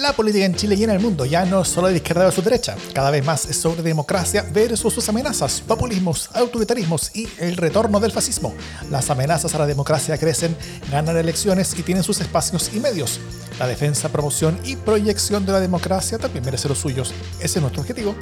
La 0.00 0.14
política 0.14 0.46
en 0.46 0.54
Chile 0.54 0.76
y 0.76 0.84
en 0.84 0.88
el 0.88 0.98
mundo 0.98 1.26
ya 1.26 1.44
no 1.44 1.60
es 1.60 1.68
solo 1.68 1.88
de 1.88 1.96
izquierda 1.96 2.26
o 2.26 2.32
su 2.32 2.40
derecha, 2.40 2.74
cada 2.94 3.10
vez 3.10 3.22
más 3.22 3.44
es 3.44 3.56
sobre 3.56 3.82
democracia 3.82 4.46
versus 4.50 4.94
sus 4.94 5.06
amenazas, 5.10 5.60
populismos, 5.60 6.30
autoritarismos 6.32 7.14
y 7.14 7.28
el 7.38 7.58
retorno 7.58 8.00
del 8.00 8.10
fascismo. 8.10 8.54
Las 8.90 9.10
amenazas 9.10 9.54
a 9.54 9.58
la 9.58 9.66
democracia 9.66 10.16
crecen, 10.16 10.56
ganan 10.90 11.18
elecciones 11.18 11.78
y 11.78 11.82
tienen 11.82 12.02
sus 12.02 12.18
espacios 12.22 12.70
y 12.72 12.80
medios. 12.80 13.20
La 13.58 13.66
defensa, 13.66 14.08
promoción 14.08 14.58
y 14.64 14.76
proyección 14.76 15.44
de 15.44 15.52
la 15.52 15.60
democracia 15.60 16.16
también 16.16 16.46
merece 16.46 16.70
los 16.70 16.78
suyos. 16.78 17.12
Ese 17.38 17.58
es 17.58 17.60
nuestro 17.60 17.82
objetivo. 17.82 18.14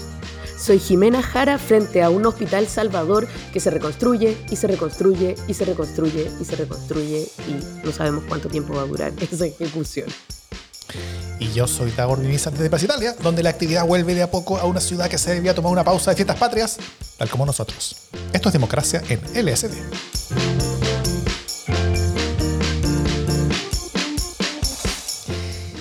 Soy 0.59 0.81
Jimena 0.81 1.23
Jara 1.23 1.59
frente 1.59 2.03
a 2.03 2.11
un 2.11 2.27
hospital 2.27 2.67
Salvador 2.67 3.29
que 3.53 3.61
se 3.61 3.71
reconstruye 3.71 4.37
y 4.51 4.57
se 4.57 4.67
reconstruye 4.67 5.37
y 5.47 5.55
se 5.55 5.65
reconstruye 5.65 6.29
y 6.41 6.45
se 6.45 6.57
reconstruye 6.57 7.29
y 7.47 7.87
no 7.87 7.93
sabemos 7.93 8.25
cuánto 8.27 8.49
tiempo 8.49 8.75
va 8.75 8.83
a 8.83 8.87
durar 8.87 9.13
esa 9.21 9.47
ejecución. 9.47 10.09
Y 11.39 11.53
yo 11.53 11.67
soy 11.67 11.91
Tagor 11.91 12.21
Vinizante 12.21 12.63
de 12.63 12.69
Plaza 12.69 12.87
Italia, 12.87 13.15
donde 13.23 13.43
la 13.43 13.51
actividad 13.51 13.87
vuelve 13.87 14.15
de 14.15 14.23
a 14.23 14.31
poco 14.31 14.59
a 14.59 14.65
una 14.65 14.81
ciudad 14.81 15.09
que 15.09 15.19
se 15.19 15.35
debía 15.35 15.55
tomar 15.55 15.73
una 15.73 15.85
pausa 15.85 16.11
de 16.11 16.17
fiestas 16.17 16.37
patrias, 16.37 16.79
tal 17.17 17.29
como 17.29 17.47
nosotros. 17.47 17.97
Esto 18.33 18.49
es 18.49 18.53
democracia 18.53 19.03
en 19.09 19.21
LSD. 19.35 19.73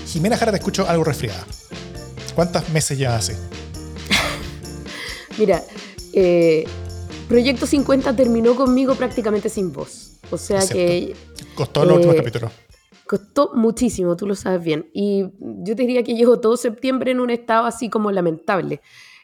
Jimena 0.08 0.38
Jara, 0.38 0.52
te 0.52 0.58
escucho 0.58 0.88
algo 0.88 1.04
resfriada. 1.04 1.46
¿Cuántos 2.36 2.70
meses 2.70 2.98
ya 2.98 3.16
así? 3.16 3.34
Mira, 5.38 5.64
eh, 6.14 6.66
Proyecto 7.28 7.68
50 7.68 8.16
terminó 8.16 8.56
conmigo 8.56 8.96
prácticamente 8.96 9.50
sin 9.50 9.74
voz. 9.74 10.12
O 10.32 10.38
sea 10.38 10.66
que. 10.66 11.16
Costó 11.56 11.84
los 11.84 11.96
últimos 11.96 12.16
eh, 12.16 12.20
capítulos. 12.20 12.52
Costó 13.08 13.52
muchísimo, 13.56 14.16
tú 14.16 14.28
lo 14.28 14.36
sabes 14.36 14.64
bien. 14.64 14.90
Y 14.94 15.24
yo 15.40 15.76
te 15.76 15.84
diría 15.84 16.04
que 16.04 16.16
llevo 16.16 16.40
todo 16.40 16.58
septiembre 16.58 17.12
en 17.12 17.20
un 17.20 17.30
estado 17.30 17.66
así 17.66 17.90
como 17.90 18.12
lamentable. 18.12 18.82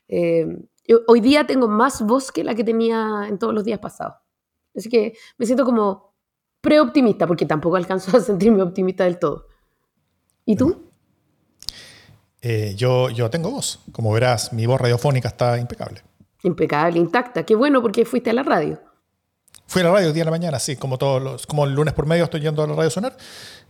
Eh, 0.07 0.45
hoy 1.07 1.21
día 1.21 1.45
tengo 1.45 1.67
más 1.67 2.01
voz 2.01 2.31
que 2.31 2.43
la 2.43 2.55
que 2.55 2.63
tenía 2.63 3.25
en 3.27 3.37
todos 3.37 3.53
los 3.53 3.63
días 3.63 3.79
pasados. 3.79 4.15
Así 4.75 4.89
que 4.89 5.13
me 5.37 5.45
siento 5.45 5.65
como 5.65 6.15
preoptimista, 6.61 7.27
porque 7.27 7.45
tampoco 7.45 7.75
alcanzo 7.75 8.17
a 8.17 8.21
sentirme 8.21 8.63
optimista 8.63 9.03
del 9.03 9.19
todo. 9.19 9.47
¿Y 10.45 10.55
tú? 10.55 10.89
Eh, 12.41 12.73
yo, 12.75 13.09
yo 13.09 13.29
tengo 13.29 13.51
voz. 13.51 13.79
Como 13.91 14.11
verás, 14.11 14.51
mi 14.53 14.65
voz 14.65 14.79
radiofónica 14.79 15.29
está 15.29 15.57
impecable. 15.57 16.01
Impecable, 16.43 16.99
intacta. 16.99 17.43
Qué 17.43 17.55
bueno 17.55 17.81
porque 17.81 18.05
fuiste 18.05 18.29
a 18.29 18.33
la 18.33 18.43
radio. 18.43 18.79
Fui 19.65 19.81
a 19.81 19.85
la 19.85 19.91
radio 19.91 20.07
el 20.07 20.13
día 20.13 20.21
de 20.21 20.25
la 20.25 20.31
mañana, 20.31 20.59
sí, 20.59 20.75
como 20.75 20.97
todos 20.97 21.21
los, 21.21 21.47
como 21.47 21.65
el 21.65 21.73
lunes 21.73 21.93
por 21.93 22.05
medio 22.05 22.25
estoy 22.25 22.41
yendo 22.41 22.63
a 22.63 22.67
la 22.67 22.75
radio 22.75 22.89
sonar. 22.89 23.15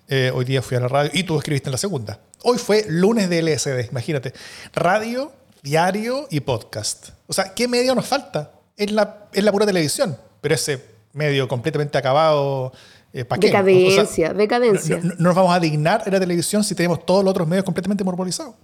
Eh, 0.07 0.31
hoy 0.33 0.45
día 0.45 0.61
fui 0.61 0.75
a 0.77 0.79
la 0.79 0.87
radio 0.87 1.11
y 1.13 1.23
tú 1.23 1.37
escribiste 1.37 1.69
en 1.69 1.71
la 1.71 1.77
segunda. 1.77 2.19
Hoy 2.43 2.57
fue 2.57 2.85
lunes 2.89 3.29
de 3.29 3.41
LSD, 3.41 3.89
imagínate. 3.89 4.33
Radio, 4.73 5.31
diario 5.61 6.27
y 6.29 6.41
podcast. 6.41 7.09
O 7.27 7.33
sea, 7.33 7.53
¿qué 7.53 7.67
medio 7.67 7.95
nos 7.95 8.05
falta? 8.05 8.51
Es 8.75 8.91
la, 8.91 9.27
es 9.31 9.43
la 9.43 9.51
pura 9.51 9.65
televisión, 9.65 10.17
pero 10.41 10.55
ese 10.55 10.83
medio 11.13 11.47
completamente 11.47 11.97
acabado. 11.97 12.73
Eh, 13.13 13.23
¿para 13.23 13.39
Decadencia, 13.39 14.33
decadencia. 14.33 14.99
No, 15.01 15.13
nos 15.19 15.35
vamos 15.35 15.55
a 15.55 15.59
dignar 15.59 16.03
en 16.05 16.13
la 16.13 16.19
televisión 16.19 16.63
si 16.63 16.75
tenemos 16.75 17.05
todos 17.05 17.23
los 17.23 17.31
otros 17.31 17.47
medios 17.47 17.63
completamente 17.63 18.03
monopolizados. 18.03 18.55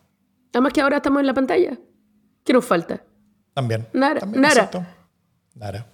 Además 0.51 0.73
que 0.73 0.81
ahora 0.81 0.97
estamos 0.97 1.21
en 1.21 1.27
la 1.27 1.33
pantalla. 1.33 1.77
¿Qué 2.43 2.51
nos 2.51 2.65
falta? 2.65 3.03
También. 3.53 3.87
Nada. 3.93 4.21
Nada. 4.25 4.69
Nada. 5.53 5.85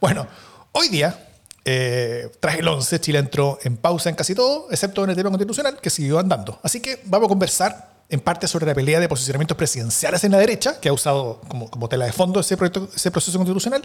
Bueno, 0.00 0.26
hoy 0.72 0.88
día 0.88 1.29
eh, 1.64 2.30
tras 2.40 2.56
el 2.56 2.66
11, 2.66 3.00
Chile 3.00 3.18
entró 3.18 3.58
en 3.62 3.76
pausa 3.76 4.08
en 4.08 4.14
casi 4.14 4.34
todo, 4.34 4.68
excepto 4.70 5.04
en 5.04 5.10
el 5.10 5.16
tema 5.16 5.30
constitucional, 5.30 5.78
que 5.80 5.90
siguió 5.90 6.18
andando. 6.18 6.58
Así 6.62 6.80
que 6.80 7.00
vamos 7.04 7.26
a 7.26 7.28
conversar 7.28 7.90
en 8.08 8.20
parte 8.20 8.48
sobre 8.48 8.66
la 8.66 8.74
pelea 8.74 8.98
de 8.98 9.08
posicionamientos 9.08 9.56
presidenciales 9.56 10.24
en 10.24 10.32
la 10.32 10.38
derecha, 10.38 10.80
que 10.80 10.88
ha 10.88 10.92
usado 10.92 11.40
como, 11.48 11.70
como 11.70 11.88
tela 11.88 12.06
de 12.06 12.12
fondo 12.12 12.40
ese, 12.40 12.56
proyecto, 12.56 12.88
ese 12.94 13.10
proceso 13.10 13.38
constitucional, 13.38 13.82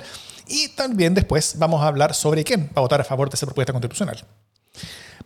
y 0.48 0.70
también 0.70 1.14
después 1.14 1.56
vamos 1.58 1.82
a 1.84 1.88
hablar 1.88 2.16
sobre 2.16 2.44
quién 2.44 2.68
va 2.68 2.78
a 2.78 2.82
votar 2.82 3.02
a 3.02 3.04
favor 3.04 3.30
de 3.30 3.36
esa 3.36 3.46
propuesta 3.46 3.72
constitucional. 3.72 4.26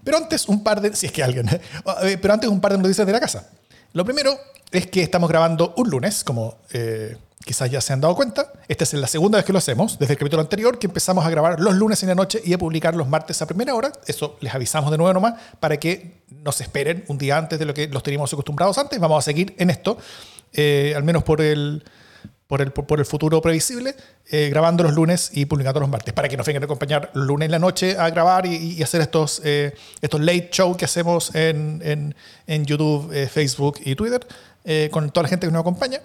Pero 0.04 0.18
antes 0.18 0.48
un 0.48 0.64
par 0.64 0.82
de, 0.82 0.96
si 0.96 1.06
es 1.06 1.12
que 1.12 1.24
alguien, 1.24 1.48
eh, 2.04 2.18
pero 2.22 2.34
antes 2.34 2.50
un 2.50 2.60
par 2.60 2.74
de 2.74 2.78
noticias 2.78 3.08
de 3.08 3.14
la 3.14 3.20
casa. 3.20 3.50
Lo 3.94 4.06
primero 4.06 4.38
es 4.72 4.88
que 4.88 5.02
estamos 5.02 5.30
grabando 5.30 5.74
un 5.78 5.90
lunes, 5.90 6.24
como 6.24 6.58
eh, 6.72 7.18
quizás 7.46 7.72
ya 7.72 7.82
se 7.82 7.94
han 7.94 8.02
dado 8.02 8.16
cuenta. 8.16 8.52
Esta 8.68 8.84
es 8.84 8.94
la 8.94 9.08
segunda 9.08 9.38
vez 9.38 9.46
que 9.46 9.54
lo 9.54 9.60
hacemos, 9.60 9.98
desde 9.98 10.14
el 10.14 10.20
capítulo 10.20 10.42
anterior, 10.42 10.78
que 10.78 10.88
empezamos 10.88 11.26
a 11.26 11.30
grabar 11.30 11.60
los 11.60 11.74
lunes 11.76 12.02
en 12.04 12.10
la 12.10 12.16
noche 12.16 12.42
y 12.44 12.54
a 12.54 12.58
publicar 12.58 12.96
los 12.96 13.08
martes 13.08 13.42
a 13.42 13.48
primera 13.48 13.74
hora. 13.76 13.92
Eso 14.06 14.38
les 14.42 14.54
avisamos 14.54 14.92
de 14.92 14.98
nuevo 14.98 15.14
nomás 15.14 15.36
para 15.60 15.78
que 15.78 16.22
nos 16.44 16.60
esperen 16.62 17.06
un 17.08 17.18
día 17.18 17.38
antes 17.38 17.58
de 17.58 17.66
lo 17.66 17.74
que 17.74 17.88
los 17.88 18.04
teníamos 18.04 18.32
acostumbrados 18.34 18.78
antes. 18.78 19.00
Vamos 19.00 19.20
a 19.20 19.26
seguir 19.26 19.56
en 19.58 19.70
esto, 19.70 19.98
eh, 20.54 20.94
al 20.96 21.04
menos 21.04 21.24
por 21.24 21.42
el, 21.42 21.84
por 22.46 22.62
el, 22.62 22.72
por 22.72 23.00
el 23.00 23.06
futuro 23.06 23.42
previsible, 23.42 23.96
eh, 24.30 24.50
grabando 24.50 24.84
los 24.84 24.94
lunes 24.94 25.32
y 25.34 25.46
publicando 25.46 25.80
los 25.80 25.90
martes, 25.90 26.14
para 26.14 26.28
que 26.28 26.36
nos 26.36 26.46
vengan 26.46 26.64
a 26.64 26.66
acompañar 26.66 27.10
lunes 27.14 27.46
en 27.46 27.52
la 27.52 27.60
noche 27.60 27.98
a 27.98 28.10
grabar 28.10 28.46
y, 28.46 28.84
hacer 28.84 29.02
estos, 29.02 29.42
eh, 29.46 29.74
estos 30.02 30.20
late 30.20 30.50
show 30.52 30.76
que 30.76 30.86
hacemos 30.86 31.34
en, 31.34 31.82
en, 31.86 32.16
en 32.48 32.66
YouTube, 32.66 33.12
Facebook 33.28 33.80
y 33.86 33.96
Twitter, 33.96 34.20
con 34.92 35.10
toda 35.10 35.24
la 35.24 35.30
gente 35.30 35.48
que 35.48 35.54
nos 35.54 35.62
acompaña. 35.62 36.00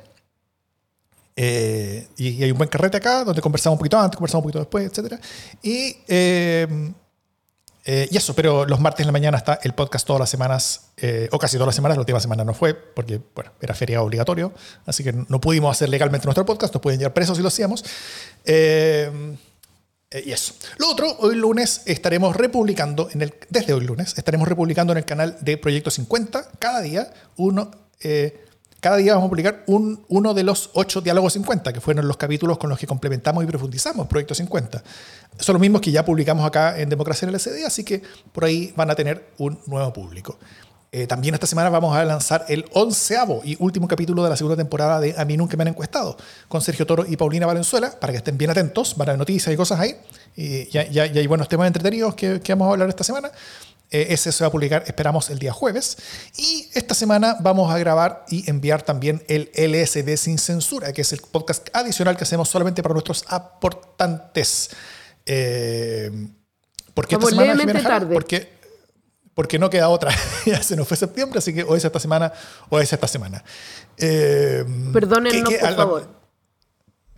Eh, 1.36 2.06
y, 2.16 2.42
hay 2.44 2.50
un 2.50 2.58
buen 2.58 2.68
carrete 2.68 2.96
acá, 2.96 3.24
donde 3.24 3.42
conversamos 3.42 3.74
un 3.74 3.78
poquito 3.78 3.98
antes, 3.98 4.16
conversamos 4.16 4.44
un 4.44 4.52
poquito 4.52 4.60
después, 4.60 4.86
etc. 4.86 5.20
Y, 5.62 5.96
eh, 6.06 6.92
eh, 7.86 8.08
y 8.10 8.16
eso, 8.16 8.34
pero 8.34 8.64
los 8.64 8.80
martes 8.80 9.00
en 9.00 9.06
la 9.08 9.12
mañana 9.12 9.36
está 9.36 9.58
el 9.62 9.74
podcast 9.74 10.06
todas 10.06 10.20
las 10.20 10.30
semanas, 10.30 10.92
o 11.32 11.38
casi 11.38 11.56
todas 11.56 11.66
las 11.66 11.74
semanas, 11.74 11.96
la 11.96 12.02
última 12.02 12.20
semana 12.20 12.44
no 12.44 12.54
fue, 12.54 12.74
porque 12.74 13.20
bueno, 13.34 13.52
era 13.60 13.74
feria 13.74 14.00
obligatorio, 14.00 14.52
así 14.86 15.04
que 15.04 15.12
no 15.12 15.40
pudimos 15.40 15.70
hacer 15.70 15.88
legalmente 15.88 16.26
nuestro 16.26 16.46
podcast, 16.46 16.72
nos 16.72 16.80
pueden 16.80 17.00
llevar 17.00 17.12
presos 17.12 17.36
si 17.36 17.42
lo 17.42 17.48
hacíamos. 17.48 17.84
y 18.46 20.30
eso. 20.30 20.54
Lo 20.78 20.88
otro, 20.88 21.14
hoy 21.18 21.34
lunes 21.34 21.82
estaremos 21.86 22.36
republicando, 22.36 23.10
en 23.10 23.22
el, 23.22 23.34
desde 23.50 23.72
hoy 23.74 23.84
lunes, 23.84 24.16
estaremos 24.16 24.48
republicando 24.48 24.92
en 24.92 24.98
el 24.98 25.04
canal 25.04 25.36
de 25.40 25.58
Proyecto 25.58 25.90
50, 25.90 26.52
cada 26.60 26.80
día, 26.80 27.12
uno 27.36 27.70
cada 28.84 28.98
día 28.98 29.14
vamos 29.14 29.28
a 29.28 29.30
publicar 29.30 29.62
un, 29.66 30.04
uno 30.08 30.34
de 30.34 30.42
los 30.42 30.68
ocho 30.74 31.00
diálogos 31.00 31.32
50, 31.32 31.72
que 31.72 31.80
fueron 31.80 32.06
los 32.06 32.18
capítulos 32.18 32.58
con 32.58 32.68
los 32.68 32.78
que 32.78 32.86
complementamos 32.86 33.42
y 33.42 33.46
profundizamos 33.46 34.06
Proyecto 34.06 34.34
50. 34.34 34.84
Son 35.38 35.54
los 35.54 35.60
mismos 35.62 35.80
que 35.80 35.90
ya 35.90 36.04
publicamos 36.04 36.44
acá 36.46 36.78
en 36.78 36.90
Democracia 36.90 37.24
en 37.24 37.30
el 37.34 37.40
SD, 37.40 37.64
así 37.64 37.82
que 37.82 38.02
por 38.30 38.44
ahí 38.44 38.74
van 38.76 38.90
a 38.90 38.94
tener 38.94 39.30
un 39.38 39.58
nuevo 39.64 39.90
público. 39.90 40.36
Eh, 40.92 41.06
también 41.06 41.32
esta 41.32 41.46
semana 41.46 41.70
vamos 41.70 41.96
a 41.96 42.04
lanzar 42.04 42.44
el 42.50 42.66
onceavo 42.74 43.40
y 43.42 43.56
último 43.58 43.88
capítulo 43.88 44.22
de 44.22 44.28
la 44.28 44.36
segunda 44.36 44.54
temporada 44.54 45.00
de 45.00 45.14
A 45.16 45.24
mí 45.24 45.38
nunca 45.38 45.56
me 45.56 45.62
han 45.62 45.68
encuestado, 45.68 46.18
con 46.48 46.60
Sergio 46.60 46.86
Toro 46.86 47.06
y 47.08 47.16
Paulina 47.16 47.46
Valenzuela, 47.46 47.98
para 47.98 48.12
que 48.12 48.18
estén 48.18 48.36
bien 48.36 48.50
atentos, 48.50 48.98
van 48.98 49.08
a 49.08 49.16
noticias 49.16 49.50
y 49.50 49.56
cosas 49.56 49.80
ahí. 49.80 49.96
Y 50.36 50.68
ya, 50.68 50.82
hay 50.82 51.26
buenos 51.26 51.48
temas 51.48 51.68
entretenidos 51.68 52.14
que 52.14 52.38
vamos 52.50 52.68
a 52.68 52.72
hablar 52.72 52.90
esta 52.90 53.02
semana. 53.02 53.30
Eh, 53.94 54.12
ese 54.12 54.32
se 54.32 54.42
va 54.42 54.48
a 54.48 54.50
publicar, 54.50 54.82
esperamos, 54.88 55.30
el 55.30 55.38
día 55.38 55.52
jueves. 55.52 55.96
Y 56.36 56.68
esta 56.74 56.96
semana 56.96 57.36
vamos 57.38 57.72
a 57.72 57.78
grabar 57.78 58.24
y 58.28 58.50
enviar 58.50 58.82
también 58.82 59.22
el 59.28 59.52
LSD 59.54 60.16
sin 60.16 60.38
censura, 60.38 60.92
que 60.92 61.02
es 61.02 61.12
el 61.12 61.20
podcast 61.20 61.68
adicional 61.72 62.16
que 62.16 62.24
hacemos 62.24 62.48
solamente 62.48 62.82
para 62.82 62.92
nuestros 62.92 63.24
aportantes. 63.28 64.70
Eh, 65.24 66.10
¿Por 66.92 67.06
qué 67.06 67.14
esta 67.14 67.28
semana, 67.28 67.82
tarde. 67.84 68.12
Porque, 68.12 68.48
porque 69.32 69.60
no 69.60 69.70
queda 69.70 69.88
otra. 69.88 70.12
ya 70.44 70.60
se 70.60 70.74
nos 70.74 70.88
fue 70.88 70.96
septiembre, 70.96 71.38
así 71.38 71.54
que 71.54 71.62
o 71.62 71.76
es 71.76 71.84
esta 71.84 72.00
semana 72.00 72.32
o 72.70 72.80
es 72.80 72.92
esta 72.92 73.06
semana. 73.06 73.44
Eh, 73.96 74.64
Perdónennos, 74.92 75.54
por 75.54 75.76
favor. 75.76 76.08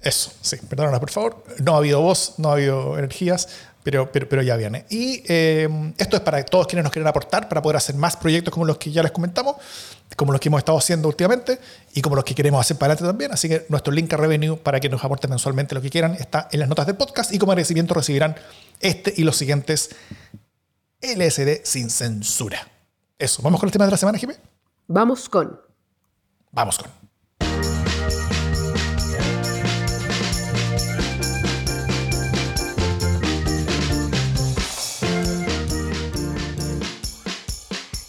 Eso, 0.03 0.31
sí, 0.43 0.59
perdónenos, 0.69 1.01
por 1.01 1.11
favor. 1.11 1.43
No 1.59 1.75
ha 1.75 1.79
habido 1.79 2.03
voz, 2.03 2.35
no 2.37 2.51
ha 2.51 2.53
habido 2.53 2.99
energías, 2.99 3.49
pero, 3.87 4.11
pero, 4.11 4.43
ya 4.43 4.57
viene. 4.57 4.85
Y 4.91 5.23
eh, 5.29 5.69
esto 5.97 6.17
es 6.17 6.23
para 6.23 6.45
todos 6.45 6.67
quienes 6.67 6.83
nos 6.83 6.93
quieren 6.93 7.07
aportar 7.07 7.49
para 7.49 7.63
poder 7.63 7.77
hacer 7.77 7.95
más 7.95 8.16
proyectos 8.16 8.53
como 8.53 8.66
los 8.66 8.78
que 8.78 8.91
ya 8.91 9.01
les 9.01 9.13
comentamos, 9.13 9.55
como 10.16 10.33
los 10.33 10.41
que 10.41 10.49
hemos 10.49 10.59
estado 10.59 10.77
haciendo 10.77 11.07
últimamente 11.07 11.60
y 11.95 12.03
como 12.03 12.16
los 12.16 12.25
que 12.25 12.34
queremos 12.34 12.60
hacer 12.60 12.78
para 12.78 12.95
adelante 12.95 13.09
también. 13.09 13.31
Así 13.31 13.49
que 13.49 13.65
nuestro 13.69 13.93
link 13.93 14.13
a 14.13 14.16
Revenue 14.16 14.57
para 14.57 14.81
que 14.81 14.89
nos 14.89 15.05
aporten 15.05 15.31
mensualmente 15.31 15.77
lo 15.77 15.81
que 15.81 15.89
quieran 15.89 16.16
está 16.16 16.49
en 16.51 16.59
las 16.59 16.69
notas 16.69 16.84
del 16.87 16.97
podcast 16.97 17.33
y 17.33 17.39
como 17.39 17.53
agradecimiento 17.53 17.95
recibirán 17.95 18.34
este 18.81 19.15
y 19.16 19.22
los 19.22 19.37
siguientes 19.37 19.91
LSD 21.01 21.60
sin 21.63 21.89
censura. 21.89 22.66
Eso, 23.16 23.41
¿vamos 23.41 23.60
con 23.60 23.69
el 23.69 23.72
tema 23.72 23.84
de 23.84 23.93
la 23.93 23.99
semana, 23.99 24.19
Jimé? 24.19 24.34
Vamos 24.89 25.28
con. 25.28 25.60
Vamos 26.51 26.77
con. 26.78 27.06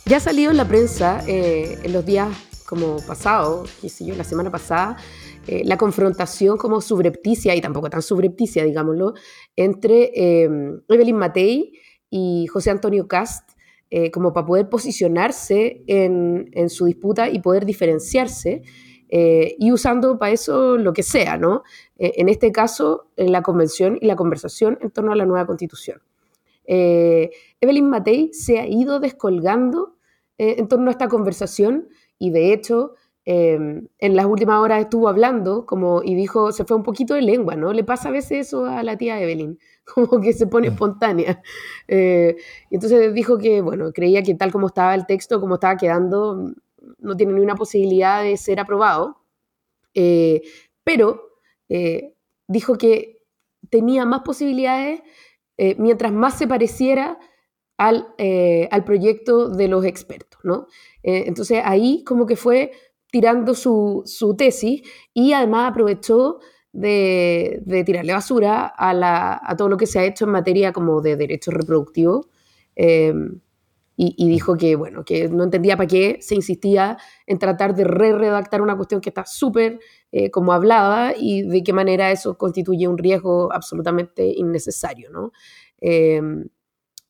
Ya 0.07 0.17
ha 0.17 0.19
salido 0.21 0.51
en 0.51 0.57
la 0.57 0.65
prensa 0.65 1.21
eh, 1.27 1.79
en 1.83 1.91
los 1.91 2.05
días 2.05 2.29
como 2.65 2.97
pasados, 3.05 3.69
qué 3.81 3.89
sé 3.89 4.05
yo, 4.05 4.15
la 4.15 4.23
semana 4.23 4.49
pasada, 4.49 4.95
eh, 5.47 5.63
la 5.65 5.77
confrontación 5.77 6.57
como 6.57 6.79
subrepticia, 6.79 7.53
y 7.55 7.59
tampoco 7.59 7.89
tan 7.89 8.01
subrepticia, 8.01 8.63
digámoslo, 8.63 9.15
entre 9.57 10.11
eh, 10.15 10.49
Evelyn 10.87 11.17
Matei 11.17 11.73
y 12.09 12.47
José 12.47 12.71
Antonio 12.71 13.05
Cast 13.07 13.51
eh, 13.89 14.09
como 14.09 14.31
para 14.31 14.45
poder 14.45 14.69
posicionarse 14.69 15.83
en, 15.87 16.51
en, 16.53 16.69
su 16.69 16.85
disputa 16.85 17.29
y 17.29 17.39
poder 17.39 17.65
diferenciarse, 17.65 18.61
y 19.09 19.71
usando 19.71 20.19
para 20.19 20.33
eso 20.33 20.77
lo 20.77 20.91
que 20.91 21.01
sea, 21.01 21.37
¿no? 21.37 21.63
En 21.97 22.27
este 22.27 22.51
caso, 22.51 23.07
en 23.15 23.31
la 23.31 23.41
convención 23.41 23.97
y 24.01 24.05
la 24.05 24.17
conversación 24.17 24.77
en 24.81 24.91
torno 24.91 25.13
a 25.13 25.15
la 25.15 25.25
nueva 25.25 25.45
constitución. 25.45 26.01
Evelyn 26.65 27.89
Matei 27.89 28.33
se 28.33 28.59
ha 28.59 28.67
ido 28.67 28.99
descolgando 28.99 29.96
en 30.37 30.67
torno 30.67 30.89
a 30.89 30.91
esta 30.91 31.07
conversación 31.07 31.89
y 32.19 32.31
de 32.31 32.53
hecho 32.53 32.93
en 33.29 34.15
las 34.15 34.25
últimas 34.25 34.61
horas 34.61 34.79
estuvo 34.79 35.09
hablando 35.09 35.65
como, 35.65 36.01
y 36.01 36.15
dijo, 36.15 36.53
se 36.53 36.63
fue 36.63 36.77
un 36.77 36.83
poquito 36.83 37.13
de 37.13 37.21
lengua, 37.21 37.57
¿no? 37.57 37.73
Le 37.73 37.83
pasa 37.83 38.07
a 38.07 38.11
veces 38.13 38.47
eso 38.47 38.65
a 38.65 38.83
la 38.83 38.97
tía 38.97 39.21
Evelyn, 39.21 39.59
como 39.93 40.21
que 40.21 40.31
se 40.31 40.47
pone 40.47 40.69
mm. 40.69 40.73
espontánea. 40.73 41.43
Eh, 41.89 42.37
y 42.69 42.75
entonces 42.75 43.13
dijo 43.13 43.37
que, 43.37 43.61
bueno, 43.61 43.91
creía 43.91 44.23
que 44.23 44.33
tal 44.35 44.53
como 44.53 44.67
estaba 44.67 44.95
el 44.95 45.05
texto, 45.05 45.41
como 45.41 45.55
estaba 45.55 45.75
quedando, 45.75 46.53
no 46.99 47.17
tiene 47.17 47.33
ni 47.33 47.41
una 47.41 47.55
posibilidad 47.55 48.23
de 48.23 48.37
ser 48.37 48.61
aprobado, 48.61 49.17
eh, 49.93 50.41
pero 50.85 51.33
eh, 51.67 52.13
dijo 52.47 52.77
que 52.77 53.23
tenía 53.69 54.05
más 54.05 54.21
posibilidades 54.21 55.01
mientras 55.77 56.13
más 56.13 56.37
se 56.37 56.47
pareciera 56.47 57.17
al, 57.77 58.07
al, 58.71 58.83
proyecto 58.83 59.49
de 59.49 59.67
los 59.67 59.85
expertos, 59.85 60.39
¿no? 60.43 60.67
entonces 61.03 61.61
ahí 61.63 62.03
como 62.03 62.25
que 62.25 62.35
fue 62.35 62.71
tirando 63.11 63.53
su, 63.53 64.03
su 64.05 64.35
tesis 64.35 64.81
y 65.13 65.33
además 65.33 65.71
aprovechó 65.71 66.39
de, 66.77 67.83
tirarle 67.85 68.13
basura 68.13 68.73
a, 68.77 69.55
todo 69.57 69.69
lo 69.69 69.77
que 69.77 69.87
se 69.87 69.99
ha 69.99 70.05
hecho 70.05 70.25
en 70.25 70.31
materia 70.31 70.71
como 70.73 71.01
de 71.01 71.15
derechos 71.15 71.53
reproductivos. 71.53 72.27
Em, 72.75 73.39
y, 73.99 74.29
dijo 74.29 74.55
que, 74.57 74.75
bueno, 74.75 75.03
que 75.03 75.27
no 75.27 75.43
entendía 75.43 75.75
para 75.75 75.87
qué 75.87 76.19
se 76.21 76.35
insistía 76.35 76.99
en 77.25 77.39
tratar 77.39 77.73
de 77.73 77.83
re-redactar 77.83 78.61
una 78.61 78.75
cuestión 78.75 79.01
que 79.01 79.09
está 79.09 79.25
súper 79.25 79.79
eh, 80.11 80.29
como 80.29 80.53
hablada 80.53 81.15
y 81.17 81.41
de 81.41 81.63
qué 81.63 81.73
manera 81.73 82.11
eso 82.11 82.37
constituye 82.37 82.87
un 82.87 82.99
riesgo 82.99 83.51
absolutamente 83.51 84.23
innecesario, 84.27 85.09
¿no? 85.09 85.31
Em, 85.81 86.45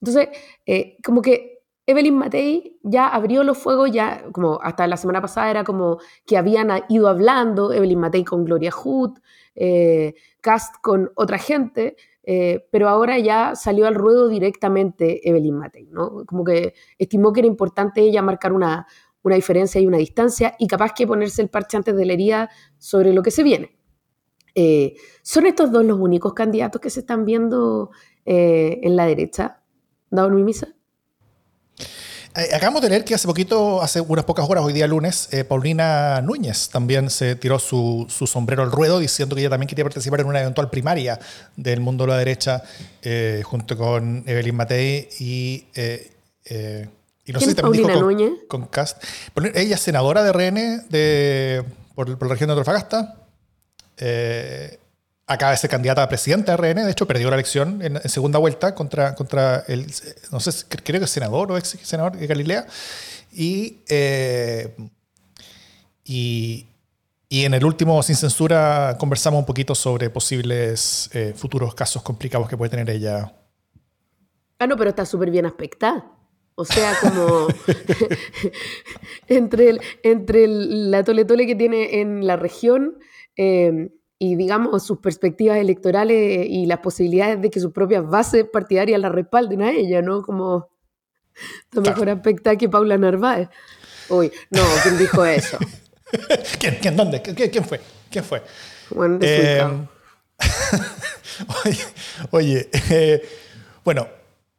entonces, 0.01 0.29
eh, 0.65 0.97
como 1.03 1.21
que 1.21 1.57
Evelyn 1.87 2.17
Matei 2.17 2.77
ya 2.83 3.07
abrió 3.07 3.43
los 3.45 3.57
fuegos, 3.57 3.89
ya 3.91 4.25
como 4.33 4.59
hasta 4.61 4.85
la 4.87 4.97
semana 4.97 5.21
pasada 5.21 5.49
era 5.49 5.63
como 5.63 5.99
que 6.25 6.37
habían 6.37 6.69
ido 6.89 7.07
hablando, 7.07 7.71
Evelyn 7.71 7.99
Matei 7.99 8.25
con 8.25 8.43
Gloria 8.43 8.71
Hood, 8.71 9.19
eh, 9.55 10.13
cast 10.41 10.75
con 10.81 11.11
otra 11.15 11.37
gente, 11.37 11.95
eh, 12.23 12.67
pero 12.71 12.89
ahora 12.89 13.17
ya 13.19 13.55
salió 13.55 13.87
al 13.87 13.95
ruedo 13.95 14.27
directamente 14.27 15.27
Evelyn 15.29 15.57
Matei, 15.57 15.87
¿no? 15.87 16.25
Como 16.25 16.43
que 16.43 16.73
estimó 16.97 17.31
que 17.31 17.39
era 17.39 17.47
importante 17.47 18.01
ella 18.01 18.21
marcar 18.21 18.51
una, 18.51 18.85
una 19.23 19.35
diferencia 19.35 19.79
y 19.79 19.87
una 19.87 19.97
distancia 19.97 20.55
y 20.59 20.67
capaz 20.67 20.91
que 20.93 21.07
ponerse 21.07 21.41
el 21.41 21.49
parche 21.49 21.77
antes 21.77 21.95
de 21.95 22.05
la 22.05 22.13
herida 22.13 22.49
sobre 22.77 23.13
lo 23.13 23.23
que 23.23 23.31
se 23.31 23.43
viene. 23.43 23.77
Eh, 24.55 24.95
¿Son 25.21 25.45
estos 25.45 25.71
dos 25.71 25.85
los 25.85 25.99
únicos 25.99 26.33
candidatos 26.33 26.81
que 26.81 26.89
se 26.89 26.99
están 26.99 27.23
viendo 27.23 27.91
en 28.25 28.97
la 28.97 29.05
derecha? 29.05 29.61
¿Dado 30.09 30.29
mi 30.29 30.43
misa? 30.43 30.67
Eh, 32.37 32.53
acabamos 32.53 32.83
de 32.83 32.89
leer 32.89 33.03
que 33.03 33.15
hace 33.15 33.27
poquito, 33.27 33.81
hace 33.81 33.99
unas 33.99 34.23
pocas 34.23 34.47
horas, 34.47 34.63
hoy 34.63 34.71
día 34.71 34.85
lunes, 34.85 35.27
eh, 35.31 35.43
Paulina 35.43 36.21
Núñez 36.21 36.69
también 36.69 37.09
se 37.09 37.35
tiró 37.35 37.57
su, 37.57 38.05
sombrero 38.09 38.61
al 38.61 38.71
ruedo 38.71 38.99
diciendo 38.99 39.35
que 39.35 39.41
ella 39.41 39.49
también 39.49 39.67
quería 39.67 39.83
participar 39.83 40.19
en 40.21 40.27
una 40.27 40.41
eventual 40.41 40.69
primaria 40.69 41.19
del 41.55 41.79
mundo 41.79 42.05
de 42.05 42.11
la 42.11 42.17
derecha 42.19 42.61
eh, 43.01 43.41
junto 43.43 43.75
con 43.75 44.23
Evelyn 44.27 44.55
Matei 44.55 45.09
y... 45.19 45.65
y 47.25 47.33
no 47.33 47.39
sé 47.39 47.47
si 47.47 47.55
también 47.55 47.87
dijo 47.87 47.99
con, 47.99 48.37
con, 48.47 48.67
Cast. 48.67 49.03
Ella 49.55 49.75
es 49.75 49.81
senadora 49.81 50.21
de 50.21 50.31
RN 50.31 50.87
de, 50.89 51.63
por, 51.95 52.07
la 52.07 52.27
región 52.29 52.49
de 52.49 52.53
Antofagasta 52.53 53.15
acaba 55.27 55.51
de 55.51 55.57
ser 55.57 55.69
candidata 55.69 56.01
a 56.01 56.09
presidenta 56.09 56.55
de 56.55 56.57
RN, 56.57 56.85
de 56.85 56.91
hecho 56.91 57.05
perdió 57.05 57.29
la 57.29 57.35
elección 57.35 57.81
en, 57.81 57.99
segunda 58.09 58.39
vuelta 58.39 58.73
contra, 58.73 59.13
contra 59.13 59.63
el, 59.67 59.85
no 60.31 60.39
sé, 60.39 60.65
creo 60.67 61.01
que 61.01 61.07
senador 61.07 61.51
o 61.51 61.57
ex 61.57 61.77
senador 61.83 62.17
de 62.17 62.25
Galilea. 62.25 62.65
Y, 63.33 63.81
eh, 63.89 64.73
y, 66.05 66.65
y, 67.27 67.43
en 67.43 67.53
el 67.53 67.65
último 67.65 68.01
Sin 68.01 68.15
Censura 68.15 68.95
conversamos 68.97 69.39
un 69.39 69.45
poquito 69.45 69.75
sobre 69.75 70.09
posibles 70.09 71.09
eh, 71.13 71.33
futuros 71.35 71.75
casos 71.75 72.01
complicados 72.01 72.47
que 72.47 72.55
puede 72.55 72.69
tener 72.69 72.89
ella. 72.89 73.33
Ah, 74.59 74.65
no, 74.65 74.77
pero 74.77 74.89
está 74.89 75.05
súper 75.05 75.29
bien 75.29 75.45
aspectada. 75.45 76.09
O 76.55 76.63
sea, 76.63 76.93
como 77.01 77.47
entre, 79.27 79.69
el, 79.71 79.81
entre 80.03 80.45
el, 80.45 80.89
la 80.89 81.03
tole 81.03 81.25
tole 81.25 81.45
que 81.45 81.55
tiene 81.55 81.99
en 81.99 82.25
la 82.25 82.37
región, 82.37 82.97
eh, 83.35 83.89
y 84.19 84.35
digamos 84.35 84.83
sus 84.83 84.99
perspectivas 84.99 85.57
electorales 85.57 86.47
y 86.49 86.65
las 86.65 86.79
posibilidades 86.79 87.41
de 87.41 87.49
que 87.49 87.59
sus 87.59 87.71
propias 87.71 88.07
bases 88.07 88.45
partidarias 88.51 88.99
la 88.99 89.09
respalden 89.09 89.61
a 89.61 89.71
ella, 89.71 90.01
¿no? 90.01 90.23
Como 90.23 90.69
la 91.71 91.81
mejor 91.81 92.09
aspecta 92.09 92.55
que 92.55 92.67
Paula 92.67 92.97
Narváez. 92.97 93.49
Uy, 94.09 94.31
no, 94.49 94.63
¿quién 94.83 94.97
dijo 94.97 95.25
eso? 95.25 95.57
¿Quién, 96.59 96.77
quién, 96.81 96.95
dónde? 96.95 97.21
¿Quién, 97.21 97.65
fue? 97.65 97.81
¿Quién 98.09 98.23
fue? 98.23 98.41
Bueno, 98.89 99.19
eh, 99.21 99.61
oye, 101.65 101.83
oye 102.31 102.69
eh, 102.89 103.29
bueno, 103.83 104.07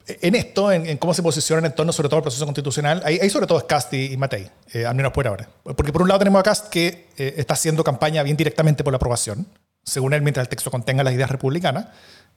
en 0.09 0.35
esto, 0.35 0.73
en, 0.73 0.97
cómo 0.97 1.13
se 1.13 1.23
posicionan 1.23 1.67
en 1.67 1.75
torno 1.75 1.93
sobre 1.93 2.09
todo 2.09 2.17
al 2.17 2.23
proceso 2.23 2.45
constitucional, 2.47 3.03
ahí, 3.05 3.29
sobre 3.29 3.47
todo 3.47 3.59
es 3.59 3.65
Cast 3.65 3.93
y, 3.93 4.17
Matei, 4.17 4.49
eh, 4.73 4.87
al 4.87 4.95
menos 4.95 5.13
por 5.13 5.27
ahora. 5.27 5.49
Porque 5.63 5.93
por 5.93 6.03
un 6.03 6.09
lado 6.09 6.19
tenemos 6.19 6.41
a 6.41 6.43
Cast 6.43 6.69
que 6.69 7.09
eh, 7.17 7.35
está 7.37 7.55
haciendo 7.55 7.85
campaña 7.85 8.23
bien 8.23 8.37
directamente 8.37 8.83
por 8.83 8.93
la 8.93 8.97
aprobación, 8.97 9.47
según 9.85 10.15
él, 10.15 10.23
mientras 10.23 10.45
el 10.45 10.49
texto 10.49 10.71
contenga 10.71 11.05
las 11.05 11.13
ideas 11.13 11.31
republicanas. 11.31 11.87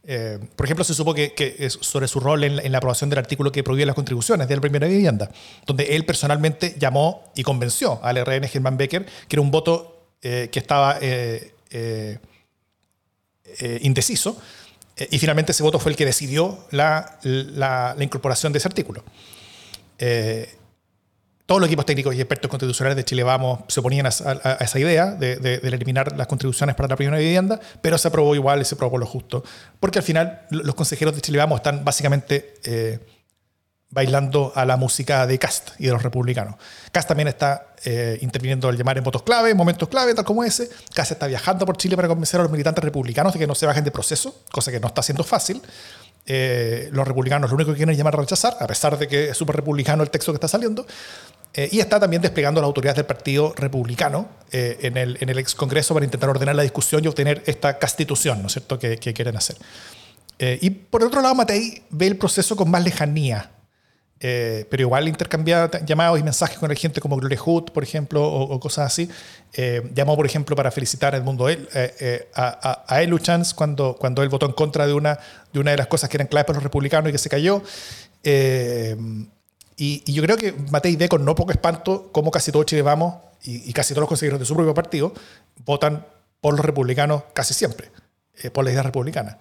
Eh, 0.04 0.40
por 0.56 0.66
ejemplo, 0.66 0.84
se 0.84 0.94
supo 0.94 1.14
que, 1.14 1.34
es 1.38 1.78
sobre 1.82 2.08
su 2.08 2.20
rol 2.20 2.44
en, 2.44 2.72
la 2.72 2.78
aprobación 2.78 3.10
del 3.10 3.20
artículo 3.20 3.52
que 3.52 3.64
prohíbe 3.64 3.86
las 3.86 3.96
contribuciones 3.96 4.48
de 4.48 4.56
la 4.56 4.62
primera 4.62 4.88
vivienda, 4.88 5.30
donde 5.66 5.96
él 5.96 6.06
personalmente 6.06 6.76
llamó 6.78 7.32
y 7.36 7.44
convenció 7.44 8.00
al 8.04 8.18
RN 8.26 8.48
Germán 8.48 8.78
Becker 8.78 9.06
que 9.06 9.36
era 9.36 9.42
un 9.42 9.52
voto 9.52 10.08
que 10.20 10.50
estaba 10.54 10.98
indeciso 13.82 14.38
y 15.10 15.20
finalmente 15.20 15.52
ese 15.52 15.64
voto 15.64 15.80
fue 15.80 15.92
el 15.92 15.98
que 15.98 16.06
decidió 16.06 16.66
la, 16.72 17.18
la, 17.24 17.96
incorporación 18.00 18.52
de 18.54 18.60
ese 18.60 18.68
artículo. 18.68 19.04
Eh, 19.98 20.58
todos 21.46 21.60
los 21.60 21.68
equipos 21.68 21.86
técnicos 21.86 22.16
y 22.16 22.22
expertos 22.22 22.50
constitucionales 22.50 22.96
de 22.96 23.04
Chile 23.04 23.24
Vamos 23.24 23.60
se 23.68 23.82
oponían 23.82 24.06
a, 24.06 24.10
esa 24.10 24.80
idea 24.80 25.08
de, 25.08 25.60
eliminar 25.64 26.16
las 26.18 26.28
contribuciones 26.28 26.76
para 26.76 26.88
la 26.88 26.96
primera 26.96 27.18
vivienda, 27.18 27.60
pero 27.82 27.98
se 27.98 28.08
aprobó 28.08 28.34
igual 28.36 28.62
y 28.62 28.66
se 28.66 28.76
aprobó 28.76 28.98
lo 28.98 29.06
justo. 29.06 29.44
Porque 29.80 30.00
al 30.00 30.04
final 30.04 30.46
los 30.50 30.76
consejeros 30.76 31.14
de 31.14 31.22
Chile 31.22 31.40
Vamos 31.40 31.58
están 31.58 31.84
básicamente 31.84 32.54
eh, 32.64 33.00
bailando 33.92 34.54
a 34.56 34.66
la 34.66 34.78
música 34.78 35.28
de 35.28 35.38
Cast 35.38 35.72
y 35.78 35.86
de 35.86 35.92
los 35.92 36.02
republicanos. 36.02 36.56
Cast 36.92 37.10
también 37.10 37.28
está 37.28 37.74
eh, 37.84 38.18
interviniendo 38.22 38.70
al 38.70 38.78
llamar 38.78 38.98
en 38.98 39.04
votos 39.04 39.22
clave, 39.22 39.52
en 39.52 39.58
momentos 39.58 39.90
clave, 39.90 40.14
tal 40.16 40.24
como 40.24 40.44
ese. 40.44 40.70
Cast 40.94 41.12
está 41.12 41.28
viajando 41.28 41.66
por 41.66 41.76
Chile 41.78 41.98
para 41.98 42.08
convencer 42.08 42.40
a 42.40 42.44
los 42.44 42.52
militantes 42.52 42.84
republicanos 42.84 43.34
de 43.34 43.40
que 43.40 43.48
no 43.48 43.54
se 43.54 43.66
bajen 43.66 43.84
de 43.84 43.92
proceso, 43.92 44.44
cosa 44.52 44.72
que 44.72 44.80
no 44.80 44.88
está 44.88 45.04
siendo 45.04 45.24
fácil. 45.26 45.62
Eh, 46.26 46.90
los 46.94 47.06
republicanos 47.06 47.50
lo 47.50 47.56
único 47.56 47.72
que 47.72 47.78
quieren 47.78 47.92
es 47.92 47.98
llamar 47.98 48.16
a 48.16 48.20
rechazar, 48.20 48.56
a 48.60 48.68
pesar 48.68 48.98
de 48.98 49.08
que 49.08 49.30
es 49.30 49.38
súper 49.38 49.58
republicano 49.58 50.04
el 50.04 50.10
texto 50.10 50.32
que 50.32 50.38
está 50.38 50.48
saliendo. 50.48 50.88
Eh, 51.54 51.68
y 51.70 51.82
está 51.82 52.00
también 52.00 52.22
desplegando 52.22 52.62
las 52.62 52.68
autoridades 52.68 52.96
del 52.96 53.06
Partido 53.06 53.54
Republicano 53.58 54.30
en, 54.54 54.96
el, 54.96 55.18
en 55.20 55.28
el 55.28 55.38
ex 55.38 55.54
Congreso 55.54 55.94
para 55.94 56.06
intentar 56.06 56.30
ordenar 56.30 56.56
la 56.56 56.64
discusión 56.64 57.04
y 57.04 57.10
obtener 57.10 57.44
esta 57.46 57.78
constitución, 57.78 58.40
¿no 58.42 58.48
es 58.48 58.54
cierto?, 58.54 58.80
que, 58.80 58.98
que 58.98 59.14
quieren 59.14 59.36
hacer. 59.36 59.58
y 60.40 60.70
por 60.70 61.04
otro 61.04 61.22
lado, 61.22 61.36
Matei 61.36 61.84
ve 61.90 62.08
el 62.08 62.16
proceso 62.16 62.56
con 62.56 62.72
más 62.72 62.86
lejanía 62.86 63.52
eh, 64.24 64.68
pero 64.70 64.82
igual 64.82 65.08
intercambiaba 65.08 65.84
llamados 65.84 66.20
y 66.20 66.24
mensajes 66.24 66.60
con 66.60 66.70
el 66.70 66.78
gente 66.78 67.02
como 67.02 67.18
Gloria 67.18 67.40
Hood, 67.40 67.72
por 67.72 67.84
ejemplo, 67.84 68.24
o, 68.24 68.60
cosas 68.60 68.86
así. 68.86 69.10
Eh, 69.54 69.82
llamó, 69.96 70.16
por 70.16 70.28
ejemplo, 70.28 70.56
para 70.56 70.70
felicitar 70.70 71.16
al 71.16 71.24
mundo 71.24 71.50
él, 71.50 71.68
eh, 71.74 72.30
a, 72.36 72.86
a, 72.88 72.98
a 73.00 73.20
Chance 73.20 73.56
cuando, 73.56 73.96
cuando 74.00 74.22
él 74.22 74.30
votó 74.30 74.46
en 74.46 74.52
contra 74.52 74.86
de 74.86 74.94
una, 74.94 75.18
de 75.52 75.78
las 75.78 75.88
cosas 75.88 76.08
que 76.08 76.18
eran 76.18 76.28
claves 76.28 76.46
para 76.46 76.58
los 76.58 76.64
republicanos 76.64 77.10
y 77.10 77.12
que 77.14 77.18
se 77.18 77.30
cayó. 77.30 77.64
Y, 79.76 80.14
yo 80.14 80.22
creo 80.22 80.38
que 80.38 80.54
Matei 80.70 80.96
ve 80.96 81.10
con 81.10 81.26
no 81.26 81.34
poco 81.34 81.52
espanto 81.52 82.12
cómo 82.12 82.30
casi 82.30 82.52
todo 82.52 82.64
Chile 82.64 82.84
Vamos 82.84 83.16
y, 83.42 83.74
casi 83.74 83.96
todos 83.96 84.02
los 84.02 84.10
consejeros 84.10 84.40
de 84.40 84.46
su 84.46 84.54
propio 84.54 84.76
partido 84.76 85.14
votan 85.66 86.06
por 86.42 86.54
los 86.54 86.64
republicanos 86.64 87.24
casi 87.34 87.56
siempre, 87.56 87.90
por 88.54 88.66
la 88.66 88.72
idea 88.72 88.84
republicana. 88.84 89.40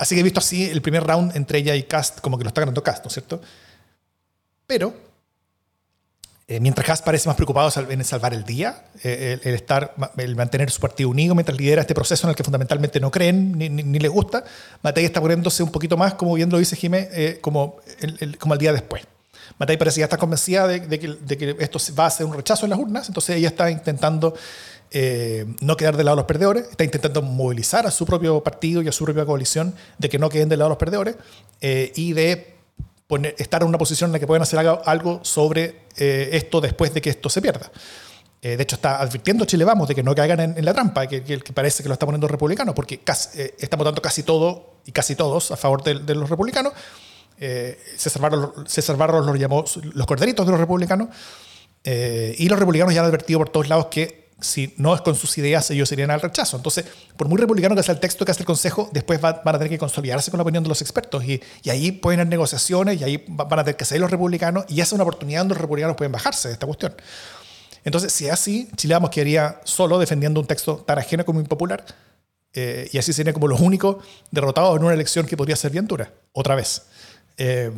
Así 0.00 0.14
que 0.14 0.20
he 0.22 0.24
visto 0.24 0.40
así 0.40 0.68
el 0.68 0.80
primer 0.82 1.04
round 1.04 1.36
entre 1.36 1.58
ella 1.58 1.76
y 1.76 1.84
Cast, 1.84 2.20
como 2.20 2.38
que 2.38 2.44
lo 2.44 2.48
está 2.48 2.62
ganando 2.62 2.82
Cast, 2.82 3.04
¿no 3.04 3.08
es 3.08 3.14
cierto? 3.14 3.40
Pero 4.66 4.94
Eh, 6.50 6.58
mientras 6.58 6.84
Kass 6.84 7.00
parece 7.00 7.28
más 7.28 7.36
preocupado 7.36 7.70
en 7.90 8.02
salvar 8.02 8.34
el 8.34 8.42
día, 8.42 8.82
eh, 9.04 9.38
el, 9.44 9.54
estar, 9.54 9.94
el 10.16 10.34
mantener 10.34 10.68
su 10.72 10.80
partido 10.80 11.08
unido 11.08 11.32
mientras 11.36 11.56
lidera 11.56 11.82
este 11.82 11.94
proceso 11.94 12.26
en 12.26 12.30
el 12.30 12.34
que 12.34 12.42
fundamentalmente 12.42 12.98
no 12.98 13.08
creen 13.08 13.56
ni, 13.56 13.68
ni, 13.68 13.98
les 14.00 14.10
gusta, 14.10 14.42
Matei 14.82 15.04
está 15.04 15.20
poniéndose 15.20 15.62
un 15.62 15.70
poquito 15.70 15.96
más, 15.96 16.14
como 16.14 16.34
bien 16.34 16.50
lo 16.50 16.58
dice 16.58 16.74
Jimé, 16.74 17.08
eh, 17.12 17.38
como, 17.40 17.76
el, 18.00 18.36
como 18.36 18.54
el 18.54 18.58
día 18.58 18.72
después. 18.72 19.02
Matei 19.60 19.76
parece 19.76 20.00
ya 20.00 20.06
está 20.06 20.16
convencida 20.16 20.66
de, 20.66 20.98
que, 20.98 21.06
de, 21.20 21.38
que, 21.38 21.56
esto 21.60 21.78
va 21.96 22.06
a 22.06 22.10
ser 22.10 22.26
un 22.26 22.34
rechazo 22.34 22.66
en 22.66 22.70
las 22.70 22.80
urnas, 22.80 23.06
entonces 23.06 23.36
ella 23.36 23.46
está 23.46 23.70
intentando 23.70 24.34
no 25.60 25.76
quedar 25.76 25.96
del 25.96 26.06
lado 26.06 26.16
de 26.16 26.22
los 26.22 26.26
perdedores, 26.26 26.66
está 26.70 26.84
intentando 26.84 27.22
movilizar 27.22 27.86
a 27.86 27.90
su 27.90 28.04
propio 28.04 28.42
partido 28.42 28.82
y 28.82 28.88
a 28.88 28.92
su 28.92 29.04
propia 29.04 29.24
coalición 29.24 29.74
de 29.98 30.08
que 30.08 30.18
no 30.18 30.28
queden 30.28 30.48
del 30.48 30.58
lado 30.58 30.68
de 30.68 30.72
los 30.72 30.78
perdedores 30.78 31.14
y 31.60 32.12
de 32.12 32.60
estar 33.36 33.62
en 33.62 33.68
una 33.68 33.78
posición 33.78 34.08
en 34.08 34.12
la 34.12 34.18
que 34.18 34.26
pueden 34.26 34.42
hacer 34.42 34.58
algo 34.58 35.20
sobre 35.24 35.82
eh, 35.96 36.30
esto 36.32 36.60
después 36.60 36.94
de 36.94 37.00
que 37.00 37.10
esto 37.10 37.28
se 37.28 37.42
pierda. 37.42 37.70
Eh, 38.42 38.56
de 38.56 38.62
hecho, 38.62 38.76
está 38.76 39.00
advirtiendo 39.00 39.44
Chile 39.44 39.64
Vamos 39.64 39.88
de 39.88 39.94
que 39.94 40.02
no 40.02 40.14
caigan 40.14 40.40
en, 40.40 40.64
la 40.64 40.72
trampa, 40.72 41.06
que, 41.06 41.22
que, 41.22 41.52
parece 41.52 41.82
que 41.82 41.88
lo 41.88 41.92
está 41.92 42.06
poniendo 42.06 42.26
republicano, 42.26 42.74
porque 42.74 43.00
casi, 43.00 43.40
eh, 43.40 43.54
está 43.58 43.76
votando 43.76 44.00
casi 44.00 44.22
todo 44.22 44.76
y 44.86 44.92
casi 44.92 45.14
todos 45.14 45.50
a 45.50 45.56
favor 45.56 45.82
de, 45.82 46.14
los 46.14 46.30
republicanos. 46.30 46.72
César, 47.96 48.20
Barros, 48.20 48.50
César 48.66 48.98
Barros 48.98 49.24
los 49.24 50.06
corderitos 50.06 50.44
de 50.44 50.52
los 50.52 50.60
republicanos. 50.60 51.08
y 51.82 52.48
los 52.48 52.58
republicanos 52.58 52.92
ya 52.92 53.00
han 53.00 53.06
advertido 53.06 53.38
por 53.38 53.48
todos 53.48 53.68
lados 53.68 53.86
que 53.86 54.28
si 54.40 54.74
no 54.76 54.94
es 54.94 55.00
con 55.00 55.14
sus 55.14 55.36
ideas, 55.38 55.70
ellos 55.70 55.88
serían 55.88 56.10
al 56.10 56.20
rechazo. 56.20 56.56
Entonces, 56.56 56.84
por 57.16 57.28
muy 57.28 57.38
republicano 57.38 57.74
que 57.74 57.82
sea 57.82 57.94
el 57.94 58.00
texto 58.00 58.24
que 58.24 58.32
hace 58.32 58.40
el 58.40 58.46
Consejo, 58.46 58.88
después 58.92 59.20
van 59.20 59.40
a 59.44 59.52
tener 59.52 59.68
que 59.68 59.78
consolidarse 59.78 60.30
con 60.30 60.38
la 60.38 60.42
opinión 60.42 60.62
de 60.62 60.68
los 60.68 60.80
expertos. 60.82 61.24
Y, 61.24 61.40
ahí 61.68 61.92
pueden 61.92 62.20
haber 62.20 62.30
negociaciones 62.30 63.00
y 63.00 63.04
ahí 63.04 63.24
van 63.28 63.58
a 63.58 63.64
tener 63.64 63.76
que 63.76 63.84
salir 63.84 64.00
los 64.00 64.10
republicanos 64.10 64.64
y 64.68 64.74
esa 64.74 64.88
es 64.88 64.92
una 64.92 65.04
oportunidad 65.04 65.40
donde 65.40 65.54
los 65.54 65.60
republicanos 65.60 65.96
pueden 65.96 66.12
bajarse 66.12 66.48
de 66.48 66.54
esta 66.54 66.66
cuestión. 66.66 66.94
Entonces, 67.84 68.12
si 68.12 68.26
es 68.26 68.32
así, 68.32 68.68
Chile 68.76 68.94
Vamos 68.94 69.10
quedaría 69.10 69.60
solo 69.64 69.98
defendiendo 69.98 70.40
un 70.40 70.46
texto 70.46 70.76
tan 70.76 70.98
ajeno 70.98 71.24
como 71.24 71.40
impopular 71.40 71.84
eh, 72.52 72.88
y 72.92 72.98
así 72.98 73.12
sería 73.12 73.32
como 73.32 73.48
los 73.48 73.60
únicos 73.60 74.04
derrotados 74.30 74.76
en 74.76 74.84
una 74.84 74.94
elección 74.94 75.26
que 75.26 75.36
podría 75.36 75.56
ser 75.56 75.70
bien 75.70 75.86
dura, 75.86 76.12
otra 76.32 76.54
vez. 76.54 76.82
Eh, 77.38 77.70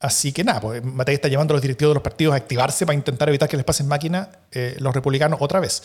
Así 0.00 0.32
que 0.32 0.42
nada, 0.42 0.60
pues 0.60 0.82
Matei 0.82 1.14
está 1.14 1.28
llevando 1.28 1.52
a 1.52 1.56
los 1.56 1.62
directivos 1.62 1.90
de 1.90 1.94
los 1.94 2.02
partidos 2.02 2.32
a 2.32 2.36
activarse 2.38 2.86
para 2.86 2.96
intentar 2.96 3.28
evitar 3.28 3.48
que 3.48 3.56
les 3.58 3.66
pasen 3.66 3.86
máquina 3.86 4.30
eh, 4.50 4.74
los 4.78 4.94
republicanos 4.94 5.38
otra 5.42 5.60
vez. 5.60 5.82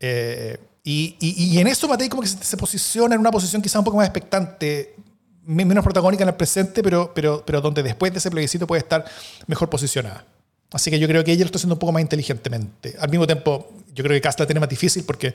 Eh, 0.00 0.58
y, 0.82 1.16
y, 1.20 1.58
en 1.58 1.66
eso 1.66 1.88
Matei 1.88 2.08
como 2.08 2.22
que 2.22 2.28
se, 2.28 2.56
posiciona 2.56 3.14
en 3.14 3.20
una 3.20 3.30
posición 3.30 3.62
quizá 3.62 3.78
un 3.78 3.84
poco 3.84 3.96
más 3.96 4.06
expectante, 4.06 4.94
menos 5.44 5.82
protagónica 5.82 6.22
en 6.22 6.28
el 6.28 6.34
presente, 6.34 6.82
pero, 6.82 7.12
pero, 7.14 7.44
pero 7.46 7.60
donde 7.60 7.82
después 7.82 8.12
de 8.12 8.18
ese 8.18 8.30
plebiscito 8.30 8.66
puede 8.66 8.80
estar 8.80 9.04
mejor 9.46 9.70
posicionada. 9.70 10.24
Así 10.72 10.90
que 10.90 10.98
yo 10.98 11.06
creo 11.08 11.24
que 11.24 11.32
ella 11.32 11.42
lo 11.42 11.46
está 11.46 11.58
haciendo 11.58 11.74
un 11.74 11.78
poco 11.78 11.92
más 11.92 12.02
inteligentemente. 12.02 12.96
Al 12.98 13.10
mismo 13.10 13.26
tiempo, 13.26 13.72
yo 13.94 14.02
creo 14.04 14.16
que 14.16 14.20
Cast 14.20 14.38
la 14.40 14.46
tiene 14.46 14.60
más 14.60 14.68
difícil 14.68 15.04
porque, 15.04 15.34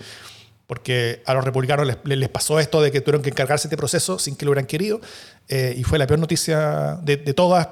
porque 0.68 1.22
a 1.26 1.34
los 1.34 1.44
republicanos 1.44 1.88
les, 1.88 1.98
les, 2.04 2.30
pasó 2.30 2.60
esto 2.60 2.82
de 2.82 2.92
que 2.92 3.02
tuvieron 3.02 3.22
que 3.22 3.30
encargarse 3.30 3.68
de 3.68 3.70
este 3.70 3.78
proceso 3.78 4.20
sin 4.20 4.36
que 4.36 4.46
lo 4.46 4.52
hubieran 4.52 4.68
querido. 4.68 5.02
Eh, 5.48 5.76
y 5.78 5.84
fue 5.84 5.98
la 5.98 6.08
peor 6.08 6.20
noticia 6.20 6.98
de, 7.02 7.18
de 7.18 7.34
todas 7.34 7.68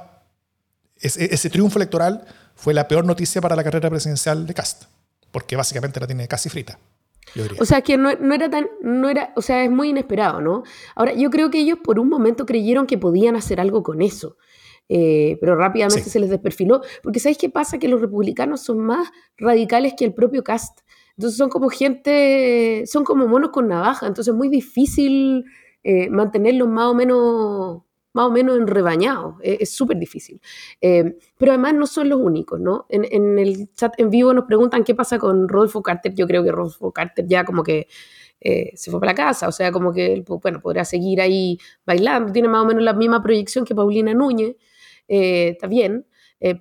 ese, 1.01 1.49
triunfo 1.49 1.79
electoral 1.79 2.25
fue 2.55 2.73
la 2.73 2.87
peor 2.87 3.05
noticia 3.05 3.41
para 3.41 3.55
la 3.55 3.63
carrera 3.63 3.89
presidencial 3.89 4.45
de 4.45 4.53
Cast, 4.53 4.85
porque 5.31 5.55
básicamente 5.55 5.99
la 5.99 6.07
tiene 6.07 6.27
casi 6.27 6.49
frita. 6.49 6.79
O 7.59 7.65
sea, 7.65 7.81
que 7.81 7.95
no, 7.95 8.09
era 8.09 8.49
tan, 8.49 8.67
no 8.81 9.07
era, 9.07 9.33
o 9.35 9.41
sea, 9.41 9.63
es 9.63 9.69
muy 9.69 9.89
inesperado, 9.89 10.41
¿no? 10.41 10.63
Ahora, 10.95 11.13
yo 11.13 11.29
creo 11.29 11.51
que 11.51 11.59
ellos 11.59 11.77
por 11.83 11.99
un 11.99 12.09
momento 12.09 12.45
creyeron 12.45 12.87
que 12.87 12.97
podían 12.97 13.35
hacer 13.35 13.59
algo 13.59 13.83
con 13.83 14.01
eso, 14.01 14.37
eh, 14.89 15.37
pero 15.39 15.55
rápidamente 15.55 16.09
se 16.09 16.19
les 16.19 16.31
desperfiló, 16.31 16.81
porque 17.03 17.19
¿sabéis 17.19 17.37
qué 17.37 17.49
pasa? 17.49 17.77
Que 17.77 17.87
los 17.87 18.01
republicanos 18.01 18.61
son 18.61 18.79
más 18.79 19.09
radicales 19.37 19.93
que 19.95 20.05
el 20.05 20.13
propio 20.13 20.43
Cast. 20.43 20.79
Entonces 21.17 21.37
son 21.37 21.49
como 21.49 21.69
gente, 21.69 22.83
son 22.87 23.03
como 23.03 23.27
monos 23.27 23.51
con 23.51 23.67
navaja, 23.67 24.07
entonces 24.07 24.31
es 24.33 24.37
muy 24.37 24.49
difícil 24.49 25.45
eh, 25.83 26.09
mantenerlos 26.09 26.67
más 26.67 26.85
o 26.85 26.93
menos 26.93 27.83
más 28.13 28.25
o 28.25 28.31
menos 28.31 28.57
enrebañados. 28.57 29.35
Es 29.41 29.71
súper 29.71 29.97
difícil. 29.97 30.41
Eh, 30.81 31.17
pero 31.37 31.51
además 31.51 31.73
no 31.75 31.87
son 31.87 32.09
los 32.09 32.19
únicos, 32.19 32.59
¿no? 32.59 32.85
En, 32.89 33.39
el 33.39 33.71
chat 33.73 33.93
en 33.99 34.09
vivo 34.09 34.33
nos 34.33 34.45
preguntan 34.45 34.83
qué 34.83 34.95
pasa 34.95 35.19
con 35.19 35.47
Rodolfo 35.47 35.81
Carter. 35.81 36.13
Yo 36.13 36.27
creo 36.27 36.43
que 36.43 36.51
Rodolfo 36.51 36.91
Carter 36.91 37.25
ya 37.27 37.43
como 37.43 37.63
que 37.63 37.87
eh, 38.41 38.71
se 38.75 38.89
fue 38.91 38.99
para 38.99 39.11
la 39.11 39.15
casa, 39.15 39.47
o 39.47 39.51
sea, 39.51 39.71
como 39.71 39.93
que, 39.93 40.23
bueno, 40.41 40.61
podrá 40.61 40.85
seguir 40.85 41.21
ahí 41.21 41.57
bailando. 41.85 42.31
Tiene 42.31 42.47
más 42.47 42.63
o 42.63 42.65
menos 42.65 42.83
la 42.83 42.93
misma 42.93 43.21
proyección 43.21 43.65
que 43.65 43.75
Paulina 43.75 44.13
Núñez. 44.13 44.55
Eh, 45.07 45.49
está 45.49 45.67
bien. 45.67 46.05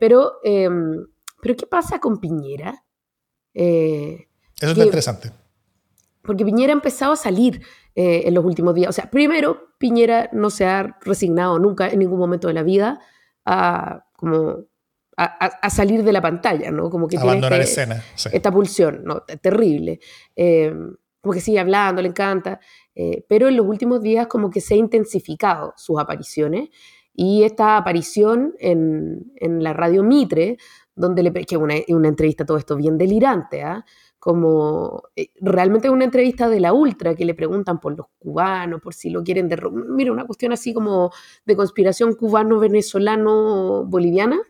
pero, 0.00 0.40
em, 0.42 1.06
pero 1.40 1.56
¿qué 1.56 1.66
pasa 1.66 2.00
con 2.00 2.18
Piñera? 2.18 2.84
Eso 3.54 4.26
es 4.60 4.78
interesante. 4.78 5.30
Porque 6.22 6.44
Piñera 6.44 6.72
ha 6.72 6.76
empezado 6.76 7.12
a 7.12 7.16
salir 7.16 7.62
en 7.94 8.32
los 8.32 8.44
últimos 8.44 8.75
días. 8.75 8.90
O 8.90 8.92
sea, 8.92 9.10
primero, 9.10 9.75
Piñera 9.78 10.28
no 10.32 10.50
se 10.50 10.66
ha 10.66 10.98
resignado 11.00 11.58
nunca 11.58 11.88
en 11.88 11.98
ningún 11.98 12.18
momento 12.18 12.46
de 12.46 12.54
la 12.54 12.62
vida 12.62 13.00
a, 13.44 14.04
como, 14.16 14.66
a, 15.18 15.70
salir 15.70 16.04
de 16.04 16.12
la 16.12 16.22
pantalla, 16.22 16.70
¿no? 16.70 16.90
Como 16.90 17.08
que 17.08 17.16
Abandonar 17.16 17.60
este, 17.60 17.82
escena. 17.82 18.04
Esta 18.32 18.52
pulsión, 18.52 19.02
¿no? 19.04 19.22
Terrible. 19.22 19.98
Eh, 20.37 20.72
como 21.20 21.32
que 21.32 21.40
sigue 21.40 21.58
hablando, 21.58 22.00
le 22.00 22.08
encanta. 22.08 22.60
Eh, 22.94 23.25
pero 23.28 23.48
en 23.48 23.56
los 23.56 23.66
últimos 23.66 24.00
días 24.00 24.28
como 24.28 24.50
que 24.50 24.60
se 24.60 24.75
ha 24.75 24.76
intensificado 24.76 25.75
sus 25.76 25.98
apariciones 25.98 26.68
y 27.12 27.42
esta 27.42 27.76
aparición 27.76 28.54
en, 28.60 29.32
en 29.37 29.62
la 29.62 29.72
radio 29.72 30.04
Mitre, 30.04 30.56
donde 30.94 31.25
le 31.25 31.32
que 31.32 31.56
una, 31.56 31.75
una 31.88 32.08
entrevista 32.08 32.46
todo 32.46 32.56
esto 32.56 32.76
bien 32.76 32.96
delirante, 32.96 33.62
¿ah? 33.62 33.84
Como 34.18 35.04
eh, 35.14 35.28
realmente 35.40 35.88
una 35.90 36.04
entrevista 36.04 36.48
de 36.48 36.58
la 36.60 36.72
Ultra 36.72 37.14
que 37.14 37.25
le 37.25 37.34
preguntan 37.34 37.78
por 37.80 37.96
los 37.96 38.06
cubanos, 38.18 38.80
por 38.80 38.94
si 38.94 39.10
lo 39.10 39.22
quieren 39.22 39.48
derrocar. 39.48 39.84
Mira, 39.88 40.10
una 40.12 40.26
cuestión 40.26 40.52
así 40.52 40.75
como 40.75 41.12
de 41.44 41.56
conspiración 41.56 42.14
cubano-venezolano-boliviana. 42.14 44.40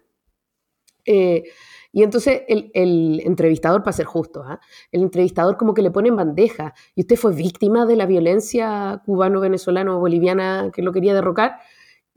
Eh, 1.04 1.44
y 1.92 2.02
entonces 2.02 2.42
el, 2.48 3.20
entrevistador, 3.24 3.82
para 3.82 3.96
ser 3.96 4.06
justo, 4.06 4.42
¿ah? 4.42 4.60
el 4.92 5.02
entrevistador 5.02 5.56
como 5.56 5.74
que 5.74 5.82
le 5.82 5.90
pone 5.90 6.08
en 6.08 6.16
bandeja, 6.16 6.74
¿y 6.94 7.00
usted 7.00 7.16
fue 7.16 7.34
víctima 7.34 7.86
de 7.86 7.96
la 7.96 8.06
violencia 8.06 9.02
cubano-venezolano-boliviana 9.06 10.70
que 10.72 10.82
lo 10.82 10.92
quería 10.92 11.14
derrocar? 11.14 11.58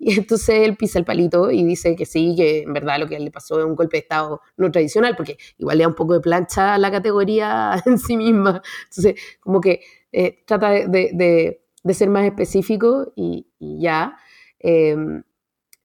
Y 0.03 0.17
entonces 0.17 0.67
él 0.67 0.75
pisa 0.77 0.97
el 0.97 1.05
palito 1.05 1.51
y 1.51 1.63
dice 1.63 1.95
que 1.95 2.07
sí, 2.07 2.33
que 2.35 2.63
en 2.63 2.73
verdad 2.73 2.99
lo 2.99 3.07
que 3.07 3.19
le 3.19 3.29
pasó 3.29 3.59
es 3.59 3.65
un 3.65 3.75
golpe 3.75 3.97
de 3.97 4.01
Estado 4.01 4.41
no 4.57 4.71
tradicional, 4.71 5.15
porque 5.15 5.37
igual 5.59 5.77
le 5.77 5.83
da 5.83 5.89
un 5.89 5.95
poco 5.95 6.15
de 6.15 6.21
plancha 6.21 6.73
a 6.73 6.79
la 6.79 6.89
categoría 6.89 7.81
en 7.85 7.99
sí 7.99 8.17
misma. 8.17 8.63
Entonces, 8.89 9.21
como 9.39 9.61
que 9.61 9.81
eh, 10.11 10.43
trata 10.45 10.71
de, 10.71 11.61
ser 11.91 12.09
más 12.09 12.25
específico 12.25 13.13
y, 13.15 13.47
ya. 13.59 14.17
Em, 14.57 15.21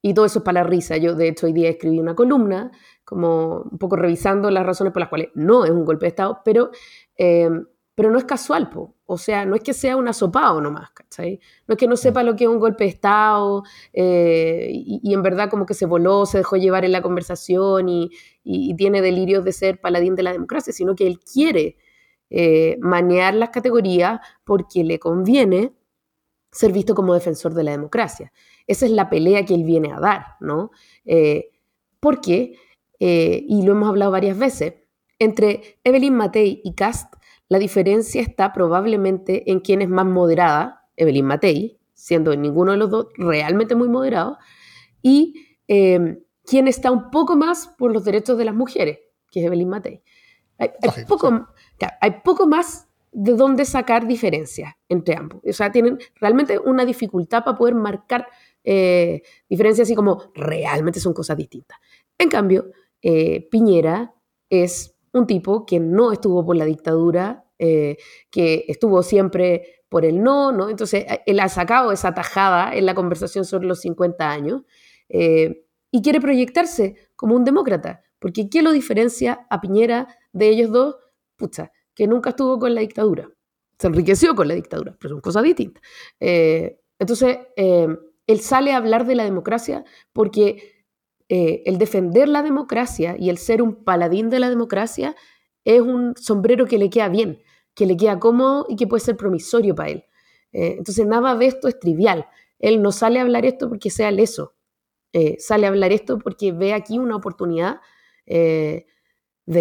y 0.00 0.14
todo 0.14 0.24
eso 0.24 0.38
es 0.38 0.44
para 0.44 0.62
la 0.62 0.68
risa. 0.68 0.96
Yo, 0.96 1.14
de 1.14 1.28
hecho, 1.28 1.46
hoy 1.46 1.52
día 1.52 1.68
escribí 1.68 1.98
una 2.00 2.14
columna, 2.14 2.70
como 3.04 3.68
un 3.70 3.78
poco 3.78 3.96
revisando 3.96 4.50
las 4.50 4.64
razones 4.64 4.94
por 4.94 5.00
las 5.00 5.10
cuales 5.10 5.28
no 5.34 5.66
es 5.66 5.70
un 5.72 5.84
golpe 5.84 6.06
de 6.06 6.10
Estado, 6.10 6.40
pero 6.42 6.70
em, 7.16 7.66
pero 7.96 8.10
no 8.10 8.18
es 8.18 8.24
casual, 8.24 8.68
po. 8.68 8.94
o 9.06 9.16
sea, 9.16 9.46
no 9.46 9.56
es 9.56 9.62
que 9.62 9.72
sea 9.72 9.96
un 9.96 10.06
asopado 10.06 10.60
nomás, 10.60 10.90
¿cachai? 10.90 11.40
No 11.66 11.72
es 11.72 11.78
que 11.78 11.88
no 11.88 11.96
sepa 11.96 12.22
lo 12.22 12.36
que 12.36 12.44
es 12.44 12.50
un 12.50 12.58
golpe 12.60 12.84
de 12.84 12.90
Estado 12.90 13.62
eh, 13.94 14.68
y, 14.70 15.14
en 15.14 15.22
verdad 15.22 15.48
como 15.48 15.64
que 15.64 15.72
se 15.72 15.86
voló, 15.86 16.26
se 16.26 16.38
dejó 16.38 16.56
llevar 16.58 16.84
en 16.84 16.92
la 16.92 17.00
conversación 17.00 17.88
y, 17.88 18.10
tiene 18.76 19.00
delirios 19.02 19.44
de 19.44 19.52
ser 19.52 19.80
paladín 19.80 20.14
de 20.14 20.22
la 20.22 20.32
democracia, 20.32 20.72
sino 20.72 20.94
que 20.94 21.06
él 21.06 21.18
quiere 21.20 21.78
eh, 22.30 22.76
manear 22.80 23.34
las 23.34 23.48
categorías 23.48 24.20
porque 24.44 24.84
le 24.84 24.98
conviene 24.98 25.72
ser 26.52 26.72
visto 26.72 26.94
como 26.94 27.14
defensor 27.14 27.54
de 27.54 27.64
la 27.64 27.70
democracia. 27.72 28.32
Esa 28.66 28.84
es 28.86 28.92
la 28.92 29.08
pelea 29.08 29.44
que 29.44 29.54
él 29.54 29.64
viene 29.64 29.92
a 29.92 30.00
dar, 30.00 30.26
¿no? 30.40 30.70
Eh, 31.06 31.50
porque, 31.98 32.56
y 32.98 33.62
lo 33.62 33.72
hemos 33.72 33.88
hablado 33.88 34.12
varias 34.12 34.38
veces, 34.38 34.74
entre 35.18 35.80
Evelyn 35.82 36.14
Matei 36.14 36.60
y 36.62 36.74
Cast 36.74 37.15
la 37.48 37.58
diferencia 37.58 38.20
está 38.20 38.52
probablemente 38.52 39.50
en 39.50 39.60
quién 39.60 39.82
es 39.82 39.88
más 39.88 40.06
moderada, 40.06 40.88
Evelyn 40.96 41.26
Matei, 41.26 41.78
siendo 41.94 42.34
ninguno 42.36 42.72
de 42.72 42.78
los 42.78 42.90
dos 42.90 43.06
realmente 43.16 43.74
muy 43.74 43.88
moderado, 43.88 44.38
y 45.02 45.46
eh, 45.68 46.18
quién 46.44 46.68
está 46.68 46.90
un 46.90 47.10
poco 47.10 47.36
más 47.36 47.68
por 47.78 47.92
los 47.92 48.04
derechos 48.04 48.36
de 48.38 48.44
las 48.44 48.54
mujeres, 48.54 48.98
que 49.30 49.40
es 49.40 49.46
Evelyn 49.46 49.68
Matei. 49.68 50.02
Hay, 50.58 50.70
poco, 51.06 51.48
hay 52.00 52.10
poco 52.24 52.46
más 52.46 52.88
de 53.12 53.32
dónde 53.32 53.64
sacar 53.64 54.06
diferencias 54.06 54.74
entre 54.88 55.16
ambos. 55.16 55.40
O 55.48 55.52
sea, 55.52 55.70
tienen 55.70 55.98
realmente 56.16 56.58
una 56.58 56.84
dificultad 56.84 57.44
para 57.44 57.56
poder 57.56 57.74
marcar 57.74 58.26
eh, 58.64 59.22
diferencias 59.48 59.86
así 59.86 59.94
como 59.94 60.32
realmente 60.34 60.98
son 60.98 61.14
cosas 61.14 61.36
distintas. 61.36 61.78
En 62.18 62.28
cambio, 62.28 62.70
eh, 63.00 63.48
Piñera 63.50 64.14
es 64.50 64.95
un 65.16 65.26
tipo 65.26 65.66
que 65.66 65.80
no 65.80 66.12
estuvo 66.12 66.44
por 66.44 66.56
la 66.56 66.64
dictadura, 66.64 67.44
eh, 67.58 67.96
que 68.30 68.64
estuvo 68.68 69.02
siempre 69.02 69.82
por 69.88 70.04
el 70.04 70.22
no, 70.22 70.52
¿no? 70.52 70.68
Entonces, 70.68 71.04
eh, 71.08 71.22
él 71.26 71.40
ha 71.40 71.48
sacado 71.48 71.92
esa 71.92 72.12
tajada 72.12 72.74
en 72.74 72.86
la 72.86 72.94
conversación 72.94 73.44
sobre 73.44 73.66
los 73.66 73.80
50 73.80 74.30
años 74.30 74.62
eh, 75.08 75.64
y 75.90 76.02
quiere 76.02 76.20
proyectarse 76.20 76.96
como 77.16 77.34
un 77.34 77.44
demócrata, 77.44 78.02
Porque 78.18 78.48
¿qué 78.50 78.62
lo 78.62 78.72
diferencia 78.72 79.46
a 79.50 79.60
Piñera 79.60 80.08
de 80.32 80.48
ellos 80.48 80.70
dos? 80.70 80.96
Pucha, 81.36 81.70
que 81.94 82.06
nunca 82.06 82.30
estuvo 82.30 82.58
con 82.58 82.74
la 82.74 82.80
dictadura. 82.80 83.30
Se 83.78 83.86
enriqueció 83.86 84.34
con 84.34 84.48
la 84.48 84.54
dictadura, 84.54 84.96
pero 84.98 85.14
son 85.14 85.20
cosas 85.20 85.42
distintas. 85.42 85.82
Entonces, 86.18 87.38
él 87.56 88.40
sale 88.40 88.72
a 88.72 88.78
hablar 88.78 89.06
de 89.06 89.14
la 89.14 89.24
democracia 89.24 89.84
porque 90.14 90.75
eh, 91.28 91.62
el 91.66 91.78
defender 91.78 92.28
la 92.28 92.42
democracia 92.42 93.16
y 93.18 93.30
el 93.30 93.38
ser 93.38 93.62
un 93.62 93.84
paladín 93.84 94.30
de 94.30 94.40
la 94.40 94.48
democracia 94.48 95.16
es 95.64 95.80
un 95.80 96.14
sombrero 96.16 96.66
que 96.66 96.78
le 96.78 96.90
queda 96.90 97.08
bien, 97.08 97.42
que 97.74 97.86
le 97.86 97.96
queda 97.96 98.18
cómodo 98.18 98.66
y 98.68 98.76
que 98.76 98.86
puede 98.86 99.00
ser 99.00 99.16
promisorio 99.16 99.74
para 99.74 99.90
él. 99.90 100.04
entonces, 100.52 101.06
nada 101.06 101.34
de 101.36 101.46
esto 101.46 101.68
es 101.68 101.78
trivial. 101.78 102.26
Él 102.58 102.80
no 102.80 102.92
sale 102.92 103.18
a 103.18 103.22
hablar 103.22 103.44
esto 103.44 103.68
porque 103.68 103.90
sea 103.90 104.10
leso. 104.10 104.54
sale 105.38 105.66
a 105.66 105.70
hablar 105.70 105.92
esto 105.92 106.18
porque 106.18 106.52
ve 106.52 106.72
aquí 106.72 106.98
una 106.98 107.16
oportunidad 107.16 107.80
de 108.26 108.84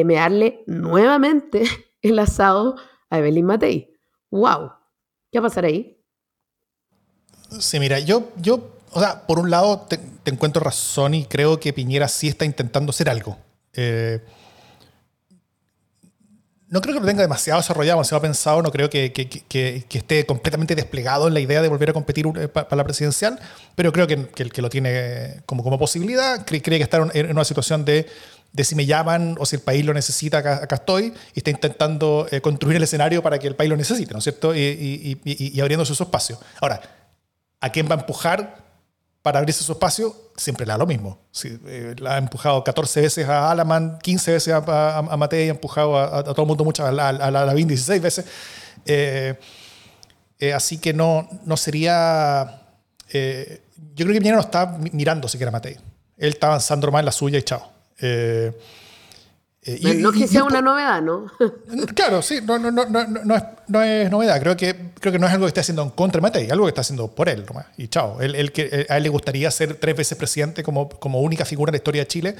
mearle 0.04 0.64
nuevamente 0.68 1.64
el 2.02 2.20
asado 2.20 2.76
a 3.10 3.20
Evelyn 3.20 3.46
Matei. 3.46 3.94
¡Wow! 4.30 4.72
¿Qué 5.32 5.40
va 5.40 5.48
a 5.48 5.50
pasar 5.50 5.66
ahí? 5.66 6.02
Sí, 7.60 7.80
mira, 7.80 8.00
yo, 8.00 8.32
yo 8.38 8.75
o 8.96 9.00
sea, 9.02 9.28
por 9.28 9.40
un 9.40 9.52
lado 9.52 9.86
te, 9.90 10.00
encuentro 10.24 10.64
razón 10.64 11.14
y 11.14 11.26
creo 11.26 11.60
que 11.60 11.74
Piñera 11.74 12.08
sí 12.08 12.30
está 12.30 12.46
intentando 12.46 12.92
hacer 12.92 13.10
algo. 13.10 13.38
Eh, 13.74 14.22
no 16.70 16.80
creo 16.80 16.94
que 16.94 17.02
lo 17.02 17.06
tenga 17.06 17.22
demasiado 17.22 17.60
desarrollado, 17.60 17.98
demasiado 17.98 18.22
pensado, 18.22 18.62
no 18.62 18.72
creo 18.72 18.90
que, 18.90 19.12
esté 19.92 20.26
completamente 20.26 20.76
desplegado 20.76 21.28
en 21.28 21.34
la 21.34 21.42
idea 21.42 21.62
de 21.62 21.68
volver 21.68 21.90
a 21.90 21.94
competir 21.94 22.26
eh, 22.38 22.48
para 22.48 22.74
la 22.74 22.86
presidencial, 22.86 23.38
pero 23.76 23.92
creo 23.92 24.08
que, 24.08 24.30
el 24.38 24.54
que 24.54 24.62
lo 24.62 24.70
tiene 24.70 25.42
como, 25.46 25.62
como 25.62 25.78
posibilidad, 25.78 26.46
cree, 26.46 26.62
cree 26.62 26.78
que 26.78 26.84
está 26.84 27.06
en 27.14 27.32
una 27.32 27.44
situación 27.44 27.84
de 27.84 28.08
de 28.54 28.64
si 28.64 28.74
me 28.76 28.86
llaman 28.86 29.36
o 29.38 29.46
si 29.46 29.58
el 29.58 29.62
país 29.62 29.84
lo 29.84 29.94
necesita, 29.94 30.38
acá, 30.38 30.76
estoy, 30.76 31.14
y 31.34 31.40
está 31.40 31.50
intentando 31.50 32.26
eh, 32.32 32.40
construir 32.40 32.78
el 32.78 32.84
escenario 32.84 33.22
para 33.22 33.38
que 33.38 33.48
el 33.48 33.56
país 33.58 33.70
lo 33.70 33.76
necesite, 33.76 34.14
¿no 34.14 34.20
es 34.20 34.24
cierto? 34.24 34.56
Y, 34.56 35.20
y, 35.26 35.60
esos 35.60 36.00
espacios. 36.00 36.40
Ahora, 36.62 36.80
¿a 37.60 37.70
quién 37.70 37.90
va 37.92 37.96
a 37.96 38.00
empujar 38.00 38.65
para 39.26 39.40
abrirse 39.40 39.64
su 39.64 39.72
espacio? 39.72 40.16
Siempre 40.38 40.68
le 40.68 40.72
da 40.72 40.78
lo 40.78 40.86
mismo. 40.86 41.18
Si, 41.32 41.48
eh, 41.66 41.96
la 41.98 42.14
ha 42.14 42.18
empujado 42.20 42.64
14 42.64 43.02
veces 43.02 43.28
a 43.28 43.50
Alaman, 43.50 43.98
15 43.98 44.34
veces 44.34 44.54
a, 44.54 45.00
a, 45.00 45.18
Matei, 45.18 45.48
ha 45.48 45.52
empujado 45.52 45.98
a, 45.98 46.24
todo 46.24 46.44
el 46.44 46.48
mundo 46.48 46.64
muchas, 46.64 46.86
a, 46.86 46.92
la, 46.92 47.10
a 47.10 47.32
la 47.32 47.52
16 47.56 48.00
veces. 48.04 48.24
Eh, 48.86 49.34
así 50.54 50.78
que 50.78 50.94
no, 50.94 51.28
no 51.44 51.58
sería... 51.58 52.62
yo 53.12 54.06
creo 54.06 54.14
que 54.14 54.20
mañana 54.20 54.36
no 54.36 54.42
está 54.42 54.78
mirando 54.92 55.28
siquiera 55.28 55.50
a 55.50 55.54
Matei. 55.54 55.74
Él 56.18 56.30
está 56.30 56.46
avanzando 56.46 56.92
más 56.92 57.00
en 57.00 57.06
la 57.08 57.12
suya 57.12 57.40
y 57.40 57.42
chao. 57.42 57.68
Eh, 59.68 59.80
eh, 59.84 59.94
no 59.96 60.12
que 60.12 60.28
sea 60.28 60.44
una 60.44 60.62
novedad, 60.62 61.02
¿no? 61.02 61.26
claro, 61.96 62.22
sí, 62.22 62.38
no, 62.46 62.60
no, 62.60 62.70
no, 62.70 62.86
no, 62.86 63.36
es, 63.36 63.44
no 63.68 63.82
es 63.82 64.12
novedad. 64.12 64.40
Creo 64.40 64.56
que, 64.56 64.76
creo 65.00 65.12
que 65.12 65.18
no 65.18 65.26
es 65.26 65.34
algo 65.34 65.46
que 65.46 65.50
esté 65.50 65.62
haciendo 65.62 65.82
en 65.82 65.90
contra 65.90 66.20
de 66.20 66.22
Matei, 66.22 66.52
algo 66.52 66.66
que 66.66 66.70
está 66.70 66.82
haciendo 66.82 67.08
por 67.08 67.30
él 67.30 67.46
nomás. 67.48 67.66
Y 67.76 67.88
chao. 67.88 68.22
Él, 68.22 68.52
que, 68.52 68.86
a 68.88 68.98
él 68.98 69.04
le 69.04 69.10
gustaría 69.10 69.50
ser 69.50 69.74
tres 69.76 69.98
veces 69.98 70.20
presidente 70.20 70.62
como, 70.62 70.88
como 70.88 71.20
única 71.22 71.46
figura 71.46 71.72
en 71.72 71.74
la 71.74 71.78
historia 71.78 72.04
de 72.04 72.08
Chile, 72.08 72.36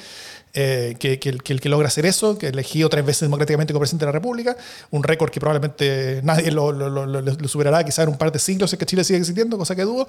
eh, 0.54 0.96
que, 1.00 1.18
que, 1.18 1.30
el, 1.30 1.42
que, 1.42 1.68
logra 1.68 1.88
hacer 1.88 2.06
eso, 2.06 2.38
que 2.38 2.50
elegido 2.50 2.90
tres 2.90 3.04
veces 3.04 3.22
democráticamente 3.22 3.74
como 3.74 3.82
presidente 3.82 4.06
de 4.06 4.12
la 4.12 4.20
República, 4.20 4.56
un 4.92 5.02
récord 5.02 5.32
que 5.32 5.40
probablemente 5.40 6.22
nadie 6.24 6.52
lo, 6.52 6.72
lo, 6.72 7.08
lo, 7.08 7.48
superará 7.48 7.84
quizás 7.84 8.04
en 8.04 8.10
un 8.10 8.20
par 8.20 8.32
de 8.32 8.38
siglos 8.38 8.70
si 8.70 8.78
que 8.78 8.86
Chile 8.86 9.04
sigue 9.04 9.18
existiendo, 9.18 9.58
cosa 9.58 9.76
que 9.76 9.82
dudo. 9.82 10.08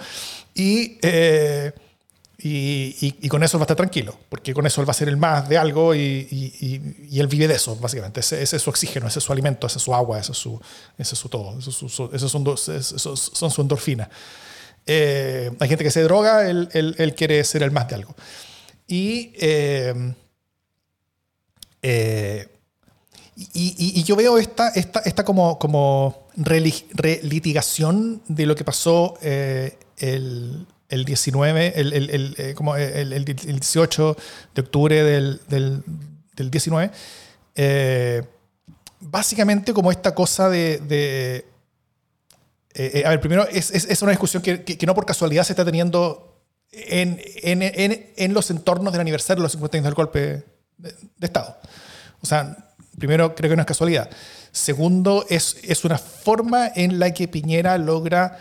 Y. 0.55 0.99
Y, 2.39 3.29
con 3.29 3.43
eso 3.43 3.57
él 3.57 3.61
va 3.61 3.63
a 3.63 3.67
estar 3.67 3.77
tranquilo, 3.77 4.15
porque 4.29 4.53
con 4.53 4.67
eso 4.67 4.83
él 4.83 4.89
va 4.89 4.91
a 4.91 4.95
ser 4.95 5.09
el 5.09 5.17
más 5.17 5.49
de 5.49 5.57
algo 5.57 5.95
y, 5.95 7.09
él 7.13 7.27
vive 7.29 7.49
de 7.49 7.55
eso, 7.55 7.77
básicamente. 7.77 8.21
Ese, 8.21 8.43
es 8.43 8.63
su 8.63 8.69
oxígeno, 8.71 9.07
ese 9.07 9.21
es 9.21 9.25
su 9.25 9.33
alimento, 9.33 9.67
ese 9.67 9.79
es 9.79 9.85
su 9.85 9.95
agua, 9.95 10.19
ese 10.19 10.33
es 10.33 10.39
su, 10.39 10.61
ese 10.99 11.15
es 11.15 11.19
su 11.19 11.29
todo, 11.29 11.59
esos 11.59 12.31
son, 12.31 13.17
son 13.17 13.51
su 13.51 13.61
endorfina. 13.63 14.09
Eh, 14.87 15.51
hay 15.59 15.69
gente 15.69 15.83
que 15.83 15.91
se 15.91 16.03
droga, 16.03 16.49
él, 16.49 16.69
él, 16.73 17.15
quiere 17.15 17.43
ser 17.43 17.63
el 17.65 17.73
más 17.73 17.89
de 17.89 17.95
algo. 17.97 18.15
Y, 18.87 19.33
eh, 19.35 20.15
eh, 21.83 22.49
y, 23.35 24.05
yo 24.05 24.15
veo 24.15 24.39
esta, 24.39 24.69
esta, 24.69 25.01
esta 25.01 25.25
como, 25.25 25.59
como 25.59 26.29
relitigación 26.37 28.23
de 28.29 28.47
lo 28.47 28.55
que 28.55 28.63
pasó 28.65 29.19
el 29.21 30.67
el 30.89 31.05
19, 31.05 31.73
el, 31.81 31.93
el, 31.93 32.35
eh, 32.39 32.55
como 32.55 32.77
el, 32.77 33.25
18 33.25 34.17
de 34.55 34.61
octubre 34.61 35.03
del, 35.03 35.41
del, 35.49 35.83
del 36.35 36.51
19, 36.51 36.91
eh, 37.55 38.23
básicamente 39.01 39.73
como 39.73 39.91
esta 39.91 40.15
cosa 40.15 40.49
de... 40.49 41.45
eh, 42.75 43.03
a 43.05 43.11
ver, 43.11 43.21
primero, 43.21 43.47
es, 43.49 43.71
es, 43.71 43.85
es 43.87 44.03
una 44.03 44.13
discusión 44.13 44.43
que, 44.43 44.63
que, 44.65 44.87
no 44.87 44.95
por 44.95 45.07
casualidad 45.07 45.45
se 45.45 45.53
está 45.53 45.65
teniendo 45.65 46.43
en, 46.71 47.21
en, 47.43 47.63
en, 47.63 48.13
en, 48.17 48.35
los 48.35 48.51
entornos 48.51 48.93
del 48.93 49.01
aniversario 49.01 49.41
de 49.41 49.45
los 49.45 49.53
50 49.53 49.79
años 49.79 49.85
del 49.85 49.95
golpe 49.95 50.45
de, 50.79 50.95
Estado. 51.21 51.57
O 52.21 52.27
sea, 52.27 52.75
primero, 52.99 53.35
creo 53.35 53.51
que 53.51 53.57
no 53.57 53.63
es 53.63 53.67
casualidad. 53.67 54.11
Segundo, 54.53 55.27
es, 55.29 55.57
es 55.65 55.85
una 55.85 55.99
forma 55.99 56.69
en 56.75 56.99
la 56.99 57.13
que 57.13 57.29
Piñera 57.29 57.79
logra 57.79 58.39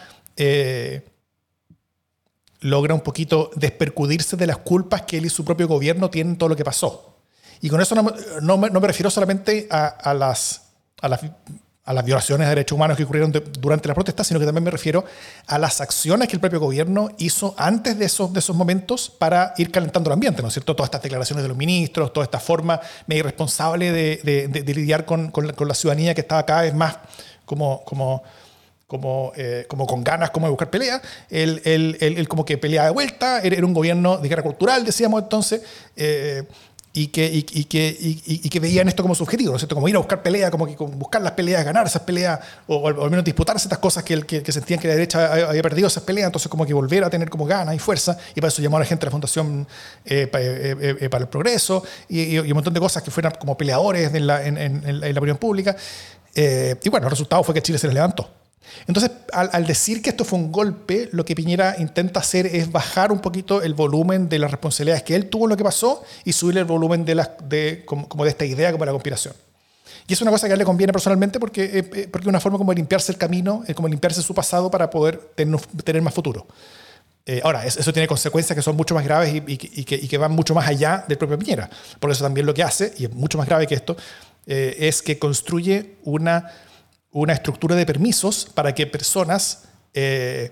logra 2.65 2.95
un 2.95 3.01
poquito 3.01 3.51
despercudirse 3.55 4.37
de 4.37 4.47
las 4.47 4.57
culpas 4.57 5.03
que 5.03 5.19
él 5.19 5.25
y 5.25 5.29
su 5.29 5.45
propio 5.45 5.67
gobierno 5.67 6.09
tienen 6.09 6.35
todo 6.35 6.49
lo 6.49 6.55
que 6.55 6.63
pasó. 6.63 7.15
Y 7.61 7.69
con 7.69 7.79
eso 7.79 7.93
no, 7.93 8.11
no, 8.41 8.57
me, 8.57 8.87
refiero 8.87 9.11
solamente 9.11 9.67
a, 9.69 10.13
las, 10.15 10.63
a, 10.99 11.07
las, 11.07 11.21
a, 11.83 11.93
las, 11.93 12.03
violaciones 12.03 12.47
de 12.47 12.49
derechos 12.49 12.75
humanos 12.75 12.97
que 12.97 13.03
ocurrieron 13.03 13.31
durante 13.59 13.87
la 13.87 13.93
protesta, 13.93 14.23
sino 14.23 14.39
que 14.39 14.47
también 14.47 14.63
me 14.63 14.71
refiero 14.71 15.05
a 15.45 15.59
las 15.59 15.79
acciones 15.79 16.27
que 16.27 16.37
el 16.37 16.39
propio 16.39 16.59
gobierno 16.59 17.09
hizo 17.19 17.53
antes 17.55 17.99
de 17.99 18.05
esos, 18.05 18.33
de 18.33 18.39
esos 18.39 18.55
momentos 18.55 19.11
para 19.11 19.53
ir 19.57 19.69
calentando 19.69 20.09
el 20.09 20.13
ambiente, 20.13 20.41
¿no 20.41 20.47
es 20.47 20.55
cierto? 20.55 20.75
Todas 20.75 20.87
estas 20.87 21.03
declaraciones 21.03 21.43
de 21.43 21.49
los 21.49 21.57
ministros, 21.57 22.11
toda 22.13 22.23
esta 22.23 22.39
forma 22.39 22.81
medio 23.05 23.19
irresponsable 23.19 23.91
de, 23.91 24.47
de, 24.47 24.73
lidiar 24.73 25.05
con, 25.05 25.29
con, 25.29 25.45
la, 25.45 25.53
con, 25.53 25.67
la, 25.67 25.75
ciudadanía 25.75 26.15
que 26.15 26.21
estaba 26.21 26.43
cada 26.47 26.63
vez 26.63 26.73
más 26.73 26.97
como... 27.45 27.83
como 27.85 28.23
como, 28.87 29.31
eh, 29.35 29.65
como 29.67 29.87
con 29.87 30.03
ganas 30.03 30.29
como 30.29 30.45
de 30.45 30.51
buscar 30.51 30.69
pelea, 30.69 31.01
él, 31.29 31.61
él, 31.65 31.97
él, 31.99 32.27
como 32.27 32.45
que 32.45 32.57
peleaba 32.57 32.87
de 32.87 32.93
vuelta, 32.93 33.41
era, 33.41 33.65
un 33.65 33.73
gobierno 33.73 34.17
de 34.17 34.29
guerra 34.29 34.43
cultural, 34.43 34.85
decíamos 34.85 35.23
entonces, 35.23 35.61
eh, 35.95 36.43
y, 36.93 37.07
que, 37.07 37.25
y, 37.33 37.43
que, 37.43 37.97
y, 37.99 38.49
que 38.49 38.59
veían 38.61 38.87
esto 38.87 39.03
como 39.03 39.15
su 39.15 39.23
objetivo, 39.23 39.49
¿no 39.49 39.57
es 39.57 39.61
cierto? 39.61 39.75
Como 39.75 39.89
ir 39.89 39.95
a 39.95 39.97
buscar 39.97 40.23
pelea, 40.23 40.49
como 40.49 40.65
que 40.65 40.75
buscar 40.77 41.21
las 41.21 41.33
peleas, 41.33 41.65
ganar 41.65 41.85
esas 41.85 42.03
peleas, 42.03 42.39
o, 42.67 42.87
al 42.87 43.09
menos 43.09 43.25
disputar 43.25 43.53
estas 43.57 43.79
cosas 43.79 44.01
que, 44.03 44.21
que, 44.21 44.41
que, 44.41 44.51
sentían 44.53 44.79
que 44.79 44.87
la 44.87 44.93
derecha 44.93 45.49
había 45.49 45.61
perdido 45.61 45.87
esas 45.87 46.03
peleas, 46.03 46.27
entonces 46.27 46.47
como 46.47 46.65
que 46.65 46.73
volver 46.73 47.03
a 47.03 47.09
tener 47.09 47.29
como 47.29 47.45
ganas 47.45 47.75
y 47.75 47.79
fuerza, 47.79 48.17
y 48.33 48.39
para 48.39 48.47
eso 48.47 48.61
llamó 48.61 48.77
a 48.77 48.81
la 48.81 48.85
gente 48.85 49.01
de 49.01 49.07
la 49.07 49.11
Fundación 49.11 49.67
eh, 50.05 50.27
para 50.27 51.23
el 51.23 51.27
Progreso, 51.27 51.83
y, 52.07 52.37
un 52.37 52.53
montón 52.53 52.73
de 52.73 52.79
cosas 52.79 53.03
que 53.03 53.11
fueran 53.11 53.33
como 53.33 53.57
peleadores 53.57 54.13
en 54.13 54.27
la, 54.27 54.45
en, 54.45 54.57
en, 54.57 55.01
la 55.01 55.19
opinión 55.19 55.37
pública. 55.37 55.75
y 56.33 56.89
bueno, 56.89 57.07
el 57.07 57.11
resultado 57.11 57.43
fue 57.43 57.53
que 57.53 57.61
Chile 57.61 57.77
se 57.77 57.87
les 57.87 57.93
levantó. 57.93 58.44
Entonces, 58.87 59.11
al, 59.31 59.65
decir 59.65 60.01
que 60.01 60.11
esto 60.11 60.23
fue 60.25 60.37
un 60.37 60.51
golpe, 60.51 61.09
lo 61.11 61.25
que 61.25 61.35
Piñera 61.35 61.75
intenta 61.79 62.19
hacer 62.19 62.45
es 62.45 62.71
bajar 62.71 63.11
un 63.11 63.19
poquito 63.19 63.63
el 63.63 63.73
volumen 63.73 64.29
de 64.29 64.37
las 64.37 64.51
responsabilidades 64.51 65.03
que 65.03 65.15
él 65.15 65.27
tuvo 65.27 65.45
en 65.45 65.51
lo 65.51 65.57
que 65.57 65.63
pasó 65.63 66.03
y 66.23 66.33
subir 66.33 66.57
el 66.57 66.65
volumen 66.65 67.03
de, 67.03 67.27
de, 67.45 67.83
como, 67.85 68.23
de 68.23 68.29
esta 68.29 68.45
idea 68.45 68.71
como 68.71 68.85
la 68.85 68.91
conspiración. 68.91 69.33
Y 70.07 70.13
es 70.13 70.21
una 70.21 70.29
cosa 70.29 70.45
que 70.45 70.53
a 70.53 70.55
él 70.55 70.59
le 70.59 70.65
conviene 70.65 70.93
personalmente 70.93 71.39
porque, 71.39 71.63
eh, 71.63 71.89
eh, 71.93 72.07
porque 72.11 72.25
es 72.25 72.27
una 72.27 72.39
forma 72.39 72.59
como 72.59 72.71
de 72.71 72.75
limpiarse 72.75 73.11
el 73.11 73.17
camino, 73.17 73.63
es 73.67 73.73
como 73.73 73.87
limpiarse 73.87 74.21
su 74.21 74.35
pasado 74.35 74.69
para 74.69 74.89
poder 74.89 75.17
tener, 75.33 75.59
tener 75.83 76.01
más 76.03 76.13
futuro. 76.13 76.45
Eh, 77.25 77.41
ahora, 77.43 77.65
eso 77.65 77.91
tiene 77.91 78.07
consecuencias 78.07 78.55
que 78.55 78.61
son 78.61 78.75
mucho 78.75 78.93
más 78.93 79.03
graves 79.03 79.33
y, 79.33 79.37
y, 79.37 79.57
que, 79.57 79.95
y, 79.95 80.07
que, 80.07 80.17
van 80.19 80.31
mucho 80.31 80.53
más 80.53 80.67
allá 80.67 81.03
del 81.07 81.17
propio 81.17 81.39
Piñera. 81.39 81.67
Por 81.99 82.11
eso 82.11 82.23
también 82.23 82.45
lo 82.45 82.53
que 82.53 82.61
hace, 82.61 82.93
y 82.99 83.05
es 83.05 83.13
mucho 83.13 83.39
más 83.39 83.47
grave 83.47 83.65
que 83.65 83.73
esto, 83.73 83.97
es 84.45 85.01
que 85.01 85.17
construye 85.17 85.95
una 86.03 86.51
una 87.15 87.31
estructura 87.31 87.75
de 87.75 87.85
permisos 87.85 88.45
para 88.53 88.75
que 88.75 88.87
personas 88.87 89.63
eh, 89.93 90.51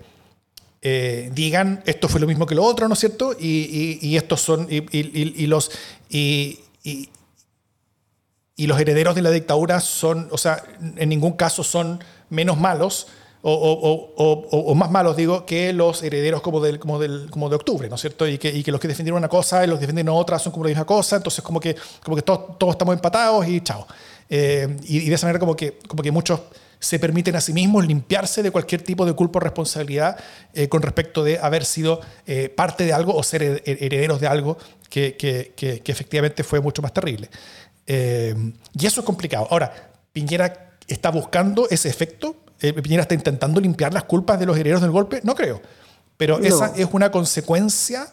eh, 0.82 1.30
digan 1.34 1.84
esto 1.86 2.08
fue 2.08 2.22
lo 2.22 2.28
mismo 2.28 2.46
que 2.46 2.56
lo 2.56 2.64
otro, 2.64 2.88
¿no 2.88 2.94
es 2.94 3.02
cierto? 3.02 3.36
Y, 3.38 4.16
estos 4.16 4.40
son 4.40 4.68
y, 4.70 5.46
los 5.48 5.72
y, 6.10 6.60
los 8.56 8.80
herederos 8.80 9.14
de 9.14 9.22
la 9.22 9.30
dictadura 9.32 9.82
son, 9.82 10.30
o 10.32 10.38
sea, 10.38 10.64
en 10.96 11.10
ningún 11.10 11.34
caso 11.34 11.64
son 11.64 12.02
menos 12.30 12.58
malos. 12.58 13.08
O, 13.46 14.74
más 14.74 14.90
malos, 14.90 15.18
digo, 15.18 15.46
que 15.46 15.74
los 15.74 16.02
herederos 16.02 16.42
como, 16.42 16.62
del, 16.62 16.80
como, 16.80 16.98
del, 16.98 17.30
como 17.30 17.50
de 17.50 17.58
octubre, 17.58 17.90
¿no 17.90 17.96
es 17.96 18.02
cierto? 18.02 18.26
Y 18.26 18.38
que, 18.38 18.64
los 18.72 18.80
que 18.80 18.88
defendieron 18.88 19.18
una 19.18 19.28
cosa 19.28 19.66
y 19.66 19.68
los 19.68 19.80
que 19.80 19.82
defendieron 19.82 20.16
otra 20.16 20.40
son 20.40 20.54
como 20.54 20.64
la 20.64 20.70
misma 20.70 20.86
cosa, 20.86 21.18
entonces 21.18 21.44
como 21.44 21.60
que, 21.60 21.76
como 22.02 22.16
que 22.16 22.22
todos, 22.22 22.58
todos 22.58 22.76
estamos 22.76 22.96
empatados 22.96 23.46
y 23.50 23.60
chao. 23.60 23.86
Eh, 24.36 24.78
y, 24.86 25.10
de 25.10 25.14
esa 25.14 25.28
manera 25.28 25.40
como 25.40 25.56
que, 25.56 25.78
como 25.88 26.02
que 26.02 26.10
muchos 26.10 26.40
se 26.80 26.98
permiten 26.98 27.36
a 27.36 27.42
sí 27.42 27.54
mismos 27.54 27.86
limpiarse 27.86 28.42
de 28.42 28.50
cualquier 28.50 28.82
tipo 28.82 29.06
de 29.06 29.14
culpa 29.14 29.38
o 29.38 29.42
responsabilidad 29.42 30.18
eh, 30.56 30.70
con 30.70 30.82
respecto 30.82 31.24
de 31.24 31.38
haber 31.38 31.66
sido 31.66 32.02
eh, 32.26 32.50
parte 32.50 32.84
de 32.84 32.94
algo 32.94 33.16
o 33.16 33.22
ser 33.22 33.62
herederos 33.64 34.20
de 34.20 34.26
algo 34.26 34.58
que, 34.90 35.16
que, 35.16 35.82
efectivamente 35.86 36.44
fue 36.44 36.60
mucho 36.60 36.82
más 36.82 36.92
terrible. 36.92 37.30
Eh, 37.86 38.34
y 38.74 38.86
eso 38.88 39.02
es 39.02 39.06
complicado. 39.06 39.48
Ahora, 39.52 39.92
Piñera 40.12 40.72
está 40.88 41.12
buscando 41.12 41.70
ese 41.70 41.90
efecto. 41.90 42.36
Piñera 42.60 43.04
está 43.04 43.14
intentando 43.14 43.62
limpiar 43.62 43.94
las 43.94 44.06
culpas 44.06 44.40
de 44.40 44.48
los 44.48 44.58
herederos 44.58 44.82
del 44.82 44.92
golpe. 44.92 45.22
No 45.24 45.36
creo. 45.36 45.62
Pero 46.18 46.40
esa 46.40 46.74
es 46.76 46.88
una 46.92 47.12
consecuencia 47.12 48.08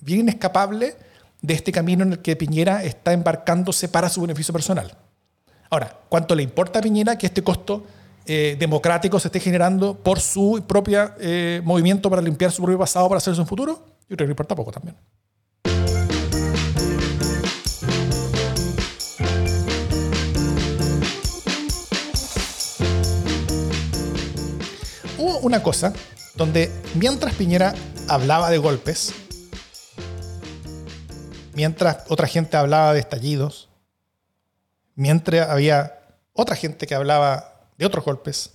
bien 0.00 0.20
inescapable 0.20 0.96
de 1.42 1.54
este 1.54 1.72
camino 1.72 2.04
en 2.04 2.12
el 2.14 2.18
que 2.20 2.36
Piñera 2.36 2.84
está 2.84 3.12
embarcándose 3.12 3.88
para 3.88 4.08
su 4.08 4.22
beneficio 4.22 4.52
personal. 4.52 4.96
Ahora, 5.70 5.98
¿cuánto 6.08 6.34
le 6.34 6.42
importa 6.42 6.78
a 6.78 6.82
Piñera 6.82 7.18
que 7.18 7.26
este 7.26 7.42
costo 7.42 7.84
eh, 8.24 8.56
democrático 8.58 9.18
se 9.20 9.28
esté 9.28 9.40
generando 9.40 9.94
por 9.94 10.20
su 10.20 10.62
propio 10.66 11.12
eh, 11.20 11.60
movimiento 11.64 12.08
para 12.08 12.22
limpiar 12.22 12.52
su 12.52 12.62
propio 12.62 12.78
pasado 12.78 13.08
para 13.08 13.18
hacerse 13.18 13.40
un 13.40 13.46
futuro, 13.46 13.84
yo 14.08 14.16
creo 14.16 14.18
que 14.18 14.24
le 14.24 14.30
importa 14.30 14.54
poco 14.54 14.70
también. 14.70 14.96
Hubo 25.18 25.38
una 25.40 25.62
cosa 25.62 25.92
donde 26.34 26.70
mientras 26.94 27.34
Piñera 27.34 27.74
hablaba 28.08 28.48
de 28.50 28.58
golpes, 28.58 29.14
mientras 31.54 32.04
otra 32.08 32.26
gente 32.26 32.56
hablaba 32.56 32.94
de 32.94 33.00
estallidos, 33.00 33.67
mientras 34.98 35.48
había 35.48 36.00
otra 36.32 36.56
gente 36.56 36.86
que 36.86 36.94
hablaba 36.94 37.54
de 37.78 37.86
otros 37.86 38.04
golpes, 38.04 38.50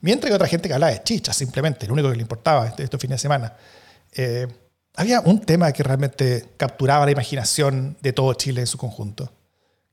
mientras 0.00 0.28
que 0.28 0.34
otra 0.34 0.48
gente 0.48 0.68
que 0.68 0.74
hablaba 0.74 0.92
de 0.92 1.02
chichas 1.04 1.36
simplemente, 1.36 1.86
lo 1.86 1.92
único 1.92 2.10
que 2.10 2.16
le 2.16 2.22
importaba 2.22 2.66
este, 2.66 2.82
estos 2.82 3.00
fines 3.00 3.18
de 3.18 3.22
semana. 3.22 3.52
Eh, 4.12 4.48
había 4.96 5.20
un 5.20 5.40
tema 5.40 5.70
que 5.72 5.84
realmente 5.84 6.54
capturaba 6.56 7.04
la 7.04 7.12
imaginación 7.12 7.96
de 8.00 8.12
todo 8.12 8.34
Chile 8.34 8.62
en 8.62 8.66
su 8.66 8.78
conjunto, 8.78 9.32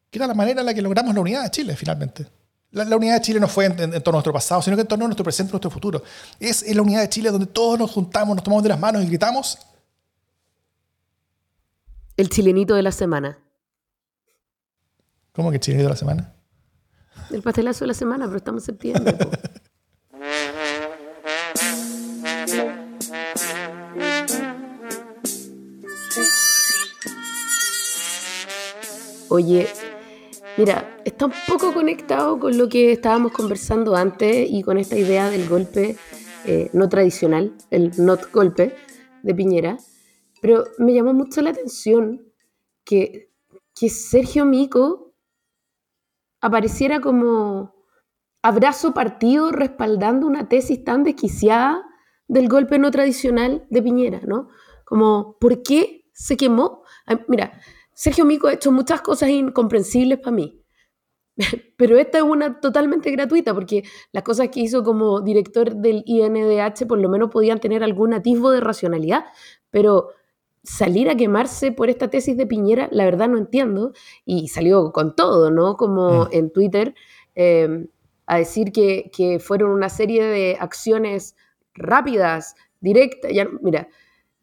que 0.09 0.17
era 0.17 0.25
la 0.25 0.33
manera 0.33 0.61
en 0.61 0.65
la 0.65 0.73
que 0.73 0.81
logramos 0.81 1.13
la 1.13 1.21
unidad 1.21 1.43
de 1.43 1.51
Chile 1.51 1.75
finalmente. 1.75 2.25
La, 2.71 2.95
unidad 2.95 3.15
de 3.15 3.21
Chile 3.21 3.39
no 3.39 3.47
fue 3.47 3.65
en, 3.65 3.75
torno 3.75 3.91
a 3.91 4.11
nuestro 4.13 4.33
pasado, 4.33 4.63
sino 4.63 4.75
que 4.75 4.81
en 4.81 4.87
torno 4.87 5.05
a 5.05 5.07
nuestro 5.07 5.23
presente 5.23 5.51
y 5.51 5.53
nuestro 5.53 5.69
futuro. 5.69 6.01
Es 6.39 6.63
en 6.63 6.75
la 6.75 6.81
unidad 6.81 7.01
de 7.01 7.09
Chile 7.09 7.29
donde 7.29 7.45
todos 7.45 7.77
nos 7.77 7.91
juntamos, 7.91 8.35
nos 8.35 8.43
tomamos 8.43 8.63
de 8.63 8.69
las 8.69 8.79
manos 8.79 9.03
y 9.03 9.05
gritamos. 9.05 9.59
El 12.17 12.29
chilenito 12.29 12.73
de 12.73 12.81
la 12.81 12.91
semana. 12.91 13.42
¿Cómo 15.33 15.51
que 15.51 15.59
chilenito 15.59 15.87
de 15.87 15.89
la 15.89 15.95
semana? 15.95 16.35
El 17.31 17.41
pastelazo 17.41 17.85
de 17.85 17.87
la 17.87 17.93
semana, 17.95 18.25
pero 18.25 18.37
estamos 18.37 18.61
en 18.61 18.65
septiembre. 18.65 19.17
Oye, 29.29 29.67
mira, 30.57 30.99
está 31.03 31.25
un 31.25 31.33
poco 31.47 31.73
conectado 31.73 32.39
con 32.39 32.55
lo 32.55 32.69
que 32.69 32.91
estábamos 32.91 33.31
conversando 33.31 33.95
antes 33.95 34.47
y 34.47 34.61
con 34.61 34.77
esta 34.77 34.95
idea 34.95 35.31
del 35.31 35.49
golpe 35.49 35.97
eh, 36.45 36.69
no 36.73 36.87
tradicional, 36.89 37.53
el 37.71 37.91
not 37.97 38.31
golpe 38.31 38.75
de 39.23 39.33
Piñera, 39.33 39.77
pero 40.43 40.65
me 40.77 40.93
llamó 40.93 41.13
mucho 41.13 41.41
la 41.41 41.49
atención 41.49 42.21
que, 42.83 43.31
que 43.73 43.89
Sergio 43.89 44.45
Mico 44.45 45.12
apareciera 46.43 46.99
como 46.99 47.73
abrazo 48.41 48.93
partido 48.93 49.51
respaldando 49.53 50.27
una 50.27 50.49
tesis 50.49 50.83
tan 50.83 51.05
desquiciada 51.05 51.81
del 52.27 52.49
golpe 52.49 52.77
no 52.77 52.91
tradicional 52.91 53.65
de 53.69 53.81
Piñera, 53.81 54.19
¿no? 54.27 54.49
Como, 54.83 55.37
¿por 55.39 55.63
qué 55.63 56.09
se 56.11 56.35
quemó? 56.35 56.83
Mira, 57.29 57.53
Sergio 57.93 58.25
Mico 58.25 58.47
ha 58.47 58.53
hecho 58.53 58.73
muchas 58.73 59.01
cosas 59.01 59.29
incomprensibles 59.29 60.19
para 60.19 60.35
mí, 60.35 60.61
pero 61.77 61.97
esta 61.97 62.17
es 62.17 62.25
una 62.25 62.59
totalmente 62.59 63.09
gratuita, 63.09 63.53
porque 63.53 63.85
las 64.11 64.23
cosas 64.23 64.49
que 64.49 64.59
hizo 64.59 64.83
como 64.83 65.21
director 65.21 65.73
del 65.77 66.03
INDH 66.05 66.85
por 66.89 66.99
lo 66.99 67.07
menos 67.07 67.29
podían 67.29 67.61
tener 67.61 67.85
algún 67.85 68.13
atisbo 68.13 68.51
de 68.51 68.59
racionalidad, 68.59 69.23
pero 69.69 70.09
salir 70.63 71.09
a 71.09 71.15
quemarse 71.15 71.71
por 71.71 71.89
esta 71.89 72.09
tesis 72.09 72.37
de 72.37 72.47
Piñera, 72.47 72.87
la 72.91 73.05
verdad 73.05 73.27
no 73.27 73.37
entiendo, 73.37 73.93
y 74.25 74.47
salió 74.47 74.91
con 74.91 75.15
todo, 75.15 75.51
¿no? 75.51 75.75
Como 75.77 76.25
mm. 76.25 76.29
en 76.31 76.51
Twitter, 76.51 76.95
em, 77.35 77.87
a 78.25 78.37
decir 78.37 78.71
que, 78.71 79.39
fueron 79.39 79.71
una 79.71 79.89
serie 79.89 80.23
de 80.23 80.57
acciones 80.59 81.35
rápidas, 81.73 82.55
directas. 82.79 83.31
Ya, 83.33 83.47
mira, 83.61 83.89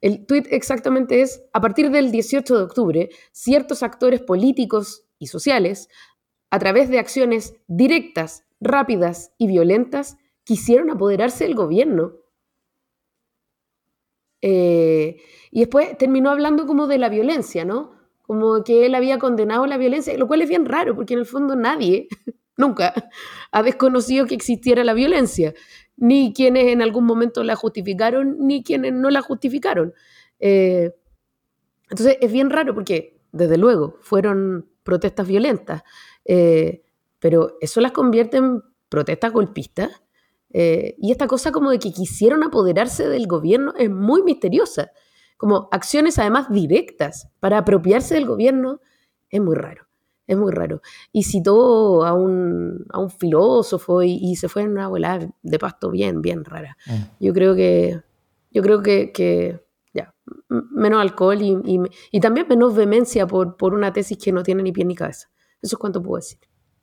el 0.00 0.26
tweet 0.26 0.44
exactamente 0.50 1.22
es, 1.22 1.42
a 1.52 1.60
partir 1.60 1.90
del 1.90 2.10
18 2.10 2.56
de 2.56 2.62
octubre, 2.62 3.08
ciertos 3.32 3.82
actores 3.82 4.20
políticos 4.20 5.04
y 5.18 5.28
sociales, 5.28 5.88
a 6.50 6.58
través 6.58 6.90
de 6.90 6.98
acciones 6.98 7.54
directas, 7.66 8.44
rápidas 8.60 9.32
y 9.38 9.46
violentas, 9.46 10.18
quisieron 10.44 10.90
apoderarse 10.90 11.44
del 11.44 11.54
gobierno. 11.54 12.12
Eh, 14.42 15.20
y 15.50 15.60
después 15.60 15.96
terminó 15.98 16.30
hablando 16.30 16.66
como 16.66 16.86
de 16.86 16.98
la 16.98 17.08
violencia, 17.08 17.64
¿no? 17.64 17.92
Como 18.22 18.62
que 18.64 18.86
él 18.86 18.94
había 18.94 19.18
condenado 19.18 19.66
la 19.66 19.76
violencia, 19.76 20.16
lo 20.16 20.26
cual 20.26 20.42
es 20.42 20.48
bien 20.48 20.66
raro, 20.66 20.94
porque 20.94 21.14
en 21.14 21.20
el 21.20 21.26
fondo 21.26 21.56
nadie, 21.56 22.08
nunca, 22.56 22.94
ha 23.52 23.62
desconocido 23.62 24.26
que 24.26 24.34
existiera 24.34 24.84
la 24.84 24.94
violencia, 24.94 25.54
ni 25.96 26.32
quienes 26.32 26.68
en 26.68 26.82
algún 26.82 27.04
momento 27.04 27.42
la 27.44 27.56
justificaron, 27.56 28.36
ni 28.38 28.62
quienes 28.62 28.92
no 28.92 29.10
la 29.10 29.20
justificaron. 29.20 29.92
Eh, 30.38 30.92
entonces 31.90 32.18
es 32.20 32.32
bien 32.32 32.50
raro 32.50 32.74
porque, 32.74 33.20
desde 33.32 33.58
luego, 33.58 33.98
fueron 34.00 34.70
protestas 34.82 35.26
violentas, 35.26 35.82
eh, 36.24 36.82
pero 37.18 37.58
eso 37.60 37.80
las 37.80 37.92
convierte 37.92 38.38
en 38.38 38.62
protestas 38.88 39.32
golpistas. 39.32 40.02
Eh, 40.52 40.96
y 40.98 41.12
esta 41.12 41.26
cosa 41.26 41.52
como 41.52 41.70
de 41.70 41.78
que 41.78 41.92
quisieron 41.92 42.42
apoderarse 42.42 43.08
del 43.08 43.26
gobierno 43.26 43.72
es 43.78 43.90
muy 43.90 44.22
misteriosa 44.22 44.90
como 45.40 45.70
acciones 45.72 46.18
además 46.18 46.50
directas 46.50 47.26
para 47.40 47.56
apropiarse 47.56 48.14
del 48.14 48.26
gobierno, 48.26 48.82
es 49.30 49.40
muy 49.40 49.56
raro, 49.56 49.86
es 50.26 50.36
muy 50.36 50.52
raro. 50.52 50.82
Y 51.12 51.22
citó 51.22 52.04
a 52.04 52.12
un, 52.12 52.84
a 52.90 52.98
un 52.98 53.08
filósofo 53.08 54.02
y, 54.02 54.36
se 54.36 54.50
fue 54.50 54.60
en 54.62 54.72
una 54.72 54.88
volada 54.88 55.30
de 55.42 55.58
pasto 55.58 55.90
bien, 55.90 56.20
bien 56.20 56.44
rara. 56.44 56.76
Mm. 56.84 57.24
Yo 57.24 57.32
creo 57.32 57.54
que, 57.54 58.02
yo 58.50 58.62
creo 58.62 58.82
que, 58.82 59.64
ya, 59.94 60.14
menos 60.50 61.00
alcohol 61.00 61.40
y, 61.40 61.80
y, 62.12 62.20
también 62.20 62.46
menos 62.46 62.74
vehemencia 62.74 63.26
por, 63.26 63.56
por 63.56 63.72
una 63.72 63.94
tesis 63.94 64.18
que 64.18 64.32
no 64.32 64.42
tiene 64.42 64.62
ni 64.62 64.72
pie 64.72 64.84
ni 64.84 64.94
cabeza. 64.94 65.30
Eso 65.62 65.76
es 65.76 65.78
cuanto 65.78 66.02
puedo 66.02 66.16
decir. 66.16 66.38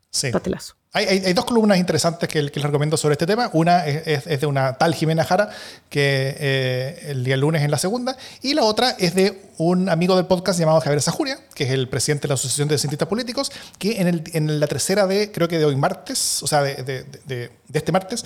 Sí. 0.09 0.31
Hay, 0.93 1.33
dos 1.33 1.45
columnas 1.45 1.77
interesantes 1.77 2.27
que, 2.27 2.41
les 2.41 2.63
recomiendo 2.63 2.97
sobre 2.97 3.13
este 3.13 3.27
tema. 3.27 3.51
Una 3.53 3.85
es, 3.85 4.39
de 4.39 4.47
una 4.47 4.73
tal 4.73 4.95
Jimena 4.95 5.23
Jara, 5.23 5.49
que 5.89 6.35
eh, 6.39 7.05
el 7.09 7.23
día 7.23 7.37
lunes 7.37 7.61
en 7.61 7.69
la 7.69 7.77
segunda, 7.77 8.17
y 8.41 8.55
la 8.55 8.63
otra 8.63 8.91
es 8.97 9.13
de 9.13 9.51
un 9.57 9.89
amigo 9.89 10.15
del 10.15 10.25
podcast 10.25 10.59
llamado 10.59 10.81
Javier 10.81 11.01
Sajuria, 11.01 11.39
que 11.53 11.65
es 11.65 11.71
el 11.71 11.87
presidente 11.87 12.23
de 12.23 12.29
la 12.29 12.33
Asociación 12.33 12.67
de 12.67 12.79
Cientistas 12.79 13.07
Políticos, 13.07 13.51
que 13.77 14.01
en, 14.01 14.07
el, 14.07 14.23
en 14.33 14.59
la 14.59 14.65
tercera 14.65 15.05
de, 15.05 15.31
creo 15.31 15.47
que 15.47 15.59
de 15.59 15.65
hoy 15.65 15.75
martes, 15.75 16.41
o 16.41 16.47
sea, 16.47 16.63
de, 16.63 16.83
de, 16.83 17.03
de 17.25 17.51
este 17.73 17.91
martes, 17.91 18.25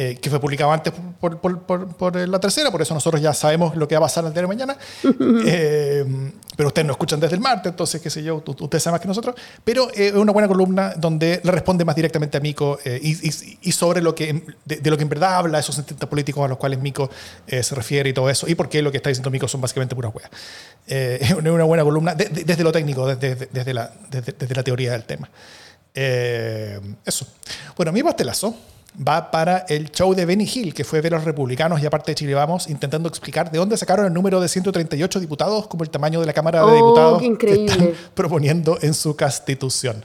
eh, 0.00 0.16
que 0.20 0.30
fue 0.30 0.38
publicado 0.38 0.70
antes 0.70 0.92
por, 1.18 1.40
por, 1.40 1.58
por, 1.58 2.14
la 2.14 2.38
tercera, 2.38 2.70
por 2.70 2.80
eso 2.80 2.94
nosotros 2.94 3.20
ya 3.20 3.34
sabemos 3.34 3.74
lo 3.74 3.88
que 3.88 3.96
va 3.96 3.98
a 3.98 4.02
pasar 4.02 4.24
el 4.24 4.32
día 4.32 4.42
de 4.42 4.48
mañana. 4.48 4.76
Eh, 5.50 6.04
pero 6.56 6.68
ustedes 6.68 6.86
no 6.86 6.92
escuchan 6.92 7.20
desde 7.20 7.36
el 7.36 7.40
martes, 7.40 7.70
entonces, 7.70 8.00
qué 8.00 8.10
sé 8.10 8.22
yo, 8.22 8.42
ustedes 8.44 8.82
saben 8.82 8.94
más 8.94 9.00
que 9.00 9.08
nosotros. 9.08 9.34
Pero 9.64 9.88
eh, 9.90 10.08
es 10.08 10.14
una 10.14 10.32
buena 10.32 10.46
columna 10.46 10.94
donde 10.96 11.40
le 11.42 11.50
responde 11.50 11.84
más 11.84 11.96
directamente 11.96 12.36
a 12.36 12.40
Mico 12.40 12.78
y, 12.84 13.28
y, 13.62 13.72
sobre 13.72 14.02
lo 14.02 14.14
que, 14.14 14.44
de, 14.64 14.90
lo 14.90 14.96
que 14.96 15.02
en 15.02 15.08
verdad 15.08 15.34
habla, 15.36 15.58
esos 15.58 15.74
sentimientos 15.74 16.08
políticos 16.08 16.44
a 16.44 16.48
los 16.48 16.58
cuales 16.58 16.80
Mico 16.80 17.10
se 17.46 17.74
refiere 17.74 18.10
y 18.10 18.12
todo 18.12 18.28
eso, 18.28 18.46
y 18.48 18.54
por 18.54 18.68
qué 18.68 18.82
lo 18.82 18.90
que 18.90 18.98
está 18.98 19.08
diciendo 19.08 19.30
Mico 19.30 19.48
son 19.48 19.60
básicamente 19.60 19.94
puras 19.94 20.12
hueas. 20.14 20.30
es 20.86 21.32
una 21.32 21.64
buena 21.64 21.84
columna 21.84 22.14
desde 22.14 22.62
lo 22.62 22.72
técnico, 22.72 23.06
desde, 23.06 23.48
desde, 23.50 23.74
la, 23.74 23.92
desde, 24.10 24.54
la 24.54 24.62
teoría 24.62 24.92
del 24.92 25.04
tema. 25.04 25.28
eso. 25.94 27.26
Bueno, 27.76 27.92
mi 27.92 28.02
pastelazo 28.02 28.54
va 29.06 29.30
para 29.30 29.64
el 29.68 29.90
show 29.90 30.14
de 30.14 30.24
Benny 30.24 30.48
Hill, 30.52 30.74
que 30.74 30.84
fue 30.84 31.00
ver 31.00 31.14
a 31.14 31.18
los 31.18 31.24
republicanos 31.24 31.80
y 31.80 31.86
aparte 31.86 32.12
de 32.12 32.14
Chile 32.16 32.34
Vamos, 32.34 32.68
intentando 32.68 33.08
explicar 33.08 33.50
de 33.50 33.58
dónde 33.58 33.76
sacaron 33.76 34.06
el 34.06 34.12
número 34.12 34.40
de 34.40 34.48
138 34.48 35.20
diputados 35.20 35.66
como 35.68 35.84
el 35.84 35.90
tamaño 35.90 36.20
de 36.20 36.26
la 36.26 36.32
Cámara 36.32 36.60
de 36.60 36.64
oh, 36.66 36.74
Diputados 36.74 37.22
que 37.38 37.66
están 37.66 37.90
proponiendo 38.14 38.78
en 38.82 38.94
su 38.94 39.16
constitución. 39.16 40.02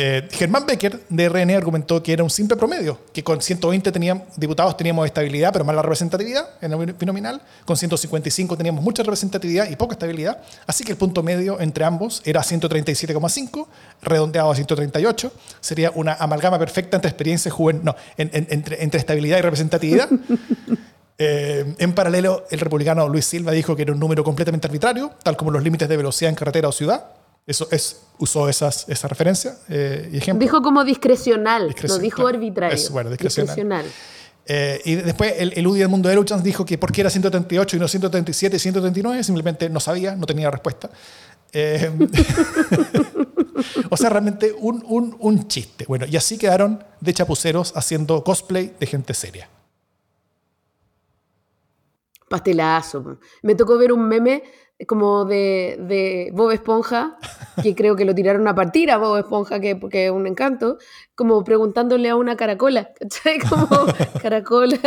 Eh, 0.00 0.28
Germán 0.30 0.64
Becker 0.64 1.00
de 1.08 1.28
RN 1.28 1.56
argumentó 1.56 2.00
que 2.00 2.12
era 2.12 2.22
un 2.22 2.30
simple 2.30 2.56
promedio, 2.56 3.00
que 3.12 3.24
con 3.24 3.42
120 3.42 3.90
teníamos, 3.90 4.28
diputados 4.36 4.76
teníamos 4.76 5.04
estabilidad, 5.04 5.52
pero 5.52 5.64
mala 5.64 5.82
representatividad 5.82 6.50
en 6.60 6.72
el 6.72 6.92
binominal, 6.92 7.42
con 7.64 7.76
155 7.76 8.56
teníamos 8.56 8.84
mucha 8.84 9.02
representatividad 9.02 9.68
y 9.68 9.74
poca 9.74 9.94
estabilidad, 9.94 10.40
así 10.68 10.84
que 10.84 10.92
el 10.92 10.98
punto 10.98 11.24
medio 11.24 11.60
entre 11.60 11.84
ambos 11.84 12.22
era 12.24 12.42
137,5, 12.42 13.66
redondeado 14.00 14.52
a 14.52 14.54
138, 14.54 15.32
sería 15.58 15.90
una 15.96 16.14
amalgama 16.14 16.60
perfecta 16.60 16.96
entre 16.96 17.08
experiencia 17.08 17.50
juvenil, 17.50 17.82
no, 17.84 17.96
entre, 18.16 18.80
entre 18.84 18.98
estabilidad 19.00 19.38
y 19.38 19.42
representatividad. 19.42 20.08
Eh, 21.20 21.74
en 21.78 21.94
paralelo, 21.94 22.46
el 22.48 22.60
republicano 22.60 23.08
Luis 23.08 23.24
Silva 23.24 23.50
dijo 23.50 23.74
que 23.74 23.82
era 23.82 23.92
un 23.92 23.98
número 23.98 24.22
completamente 24.22 24.68
arbitrario, 24.68 25.10
tal 25.24 25.36
como 25.36 25.50
los 25.50 25.64
límites 25.64 25.88
de 25.88 25.96
velocidad 25.96 26.28
en 26.28 26.36
carretera 26.36 26.68
o 26.68 26.72
ciudad. 26.72 27.06
Eso 27.48 27.66
es, 27.70 28.02
usó 28.18 28.46
esas, 28.50 28.86
esa 28.90 29.08
referencia 29.08 29.56
eh, 29.70 30.10
y 30.12 30.18
ejemplo. 30.18 30.44
Dijo 30.44 30.60
como 30.60 30.84
discrecional, 30.84 31.74
no 31.88 31.98
dijo 31.98 32.26
arbitrario. 32.26 32.76
Es, 32.76 32.90
bueno, 32.90 33.08
discrecional. 33.08 33.86
Eh, 34.44 34.82
y 34.84 34.96
después 34.96 35.32
el, 35.38 35.54
el 35.56 35.66
UDI 35.66 35.80
del 35.80 35.88
mundo 35.88 36.10
de 36.10 36.14
Luchans 36.14 36.44
dijo 36.44 36.66
que 36.66 36.76
por 36.76 36.92
qué 36.92 37.00
era 37.00 37.08
138 37.08 37.76
y 37.76 37.80
no 37.80 37.88
137 37.88 38.56
y 38.56 38.58
139, 38.58 39.24
simplemente 39.24 39.70
no 39.70 39.80
sabía, 39.80 40.14
no 40.14 40.26
tenía 40.26 40.50
respuesta. 40.50 40.90
o 43.90 43.96
sea, 43.96 44.10
realmente 44.10 44.54
un, 44.58 44.84
un, 44.86 45.16
un 45.18 45.48
chiste. 45.48 45.86
Bueno, 45.88 46.04
y 46.04 46.18
así 46.18 46.36
quedaron 46.36 46.84
de 47.00 47.14
chapuceros 47.14 47.72
haciendo 47.74 48.22
cosplay 48.22 48.74
de 48.78 48.86
gente 48.86 49.14
seria. 49.14 49.48
Pastelazo. 52.28 53.18
Me 53.40 53.54
tocó 53.54 53.78
ver 53.78 53.90
un 53.90 54.06
meme 54.06 54.42
como 54.86 55.24
de, 55.24 55.76
de, 55.80 56.30
Bob 56.32 56.52
Esponja, 56.52 57.18
que 57.62 57.74
creo 57.74 57.96
que 57.96 58.04
lo 58.04 58.14
tiraron 58.14 58.46
a 58.46 58.54
partir 58.54 58.90
a 58.90 58.98
Bob 58.98 59.18
Esponja, 59.18 59.60
que, 59.60 59.74
porque 59.76 60.06
es 60.06 60.12
un 60.12 60.26
encanto, 60.26 60.78
como 61.14 61.42
preguntándole 61.42 62.08
a 62.08 62.16
una 62.16 62.36
caracola, 62.36 62.92
¿cachai? 62.94 63.38
Como, 63.48 63.68
caracola, 64.22 64.78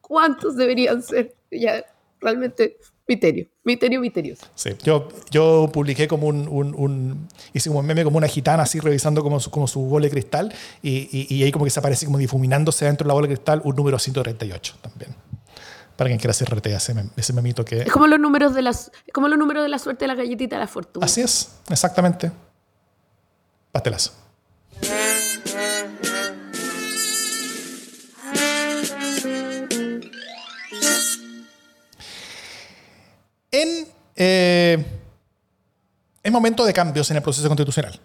¿cuántos 0.00 0.56
deberían 0.56 1.02
ser? 1.02 1.34
Ya, 1.50 1.84
realmente, 2.20 2.76
misterio, 3.08 3.48
misterio 3.64 4.00
misterioso. 4.00 4.46
Sí, 4.54 4.70
yo, 4.82 5.08
yo 5.30 5.70
publiqué 5.72 6.06
como 6.06 6.26
un, 6.28 6.46
un, 6.48 7.28
hice 7.52 7.70
como 7.70 7.80
un 7.80 7.86
meme 7.86 8.04
como 8.04 8.18
una 8.18 8.28
gitana 8.28 8.64
así 8.64 8.80
revisando 8.80 9.22
como 9.22 9.40
su, 9.40 9.50
como 9.50 9.66
su 9.66 9.80
bola 9.80 10.04
de 10.04 10.10
cristal 10.10 10.52
y, 10.82 11.08
y, 11.10 11.34
y 11.34 11.42
ahí 11.42 11.50
como 11.50 11.64
que 11.64 11.70
se 11.70 11.80
aparece 11.80 12.06
como 12.06 12.18
difuminándose 12.18 12.84
dentro 12.84 13.04
de 13.04 13.08
la 13.08 13.14
bola 13.14 13.26
de 13.26 13.34
cristal 13.34 13.62
un 13.64 13.74
número 13.74 13.98
138 13.98 14.76
también 14.80 15.10
para 16.00 16.08
quien 16.08 16.18
quiera 16.18 16.30
hacer 16.30 16.48
RT, 16.48 16.66
ese, 16.68 16.94
ese 17.14 17.32
memito 17.34 17.62
que... 17.62 17.82
Es 17.82 17.92
como 17.92 18.06
los 18.06 18.18
números 18.18 18.54
de 18.54 18.62
las, 18.62 18.90
como 19.12 19.28
los 19.28 19.38
números 19.38 19.62
de 19.62 19.68
la 19.68 19.78
suerte 19.78 20.04
de 20.04 20.08
la 20.08 20.14
galletita 20.14 20.56
de 20.56 20.60
la 20.60 20.66
fortuna. 20.66 21.04
Así 21.04 21.20
es, 21.20 21.50
exactamente. 21.68 22.32
Pastelazo. 23.70 24.10
En, 33.50 33.86
eh, 34.16 34.82
es 36.22 36.32
momento 36.32 36.64
de 36.64 36.72
cambios 36.72 37.10
en 37.10 37.18
el 37.18 37.22
proceso 37.22 37.46
constitucional. 37.46 38.00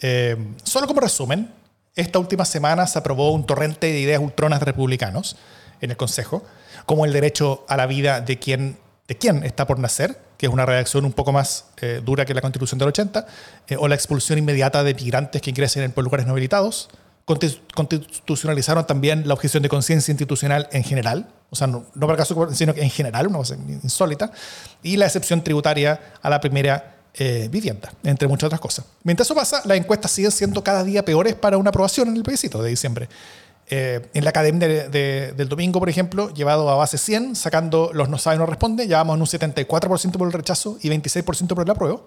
Eh, 0.00 0.36
solo 0.64 0.88
como 0.88 0.98
resumen, 1.02 1.52
esta 1.94 2.18
última 2.18 2.44
semana 2.44 2.84
se 2.88 2.98
aprobó 2.98 3.30
un 3.30 3.46
torrente 3.46 3.86
de 3.86 4.00
ideas 4.00 4.20
ultronas 4.20 4.58
de 4.58 4.64
republicanos 4.64 5.36
en 5.80 5.90
el 5.90 5.96
Consejo, 5.96 6.44
como 6.86 7.04
el 7.04 7.12
derecho 7.12 7.64
a 7.68 7.76
la 7.76 7.86
vida 7.86 8.20
de 8.20 8.38
quien, 8.38 8.78
de 9.08 9.16
quien 9.16 9.44
está 9.44 9.66
por 9.66 9.78
nacer, 9.78 10.18
que 10.38 10.46
es 10.46 10.52
una 10.52 10.66
redacción 10.66 11.04
un 11.04 11.12
poco 11.12 11.32
más 11.32 11.66
eh, 11.80 12.00
dura 12.04 12.24
que 12.24 12.34
la 12.34 12.40
Constitución 12.40 12.78
del 12.78 12.88
80, 12.88 13.26
eh, 13.68 13.76
o 13.78 13.88
la 13.88 13.94
expulsión 13.94 14.38
inmediata 14.38 14.82
de 14.82 14.94
migrantes 14.94 15.40
que 15.40 15.50
ingresen 15.50 15.90
por 15.92 16.04
lugares 16.04 16.26
no 16.26 16.32
habilitados. 16.32 16.88
Constitucionalizaron 17.24 18.86
también 18.86 19.26
la 19.26 19.34
objeción 19.34 19.62
de 19.62 19.68
conciencia 19.68 20.12
institucional 20.12 20.68
en 20.70 20.84
general, 20.84 21.28
o 21.50 21.56
sea, 21.56 21.66
no, 21.66 21.84
para 21.98 22.12
el 22.12 22.18
caso, 22.18 22.54
sino 22.54 22.72
que 22.72 22.82
en 22.82 22.90
general, 22.90 23.26
una 23.26 23.38
cosa 23.38 23.56
insólita, 23.82 24.30
y 24.82 24.96
la 24.96 25.06
excepción 25.06 25.42
tributaria 25.42 26.14
a 26.22 26.30
la 26.30 26.40
primera 26.40 26.96
eh, 27.18 27.48
vivienda, 27.50 27.90
entre 28.04 28.28
muchas 28.28 28.48
otras 28.48 28.60
cosas. 28.60 28.84
Mientras 29.02 29.26
eso 29.26 29.34
pasa, 29.34 29.62
las 29.64 29.78
encuestas 29.78 30.10
siguen 30.10 30.30
siendo 30.30 30.62
cada 30.62 30.84
día 30.84 31.02
peores 31.02 31.34
para 31.34 31.56
una 31.56 31.70
aprobación 31.70 32.08
en 32.08 32.16
el 32.16 32.22
plebiscito 32.22 32.62
de 32.62 32.68
diciembre. 32.68 33.08
Eh, 33.68 34.08
en 34.14 34.22
la 34.22 34.30
academia 34.30 34.68
del 34.68 35.48
domingo, 35.48 35.80
por 35.80 35.88
ejemplo, 35.88 36.32
llevado 36.32 36.70
a 36.70 36.76
base 36.76 36.98
100, 36.98 37.34
sacando 37.34 37.90
los 37.92 38.08
no 38.08 38.18
sabe, 38.18 38.38
no 38.38 38.46
responde, 38.46 38.86
ya 38.86 39.00
en 39.00 39.10
un 39.10 39.20
74% 39.20 40.12
por 40.12 40.26
el 40.26 40.32
rechazo 40.32 40.78
y 40.82 40.88
26% 40.88 41.48
por 41.48 41.64
el 41.64 41.70
apruebo. 41.70 42.06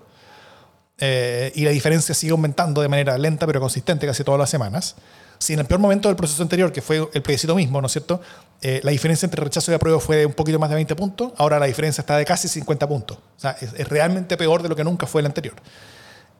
Eh, 1.01 1.51
y 1.55 1.63
la 1.63 1.71
diferencia 1.71 2.13
sigue 2.13 2.31
aumentando 2.31 2.81
de 2.81 2.89
manera 2.89 3.17
lenta 3.17 3.47
pero 3.47 3.61
consistente 3.61 4.05
casi 4.05 4.23
todas 4.23 4.39
las 4.39 4.49
semanas. 4.49 4.95
Si 5.37 5.53
en 5.53 5.59
el 5.59 5.65
peor 5.65 5.79
momento 5.79 6.09
del 6.09 6.17
proceso 6.17 6.43
anterior, 6.43 6.73
que 6.73 6.81
fue 6.81 7.07
el 7.13 7.21
plebiscito 7.21 7.55
mismo, 7.55 7.79
¿no 7.79 7.87
es 7.87 7.93
cierto? 7.93 8.21
Eh, 8.61 8.81
la 8.83 8.91
diferencia 8.91 9.25
entre 9.25 9.41
rechazo 9.41 9.71
y 9.71 9.75
apruebo 9.75 10.01
fue 10.01 10.17
de 10.17 10.25
un 10.25 10.33
poquito 10.33 10.59
más 10.59 10.69
de 10.69 10.75
20 10.75 10.95
puntos, 10.95 11.31
ahora 11.37 11.59
la 11.59 11.65
diferencia 11.65 12.01
está 12.01 12.17
de 12.17 12.25
casi 12.25 12.49
50 12.49 12.87
puntos. 12.87 13.17
O 13.17 13.39
sea, 13.39 13.51
es, 13.61 13.73
es 13.73 13.87
realmente 13.87 14.35
peor 14.35 14.61
de 14.61 14.67
lo 14.67 14.75
que 14.75 14.83
nunca 14.83 15.07
fue 15.07 15.21
el 15.21 15.27
anterior. 15.27 15.55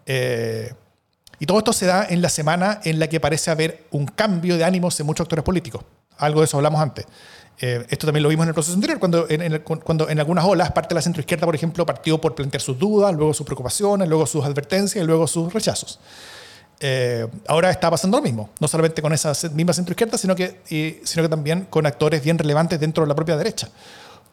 Eh, 0.06 0.74
y 1.40 1.46
todo 1.46 1.58
esto 1.60 1.74
se 1.74 1.86
da 1.86 2.06
en 2.10 2.22
la 2.22 2.30
semana 2.30 2.82
en 2.84 3.00
la 3.00 3.08
que 3.08 3.20
parece 3.20 3.50
haber 3.50 3.86
un 3.92 4.06
cambio 4.06 4.58
de 4.58 4.64
ánimos 4.64 5.00
en 5.00 5.06
muchos 5.06 5.24
actores 5.24 5.44
políticos. 5.44 5.84
Algo 6.18 6.42
de 6.42 6.46
eso 6.46 6.58
hablamos 6.58 6.82
antes. 6.82 7.06
Eh, 7.62 7.86
esto 7.90 8.08
también 8.08 8.24
lo 8.24 8.30
vimos 8.30 8.44
en 8.44 8.50
el 8.50 8.54
proceso 8.54 8.76
anterior, 8.76 9.00
cuando 9.00 9.26
en, 9.30 9.60
cuando 9.60 10.10
en 10.10 10.20
algunas 10.20 10.46
olas 10.46 10.72
parte 10.72 10.90
de 10.90 10.96
la 10.96 11.02
centroizquierda, 11.02 11.46
por 11.46 11.56
ejemplo, 11.56 11.86
partió 11.86 12.20
por 12.20 12.36
plantear 12.36 12.62
sus 12.62 12.78
dudas, 12.78 13.14
luego 13.14 13.34
sus 13.34 13.46
preocupaciones, 13.46 14.08
luego 14.08 14.26
sus 14.26 14.46
advertencias 14.46 15.04
y 15.04 15.06
luego 15.06 15.28
sus 15.28 15.52
rechazos. 15.52 16.00
Eh, 16.82 17.28
ahora 17.48 17.70
está 17.70 17.92
pasando 17.92 18.18
lo 18.18 18.24
mismo, 18.24 18.50
no 18.60 18.68
solamente 18.70 19.02
con 19.02 19.12
esa 19.12 19.34
misma 19.52 19.74
centroizquierda, 19.74 20.18
sino 20.18 20.36
que, 20.36 20.62
sino 21.04 21.24
que 21.24 21.30
también 21.30 21.68
con 21.70 21.86
actores 21.86 22.24
bien 22.24 22.38
relevantes 22.38 22.80
dentro 22.80 23.04
de 23.04 23.10
la 23.10 23.16
propia 23.16 23.36
derecha, 23.36 23.68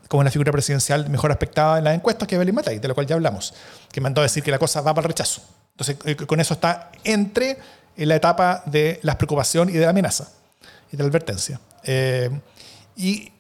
como 0.07 0.23
la 0.23 0.31
figura 0.31 0.53
presidencial 0.53 1.11
mejor 1.11 1.33
aspectada 1.33 1.79
en 1.79 1.85
las 1.85 1.95
encuestas, 1.97 2.29
que 2.29 2.37
es 2.37 2.39
Belín 2.39 2.55
Matei, 2.55 2.79
de 2.79 2.87
la 2.87 2.95
cual 2.95 3.07
ya 3.07 3.17
hablamos, 3.17 3.55
que 3.91 4.01
mandó 4.01 4.21
a 4.21 4.25
decir 4.25 4.45
que 4.45 4.53
la 4.53 4.61
cosa 4.61 4.81
va 4.81 4.95
para 4.95 5.07
el 5.07 5.09
rechazo. 5.09 5.43
Entonces, 5.77 5.97
eh, 6.07 6.17
con 6.17 6.41
eso 6.41 6.55
está 6.55 6.91
entre 7.05 7.59
la 7.97 8.17
etapa 8.17 8.63
de 8.65 8.99
la 9.03 9.17
preocupación 9.19 9.69
y 9.69 9.73
de 9.73 9.81
la 9.81 9.91
amenaza 9.91 10.29
y 10.91 10.97
de 10.97 11.03
la 11.03 11.09
advertencia. 11.09 11.61
Eh, 11.85 12.31
y, 12.97 13.31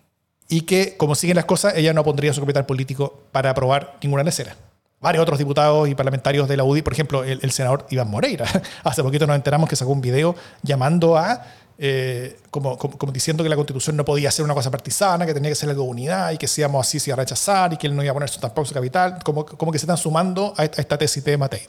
y, 0.49 0.61
que, 0.63 0.97
como 0.97 1.15
siguen 1.15 1.37
las 1.37 1.47
cosas, 1.47 1.75
ella 1.77 1.93
no 1.93 2.05
pondría 2.05 2.33
su 2.33 2.41
capital 2.41 2.67
político 2.67 3.23
para 3.33 3.51
aprobar 3.51 3.97
ninguna 4.03 4.23
lecera. 4.23 4.55
Varios 5.01 5.23
otros 5.23 5.39
diputados 5.39 5.89
y 5.89 5.95
parlamentarios 5.95 6.49
de 6.49 6.57
la 6.57 6.65
UDI, 6.65 6.83
por 6.83 6.93
ejemplo, 6.93 7.25
el, 7.25 7.51
senador 7.51 7.87
Iván 7.91 8.09
Moreira, 8.09 8.47
hace 8.85 9.03
poquito 9.03 9.27
nos 9.27 9.37
enteramos 9.37 9.69
que 9.69 9.77
sacó 9.77 9.93
un 9.93 10.01
video 10.01 10.35
llamando 10.63 11.17
a, 11.17 11.43
eh, 11.79 12.39
como, 12.51 12.79
como, 12.79 13.13
diciendo 13.13 13.43
que 13.43 13.51
la 13.51 13.57
constitución 13.57 13.97
no 13.97 14.05
podía 14.05 14.31
ser 14.31 14.45
una 14.45 14.55
cosa 14.55 14.71
partisana, 14.71 15.25
que 15.27 15.35
tenía 15.35 15.51
que 15.51 15.55
ser 15.55 15.69
algo 15.69 15.85
de 15.85 15.89
unidad 15.89 16.33
y 16.33 16.39
que 16.39 16.49
si 16.49 16.61
íbamos 16.61 16.87
así 16.87 16.99
se 16.99 17.11
iba 17.11 17.15
a 17.15 17.19
rechazar 17.19 17.73
y 17.73 17.77
que 17.77 17.87
él 17.87 17.95
no 17.95 18.03
iba 18.03 18.11
a 18.11 18.15
poner 18.15 18.31
tampoco 18.31 18.67
su 18.67 18.75
capital, 18.75 19.19
como, 19.23 19.45
como 19.45 19.71
que 19.71 19.79
se 19.79 19.85
están 19.85 19.99
sumando 19.99 20.55
a 20.57 20.65
esta 20.65 20.97
tesis 20.97 21.23
de 21.25 21.37
Matei. 21.37 21.69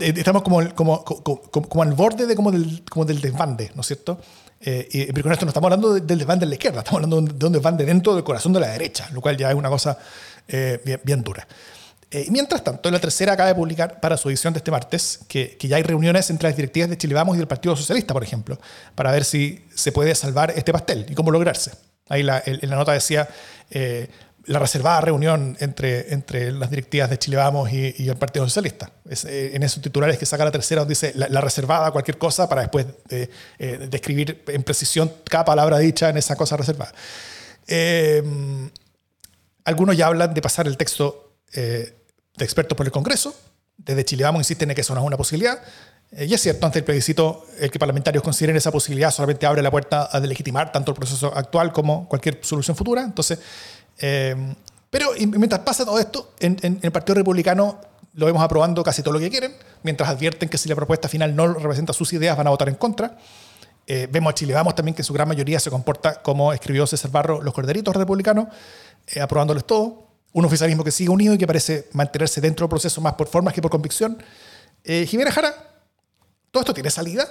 Eh, 0.00 0.14
estamos 0.16 0.42
como, 0.42 0.74
como, 0.74 1.04
como, 1.04 1.40
como, 1.50 1.82
al 1.82 1.92
borde 1.92 2.26
de, 2.26 2.34
como, 2.34 2.50
del, 2.50 2.82
como 2.90 3.04
del 3.04 3.20
desbande, 3.20 3.70
¿no 3.74 3.80
es 3.80 3.86
cierto? 3.86 4.18
Eh, 4.66 5.10
pero 5.12 5.24
con 5.24 5.32
esto 5.32 5.44
no 5.44 5.50
estamos 5.50 5.66
hablando 5.66 5.92
del 5.92 6.18
desbande 6.18 6.46
de 6.46 6.48
la 6.48 6.54
izquierda, 6.54 6.78
estamos 6.78 7.02
hablando 7.02 7.20
de 7.20 7.46
un 7.46 7.52
desbande 7.52 7.84
dentro 7.84 8.14
del 8.14 8.24
corazón 8.24 8.54
de 8.54 8.60
la 8.60 8.68
derecha, 8.68 9.08
lo 9.12 9.20
cual 9.20 9.36
ya 9.36 9.50
es 9.50 9.54
una 9.54 9.68
cosa 9.68 9.98
eh, 10.48 10.80
bien, 10.84 11.00
bien, 11.04 11.22
dura. 11.22 11.46
Eh, 12.10 12.28
mientras 12.30 12.64
tanto, 12.64 12.90
la 12.90 12.98
tercera 12.98 13.34
acaba 13.34 13.48
de 13.48 13.54
publicar 13.54 14.00
para 14.00 14.16
su 14.16 14.30
edición 14.30 14.54
de 14.54 14.58
este 14.58 14.70
martes 14.70 15.20
que, 15.28 15.58
que, 15.58 15.68
ya 15.68 15.76
hay 15.76 15.82
reuniones 15.82 16.30
entre 16.30 16.48
las 16.48 16.56
directivas 16.56 16.88
de 16.88 16.96
Chile 16.96 17.14
Vamos 17.14 17.36
y 17.36 17.38
del 17.38 17.48
Partido 17.48 17.76
Socialista, 17.76 18.14
por 18.14 18.22
ejemplo, 18.22 18.58
para 18.94 19.12
ver 19.12 19.24
si 19.24 19.66
se 19.74 19.92
puede 19.92 20.14
salvar 20.14 20.50
este 20.56 20.72
pastel 20.72 21.04
y 21.10 21.14
cómo 21.14 21.30
lograrse. 21.30 21.72
Ahí 22.08 22.22
la, 22.22 22.42
en 22.46 22.70
la 22.70 22.76
nota 22.76 22.92
decía, 22.92 23.28
la 24.46 24.58
reservada 24.58 25.00
reunión 25.00 25.56
entre, 25.60 26.12
entre 26.12 26.52
las 26.52 26.70
directivas 26.70 27.08
de 27.08 27.18
Chile 27.18 27.36
Vamos 27.36 27.72
y, 27.72 28.08
el 28.08 28.16
Partido 28.16 28.44
Socialista. 28.46 28.90
Eh, 29.08 29.52
en 29.54 29.62
esos 29.62 29.82
titulares 29.82 30.18
que 30.18 30.26
saca 30.26 30.44
la 30.44 30.50
tercera 30.50 30.80
donde 30.80 30.92
dice 30.92 31.12
la, 31.14 31.40
reservada 31.40 31.90
cualquier 31.90 32.18
cosa 32.18 32.48
para 32.48 32.62
después 32.62 32.86
de, 33.08 33.30
eh, 33.58 33.86
describir 33.90 34.42
en 34.48 34.62
precisión 34.62 35.12
cada 35.28 35.44
palabra 35.44 35.78
dicha 35.78 36.10
en 36.10 36.16
esa 36.16 36.36
cosa 36.36 36.56
reservada. 36.56 36.92
Eh, 37.66 38.22
algunos 39.64 39.96
ya 39.96 40.06
hablan 40.06 40.34
de 40.34 40.42
pasar 40.42 40.66
el 40.66 40.76
texto 40.76 41.32
de 41.52 41.94
expertos 42.38 42.76
por 42.76 42.84
el 42.84 42.92
Congreso. 42.92 43.34
Desde 43.76 44.04
Chile 44.04 44.24
Vamos 44.24 44.40
insisten 44.40 44.70
en 44.70 44.74
que 44.74 44.82
eso 44.82 44.94
no 44.94 45.00
es 45.00 45.06
una 45.06 45.16
posibilidad. 45.16 45.60
y 46.12 46.34
es 46.34 46.40
cierto, 46.40 46.66
ante 46.66 46.80
el 46.80 46.84
plebiscito, 46.84 47.46
el 47.58 47.70
que 47.70 47.78
parlamentarios 47.78 48.22
consideren 48.22 48.56
esa 48.56 48.70
posibilidad 48.70 49.10
solamente 49.10 49.46
abre 49.46 49.62
la 49.62 49.70
puerta 49.70 50.08
a 50.12 50.20
delegitimar 50.20 50.70
tanto 50.70 50.90
el 50.92 50.96
proceso 50.96 51.32
actual 51.34 51.72
como 51.72 52.08
cualquier 52.08 52.40
solución 52.42 52.76
futura. 52.76 53.02
Entonces, 53.02 53.38
eh, 53.98 54.54
pero 54.94 55.10
mientras 55.16 55.60
pasa 55.62 55.84
todo 55.84 55.98
esto, 55.98 56.34
en, 56.38 56.78
el 56.80 56.92
Partido 56.92 57.16
Republicano 57.16 57.80
lo 58.14 58.26
vemos 58.26 58.40
aprobando 58.40 58.84
casi 58.84 59.02
todo 59.02 59.14
lo 59.14 59.18
que 59.18 59.28
quieren, 59.28 59.52
mientras 59.82 60.08
advierten 60.08 60.48
que 60.48 60.56
si 60.56 60.68
la 60.68 60.76
propuesta 60.76 61.08
final 61.08 61.34
no 61.34 61.52
representa 61.52 61.92
sus 61.92 62.12
ideas 62.12 62.36
van 62.36 62.46
a 62.46 62.50
votar 62.50 62.68
en 62.68 62.76
contra. 62.76 63.18
Eh, 63.86 64.08
vemos 64.10 64.30
a 64.30 64.34
Chile 64.34 64.54
Vamos 64.54 64.74
también 64.74 64.94
que 64.94 65.02
en 65.02 65.04
su 65.04 65.12
gran 65.12 65.28
mayoría 65.28 65.60
se 65.60 65.68
comporta 65.68 66.22
como 66.22 66.52
escribió 66.52 66.86
César 66.86 67.10
Barro, 67.10 67.42
los 67.42 67.52
corderitos 67.52 67.94
republicanos, 67.94 68.46
eh, 69.08 69.20
aprobándoles 69.20 69.64
todo. 69.64 70.06
Un 70.32 70.44
oficialismo 70.44 70.84
que 70.84 70.90
sigue 70.90 71.10
unido 71.10 71.34
y 71.34 71.38
que 71.38 71.46
parece 71.46 71.88
mantenerse 71.92 72.40
dentro 72.40 72.64
del 72.64 72.70
proceso 72.70 73.00
más 73.00 73.14
por 73.14 73.26
formas 73.26 73.52
que 73.52 73.60
por 73.60 73.72
convicción. 73.72 74.22
Eh, 74.84 75.06
Jimena 75.06 75.32
Jara, 75.32 75.54
¿todo 76.52 76.60
esto 76.60 76.72
tiene 76.72 76.90
salida? 76.90 77.28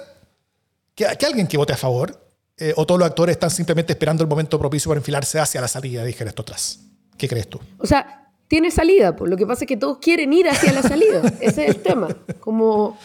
¿Que, 0.94 1.06
que 1.18 1.26
alguien 1.26 1.46
que 1.46 1.56
vote 1.56 1.72
a 1.72 1.76
favor? 1.78 2.28
Eh, 2.56 2.72
¿O 2.76 2.86
todos 2.86 3.00
los 3.00 3.08
actores 3.08 3.34
están 3.34 3.50
simplemente 3.50 3.92
esperando 3.92 4.22
el 4.22 4.28
momento 4.28 4.58
propicio 4.58 4.88
para 4.88 5.00
enfilarse 5.00 5.40
hacia 5.40 5.60
la 5.60 5.68
salida 5.68 6.04
de 6.04 6.10
esto 6.10 6.42
atrás? 6.42 6.80
¿Qué 7.18 7.28
crees 7.28 7.48
tú? 7.48 7.58
O 7.78 7.86
sea, 7.86 8.30
tiene 8.46 8.70
salida, 8.70 9.16
pues 9.16 9.30
lo 9.30 9.36
que 9.36 9.46
pasa 9.46 9.64
es 9.64 9.68
que 9.68 9.76
todos 9.76 9.98
quieren 9.98 10.32
ir 10.32 10.48
hacia 10.48 10.72
la 10.72 10.82
salida. 10.82 11.22
Ese 11.40 11.64
es 11.64 11.76
el 11.76 11.82
tema. 11.82 12.08
Como 12.40 12.96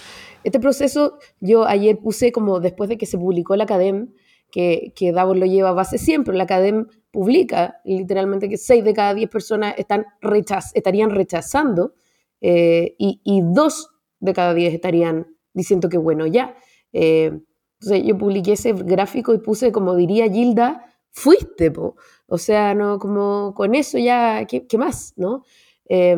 este 0.44 0.60
proceso, 0.60 1.18
yo 1.40 1.66
ayer 1.66 1.98
puse 1.98 2.32
como 2.32 2.60
después 2.60 2.90
de 2.90 2.98
que 2.98 3.06
se 3.06 3.18
publicó 3.18 3.56
la 3.56 3.64
Academ, 3.64 4.14
que, 4.52 4.94
que 4.96 5.12
Davos 5.12 5.38
lo 5.38 5.46
lleva 5.46 5.70
a 5.70 5.74
base 5.74 5.98
siempre, 5.98 6.36
la 6.36 6.44
Academ 6.44 6.88
publica 7.12 7.82
literalmente 7.84 8.50
que 8.50 8.58
6 8.58 8.84
de 8.84 8.94
cada 8.94 9.14
10 9.16 9.30
personas 9.30 9.74
están 9.78 10.06
rechaz, 10.22 10.72
estarían 10.76 11.10
rechazando 11.10 11.94
eh, 12.42 12.96
y, 13.00 13.20
y 13.24 13.42
2 13.44 13.90
de 14.20 14.34
cada 14.34 14.54
10 14.54 14.74
estarían 14.74 15.28
diciendo 15.54 15.90
que 15.90 15.98
bueno, 15.98 16.28
ya. 16.28 16.56
Eh, 16.94 17.40
entonces 17.82 18.06
yo 18.06 18.18
publiqué 18.18 18.54
ese 18.54 18.74
gráfico 18.74 19.34
y 19.34 19.39
puse, 19.39 19.72
como 19.72 19.96
diría 19.96 20.30
Gilda, 20.30 20.86
fuiste, 21.12 21.72
po. 21.72 21.96
o 22.28 22.38
sea, 22.38 22.76
no 22.76 23.00
como 23.00 23.54
con 23.56 23.74
eso 23.76 23.98
ya, 23.98 24.46
¿qué, 24.46 24.68
qué 24.68 24.78
más? 24.78 25.13
¿no? 25.15 25.44
Eh, 25.88 26.18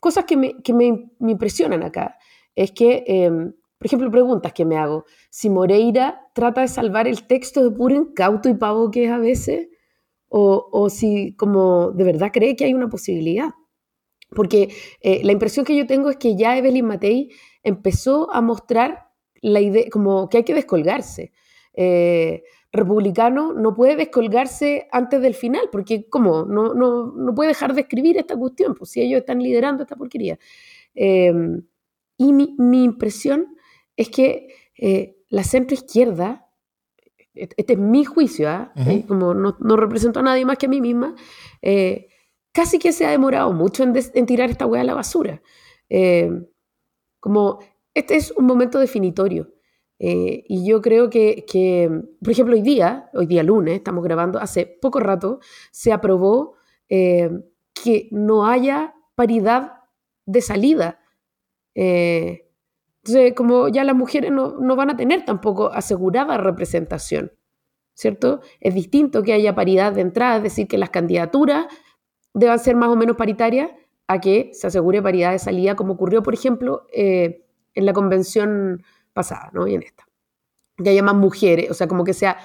cosas 0.00 0.24
que, 0.24 0.36
me, 0.36 0.62
que 0.62 0.72
me, 0.72 1.10
me, 1.18 1.32
impresionan 1.32 1.82
acá 1.82 2.18
es 2.54 2.72
que, 2.72 3.04
eh, 3.06 3.30
por 3.30 3.86
ejemplo, 3.86 4.10
preguntas 4.10 4.52
que 4.52 4.64
me 4.64 4.76
hago. 4.76 5.04
Si 5.30 5.50
Moreira 5.50 6.28
trata 6.34 6.62
de 6.62 6.68
salvar 6.68 7.06
el 7.06 7.26
texto 7.26 7.62
de 7.62 7.70
puro 7.70 7.94
incauto 7.94 8.48
y 8.48 8.54
pavo 8.54 8.90
que 8.90 9.04
es 9.04 9.10
a 9.10 9.18
veces, 9.18 9.68
o, 10.28 10.68
o 10.72 10.90
si 10.90 11.34
como 11.36 11.92
de 11.92 12.04
verdad 12.04 12.30
cree 12.32 12.56
que 12.56 12.64
hay 12.64 12.74
una 12.74 12.88
posibilidad. 12.88 13.50
Porque 14.34 14.74
eh, 15.00 15.20
la 15.24 15.32
impresión 15.32 15.64
que 15.64 15.76
yo 15.76 15.86
tengo 15.86 16.10
es 16.10 16.16
que 16.16 16.36
ya 16.36 16.56
Evelyn 16.58 16.86
Matei 16.86 17.30
empezó 17.62 18.32
a 18.32 18.40
mostrar 18.40 19.05
la 19.42 19.60
idea, 19.60 19.84
como 19.90 20.28
que 20.28 20.38
hay 20.38 20.44
que 20.44 20.54
descolgarse. 20.54 21.32
Eh, 21.74 22.42
republicano 22.72 23.52
no 23.52 23.74
puede 23.74 23.96
descolgarse 23.96 24.88
antes 24.92 25.20
del 25.20 25.34
final, 25.34 25.68
porque 25.72 26.08
¿cómo? 26.08 26.44
No, 26.44 26.74
no, 26.74 27.12
no 27.12 27.34
puede 27.34 27.48
dejar 27.48 27.74
de 27.74 27.82
escribir 27.82 28.18
esta 28.18 28.36
cuestión, 28.36 28.74
pues 28.74 28.90
si 28.90 29.00
ellos 29.00 29.20
están 29.20 29.42
liderando 29.42 29.82
esta 29.82 29.96
porquería. 29.96 30.38
Eh, 30.94 31.32
y 32.18 32.32
mi, 32.32 32.54
mi, 32.58 32.84
impresión 32.84 33.56
es 33.96 34.08
que 34.08 34.48
eh, 34.78 35.16
la 35.28 35.44
centroizquierda, 35.44 36.46
este 37.34 37.74
es 37.74 37.78
mi 37.78 38.04
juicio, 38.04 38.48
¿eh? 38.48 38.68
uh 38.74 38.80
-huh. 38.80 39.06
como 39.06 39.34
no, 39.34 39.56
no, 39.60 39.76
represento 39.76 40.20
a 40.20 40.22
nadie 40.22 40.44
más 40.44 40.56
que 40.56 40.66
a 40.66 40.70
mí 40.70 40.80
misma, 40.80 41.14
eh, 41.60 42.08
casi 42.52 42.78
que 42.78 42.92
se 42.92 43.04
ha 43.04 43.10
demorado 43.10 43.52
mucho 43.52 43.82
en, 43.82 43.92
en 44.14 44.26
tirar 44.26 44.50
esta 44.50 44.66
hueá 44.66 44.80
a 44.80 44.84
la 44.84 44.94
basura. 44.94 45.42
Eh, 45.90 46.30
como 47.20 47.58
este 47.96 48.16
es 48.16 48.30
un 48.32 48.44
momento 48.44 48.78
definitorio. 48.78 49.52
Eh, 49.98 50.44
y 50.46 50.68
yo 50.68 50.82
creo 50.82 51.08
que, 51.08 51.46
por 52.22 52.30
ejemplo, 52.30 52.54
hoy 52.54 52.60
día, 52.60 53.08
hoy 53.14 53.26
día 53.26 53.42
lunes, 53.42 53.76
estamos 53.76 54.04
grabando, 54.04 54.38
hace 54.38 54.66
poco 54.66 55.00
rato, 55.00 55.40
se 55.70 55.92
aprobó 55.92 56.56
eh, 56.90 57.30
que 57.72 58.08
no 58.12 58.46
haya 58.46 58.94
paridad 59.14 59.80
de 60.26 60.42
salida. 60.42 61.00
Eh, 61.74 62.50
entonces, 63.02 63.32
como 63.32 63.68
ya 63.68 63.82
las 63.82 63.96
mujeres 63.96 64.30
no, 64.30 64.58
no, 64.60 64.76
van 64.76 64.90
a 64.90 64.96
tener 64.96 65.24
tampoco 65.24 65.72
asegurada 65.72 66.36
representación, 66.36 67.32
¿cierto? 67.94 68.40
Es 68.60 68.74
distinto 68.74 69.22
que 69.22 69.32
haya 69.32 69.54
paridad 69.54 69.94
de 69.94 70.02
entrada, 70.02 70.36
es 70.36 70.42
decir, 70.42 70.68
que 70.68 70.76
las 70.76 70.90
candidaturas 70.90 71.66
deban 72.34 72.58
ser 72.58 72.76
más 72.76 72.90
o 72.90 72.96
menos 72.96 73.16
paritarias, 73.16 73.70
a 74.08 74.20
que 74.20 74.50
se 74.52 74.66
asegure 74.66 75.02
paridad 75.02 75.32
de 75.32 75.38
salida, 75.38 75.74
como 75.74 75.94
ocurrió, 75.94 76.22
por 76.22 76.34
ejemplo, 76.34 76.86
eh, 76.92 77.45
en 77.76 77.86
la 77.86 77.92
convención 77.92 78.82
pasada, 79.12 79.50
¿no? 79.52 79.68
Y 79.68 79.74
en 79.74 79.84
esta. 79.84 80.04
Que 80.76 80.90
haya 80.90 81.02
más 81.02 81.14
mujeres, 81.14 81.70
o 81.70 81.74
sea, 81.74 81.86
como 81.86 82.02
que 82.02 82.12
sea 82.12 82.36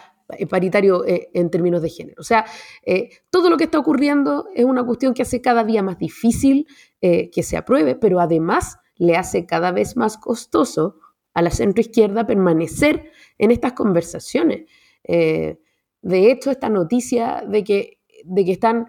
paritario 0.49 1.05
eh, 1.05 1.29
en 1.33 1.49
términos 1.49 1.81
de 1.81 1.89
género. 1.89 2.15
O 2.19 2.23
sea, 2.23 2.45
eh, 2.85 3.09
todo 3.29 3.49
lo 3.49 3.57
que 3.57 3.65
está 3.65 3.79
ocurriendo 3.79 4.47
es 4.55 4.65
una 4.65 4.83
cuestión 4.85 5.13
que 5.13 5.21
hace 5.21 5.41
cada 5.41 5.63
día 5.63 5.83
más 5.83 5.97
difícil 5.97 6.67
eh, 7.01 7.29
que 7.31 7.43
se 7.43 7.57
apruebe, 7.57 7.95
pero 7.95 8.19
además 8.19 8.77
le 8.95 9.15
hace 9.15 9.45
cada 9.45 9.71
vez 9.71 9.97
más 9.97 10.17
costoso 10.17 10.99
a 11.33 11.41
la 11.41 11.49
centroizquierda 11.49 12.25
permanecer 12.27 13.11
en 13.37 13.51
estas 13.51 13.73
conversaciones. 13.73 14.69
de 15.03 16.31
hecho, 16.31 16.51
esta 16.51 16.69
noticia 16.69 17.43
de 17.47 17.63
que, 17.63 17.99
de 18.25 18.45
que 18.45 18.51
están 18.51 18.87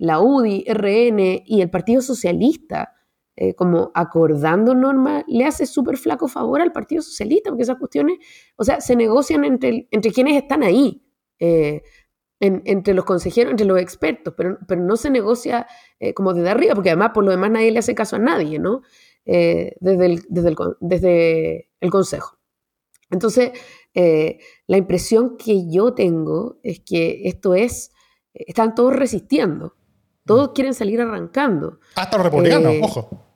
la 0.00 0.20
UDI, 0.20 0.64
RN 0.68 1.42
y 1.44 1.60
el 1.60 1.70
Partido 1.70 2.00
Socialista 2.00 2.94
eh, 3.40 3.54
como 3.54 3.92
acordando 3.94 4.74
normas, 4.74 5.22
le 5.28 5.44
hace 5.44 5.64
súper 5.64 5.96
flaco 5.96 6.26
favor 6.26 6.60
al 6.60 6.72
Partido 6.72 7.02
Socialista, 7.02 7.50
porque 7.50 7.62
esas 7.62 7.76
cuestiones, 7.76 8.18
o 8.56 8.64
sea, 8.64 8.80
se 8.80 8.96
negocian 8.96 9.44
entre, 9.44 9.86
entre 9.92 10.10
quienes 10.10 10.42
están 10.42 10.64
ahí, 10.64 11.06
eh, 11.38 11.82
en, 12.40 12.62
entre 12.64 12.94
los 12.94 13.04
consejeros, 13.04 13.52
entre 13.52 13.64
los 13.64 13.80
expertos, 13.80 14.34
pero, 14.36 14.58
pero 14.66 14.80
no 14.80 14.96
se 14.96 15.10
negocia 15.10 15.68
eh, 16.00 16.14
como 16.14 16.34
desde 16.34 16.50
arriba, 16.50 16.74
porque 16.74 16.90
además 16.90 17.12
por 17.14 17.24
lo 17.24 17.30
demás 17.30 17.52
nadie 17.52 17.70
le 17.70 17.78
hace 17.78 17.94
caso 17.94 18.16
a 18.16 18.18
nadie, 18.18 18.58
¿no? 18.58 18.82
Desde, 19.24 20.06
el, 20.06 20.22
desde, 20.28 20.48
el, 20.48 20.56
desde 20.80 21.70
el 21.80 21.90
Consejo. 21.90 22.38
Entonces, 23.10 23.52
la 23.94 24.76
impresión 24.76 25.36
que 25.36 25.70
yo 25.70 25.92
tengo 25.92 26.58
es 26.64 26.80
que 26.80 27.20
esto 27.24 27.54
es, 27.54 27.92
están 28.32 28.74
todos 28.74 28.96
resistiendo, 28.96 29.76
todos 30.24 30.52
quieren 30.54 30.74
salir 30.74 31.00
arrancando. 31.00 31.78
Hasta 31.94 32.16
los 32.16 32.26
republicanos, 32.26 32.74
ojo. 32.82 33.27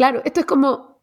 Claro, 0.00 0.22
esto 0.24 0.40
es 0.40 0.46
como. 0.46 0.98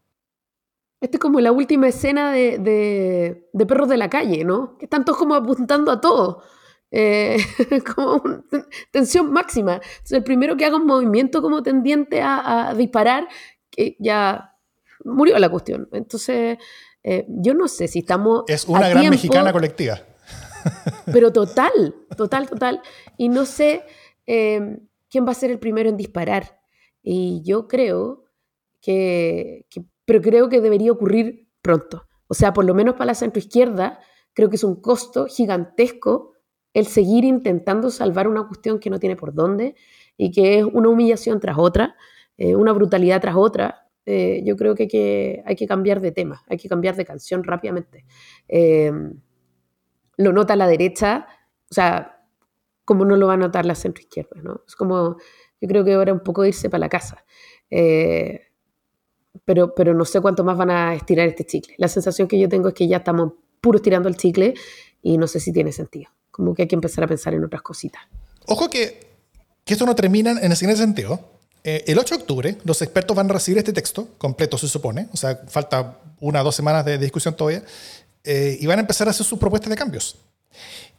Esto 0.99 1.17
es 1.17 1.21
como 1.21 1.39
la 1.39 1.51
última 1.51 1.87
escena 1.87 2.31
de, 2.31 2.57
de, 2.57 3.47
de 3.53 3.65
Perros 3.67 3.89
de 3.89 3.97
la 3.97 4.09
Calle, 4.09 4.43
¿no? 4.43 4.75
Que 4.79 4.85
están 4.85 5.05
todos 5.05 5.19
como 5.19 5.35
apuntando 5.35 5.91
a 5.91 6.01
todo. 6.01 6.41
Eh, 6.89 7.37
como 7.95 8.15
una 8.15 8.43
tensión 8.89 9.31
máxima. 9.31 9.73
Entonces, 9.75 10.13
el 10.13 10.23
primero 10.23 10.57
que 10.57 10.65
haga 10.65 10.77
un 10.77 10.87
movimiento 10.87 11.43
como 11.43 11.61
tendiente 11.61 12.23
a, 12.23 12.69
a 12.69 12.73
disparar, 12.73 13.27
que 13.69 13.97
ya 13.99 14.55
murió 15.05 15.37
la 15.37 15.49
cuestión. 15.49 15.87
Entonces, 15.91 16.57
eh, 17.03 17.27
yo 17.29 17.53
no 17.53 17.67
sé 17.67 17.87
si 17.87 17.99
estamos. 17.99 18.45
Es 18.47 18.65
una 18.65 18.89
gran 18.89 19.01
tiempo, 19.01 19.11
mexicana 19.11 19.53
colectiva. 19.53 19.99
Pero 21.05 21.31
total, 21.31 21.93
total, 22.17 22.49
total. 22.49 22.81
Y 23.15 23.29
no 23.29 23.45
sé 23.45 23.83
eh, 24.25 24.79
quién 25.07 25.27
va 25.27 25.33
a 25.33 25.35
ser 25.35 25.51
el 25.51 25.59
primero 25.59 25.87
en 25.87 25.97
disparar. 25.97 26.59
Y 27.03 27.43
yo 27.45 27.67
creo 27.67 28.26
que, 28.87 29.65
que, 29.69 29.83
pero 30.05 30.21
creo 30.21 30.47
que 30.47 30.61
debería 30.61 30.93
ocurrir 30.93 31.49
pronto. 31.61 32.07
O 32.27 32.33
sea, 32.33 32.53
por 32.53 32.63
lo 32.63 32.73
menos 32.73 32.93
para 32.95 33.07
la 33.07 33.15
centroizquierda, 33.15 33.99
creo 34.33 34.49
que 34.49 34.55
es 34.55 34.63
un 34.63 34.79
costo 34.81 35.25
gigantesco 35.27 36.33
el 36.73 36.85
seguir 36.85 37.25
intentando 37.25 37.89
salvar 37.89 38.27
una 38.27 38.47
cuestión 38.47 38.79
que 38.79 38.89
no 38.89 38.99
tiene 38.99 39.17
por 39.17 39.33
dónde 39.33 39.75
y 40.15 40.31
que 40.31 40.59
es 40.59 40.63
una 40.63 40.87
humillación 40.87 41.39
tras 41.41 41.57
otra, 41.57 41.95
eh, 42.37 42.55
una 42.55 42.71
brutalidad 42.71 43.19
tras 43.19 43.35
otra. 43.35 43.89
Eh, 44.05 44.41
yo 44.45 44.55
creo 44.55 44.73
que 44.75 44.83
hay, 44.83 44.89
que 44.89 45.43
hay, 45.45 45.55
que 45.55 45.67
cambiar 45.67 45.99
de 45.99 46.13
tema, 46.13 46.43
hay 46.47 46.57
que 46.57 46.69
cambiar 46.69 46.95
de 46.95 47.03
canción 47.03 47.43
rápidamente. 47.43 48.05
Eh, 48.47 48.91
lo 50.15 50.31
nota 50.31 50.55
la 50.55 50.67
derecha, 50.67 51.27
o 51.69 51.73
sea, 51.73 52.23
como 52.85 53.03
no 53.03 53.17
lo 53.17 53.27
va 53.27 53.33
a 53.33 53.37
notar 53.37 53.65
la 53.65 53.75
centroizquierda, 53.75 54.41
¿no? 54.41 54.61
Es 54.65 54.77
como, 54.77 55.17
yo 55.59 55.67
creo 55.67 55.83
que 55.83 55.93
ahora 55.93 56.13
un 56.13 56.21
poco 56.21 56.45
irse 56.45 56.69
para 56.69 56.79
la 56.79 56.89
casa. 56.89 57.25
Eh, 57.69 58.46
pero, 59.47 59.73
pero 59.73 59.93
no 59.93 60.03
sé 60.03 60.19
cuánto 60.19 60.43
más 60.43 60.57
van 60.57 60.71
a 60.71 60.93
estirar 60.93 61.25
este 61.25 61.45
chicle. 61.45 61.73
La 61.77 61.87
sensación 61.87 62.27
que 62.27 62.37
yo 62.37 62.49
tengo 62.49 62.67
es 62.67 62.73
que 62.73 62.85
ya 62.85 62.97
estamos 62.97 63.31
puros 63.61 63.81
tirando 63.81 64.09
el 64.09 64.17
chicle 64.17 64.53
y 65.01 65.17
no 65.17 65.25
sé 65.25 65.39
si 65.39 65.53
tiene 65.53 65.71
sentido. 65.71 66.11
Como 66.31 66.53
que 66.53 66.63
hay 66.63 66.67
que 66.67 66.75
empezar 66.75 67.05
a 67.05 67.07
pensar 67.07 67.33
en 67.33 67.45
otras 67.45 67.61
cositas. 67.61 68.01
Ojo 68.45 68.69
que, 68.69 69.07
que 69.63 69.73
esto 69.73 69.85
no 69.85 69.95
termina 69.95 70.31
en 70.31 70.51
el 70.51 70.57
siguiente 70.57 70.81
sentido. 70.81 71.21
Eh, 71.63 71.85
el 71.87 71.97
8 71.97 72.15
de 72.15 72.21
octubre 72.21 72.57
los 72.65 72.81
expertos 72.81 73.15
van 73.15 73.29
a 73.29 73.35
recibir 73.35 73.57
este 73.57 73.71
texto 73.71 74.09
completo, 74.17 74.57
se 74.57 74.67
supone. 74.67 75.07
O 75.13 75.17
sea, 75.17 75.39
falta 75.47 75.97
una 76.19 76.41
o 76.41 76.43
dos 76.43 76.55
semanas 76.55 76.83
de 76.83 76.97
discusión 76.97 77.33
todavía. 77.33 77.63
Eh, 78.25 78.57
y 78.59 78.65
van 78.67 78.79
a 78.79 78.81
empezar 78.81 79.07
a 79.07 79.11
hacer 79.11 79.25
sus 79.25 79.39
propuestas 79.39 79.69
de 79.69 79.77
cambios. 79.77 80.17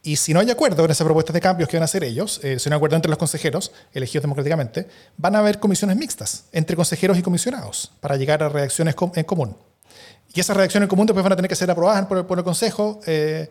Y 0.03 0.17
si 0.17 0.33
no 0.33 0.41
hay 0.41 0.51
acuerdo 0.51 0.85
en 0.85 0.91
esas 0.91 1.05
propuestas 1.05 1.35
de 1.35 1.41
cambios 1.41 1.69
que 1.69 1.77
van 1.77 1.83
a 1.83 1.85
hacer 1.85 2.05
ellos, 2.05 2.41
eh, 2.43 2.59
si 2.59 2.69
no 2.69 2.75
hay 2.75 2.79
acuerdo 2.79 2.97
entre 2.97 3.11
los 3.11 3.19
consejeros, 3.19 3.73
elegidos 3.93 4.23
democráticamente, 4.23 4.89
van 5.17 5.37
a 5.37 5.41
haber 5.41 5.59
comisiones 5.59 5.97
mixtas 5.97 6.45
entre 6.53 6.77
consejeros 6.77 7.19
y 7.19 7.23
comisionados 7.23 7.91
para 8.01 8.17
llegar 8.17 8.43
a 8.43 8.49
reacciones 8.49 8.95
com 8.95 9.13
en 9.15 9.25
común. 9.25 9.57
Y 10.35 10.41
esas 10.41 10.57
reacciones 10.57 10.87
en 10.87 10.91
común 10.91 11.07
después 11.07 11.23
van 11.23 11.33
a 11.33 11.37
tener 11.37 11.49
que 11.49 11.57
ser 11.57 11.71
aprobadas 11.71 12.07
por 12.07 12.19
el, 12.19 12.25
por 12.27 12.39
el 12.39 12.45
Consejo, 12.45 13.01
eh, 13.07 13.51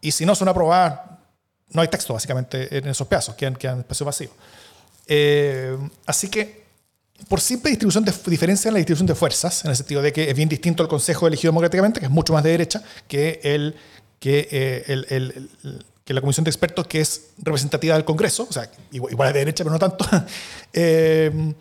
y 0.00 0.10
si 0.10 0.26
no 0.26 0.34
son 0.34 0.48
aprobadas, 0.48 1.00
no 1.70 1.82
hay 1.82 1.88
texto 1.88 2.12
básicamente 2.12 2.78
en 2.78 2.88
esos 2.88 3.06
pedazos, 3.06 3.34
quedan, 3.34 3.56
quedan 3.56 3.80
espacio 3.80 4.06
vacío. 4.06 4.30
Eh, 5.06 5.76
así 6.06 6.28
que, 6.28 6.64
por 7.28 7.40
simple 7.40 7.70
distribución 7.70 8.04
de 8.04 8.12
diferencia 8.26 8.68
en 8.68 8.74
la 8.74 8.78
distribución 8.78 9.06
de 9.06 9.14
fuerzas, 9.14 9.64
en 9.64 9.70
el 9.70 9.76
sentido 9.76 10.02
de 10.02 10.12
que 10.12 10.28
es 10.28 10.36
bien 10.36 10.48
distinto 10.48 10.82
el 10.82 10.88
Consejo 10.88 11.26
elegido 11.26 11.50
democráticamente, 11.50 12.00
que 12.00 12.06
es 12.06 12.12
mucho 12.12 12.32
más 12.32 12.42
de 12.42 12.50
derecha, 12.50 12.82
que 13.06 13.40
el 13.42 13.76
que, 14.24 14.48
eh, 14.50 14.84
el, 14.86 15.06
el, 15.10 15.50
el, 15.64 15.84
que 16.02 16.14
la 16.14 16.22
comisión 16.22 16.44
de 16.44 16.50
expertos, 16.50 16.86
que 16.86 16.98
es 16.98 17.32
representativa 17.36 17.94
del 17.94 18.06
Congreso, 18.06 18.46
o 18.48 18.52
sea, 18.54 18.70
igual, 18.90 19.12
igual 19.12 19.32
de 19.34 19.40
derecha, 19.40 19.64
pero 19.64 19.74
no 19.74 19.78
tanto, 19.78 20.06
eh, 20.72 21.54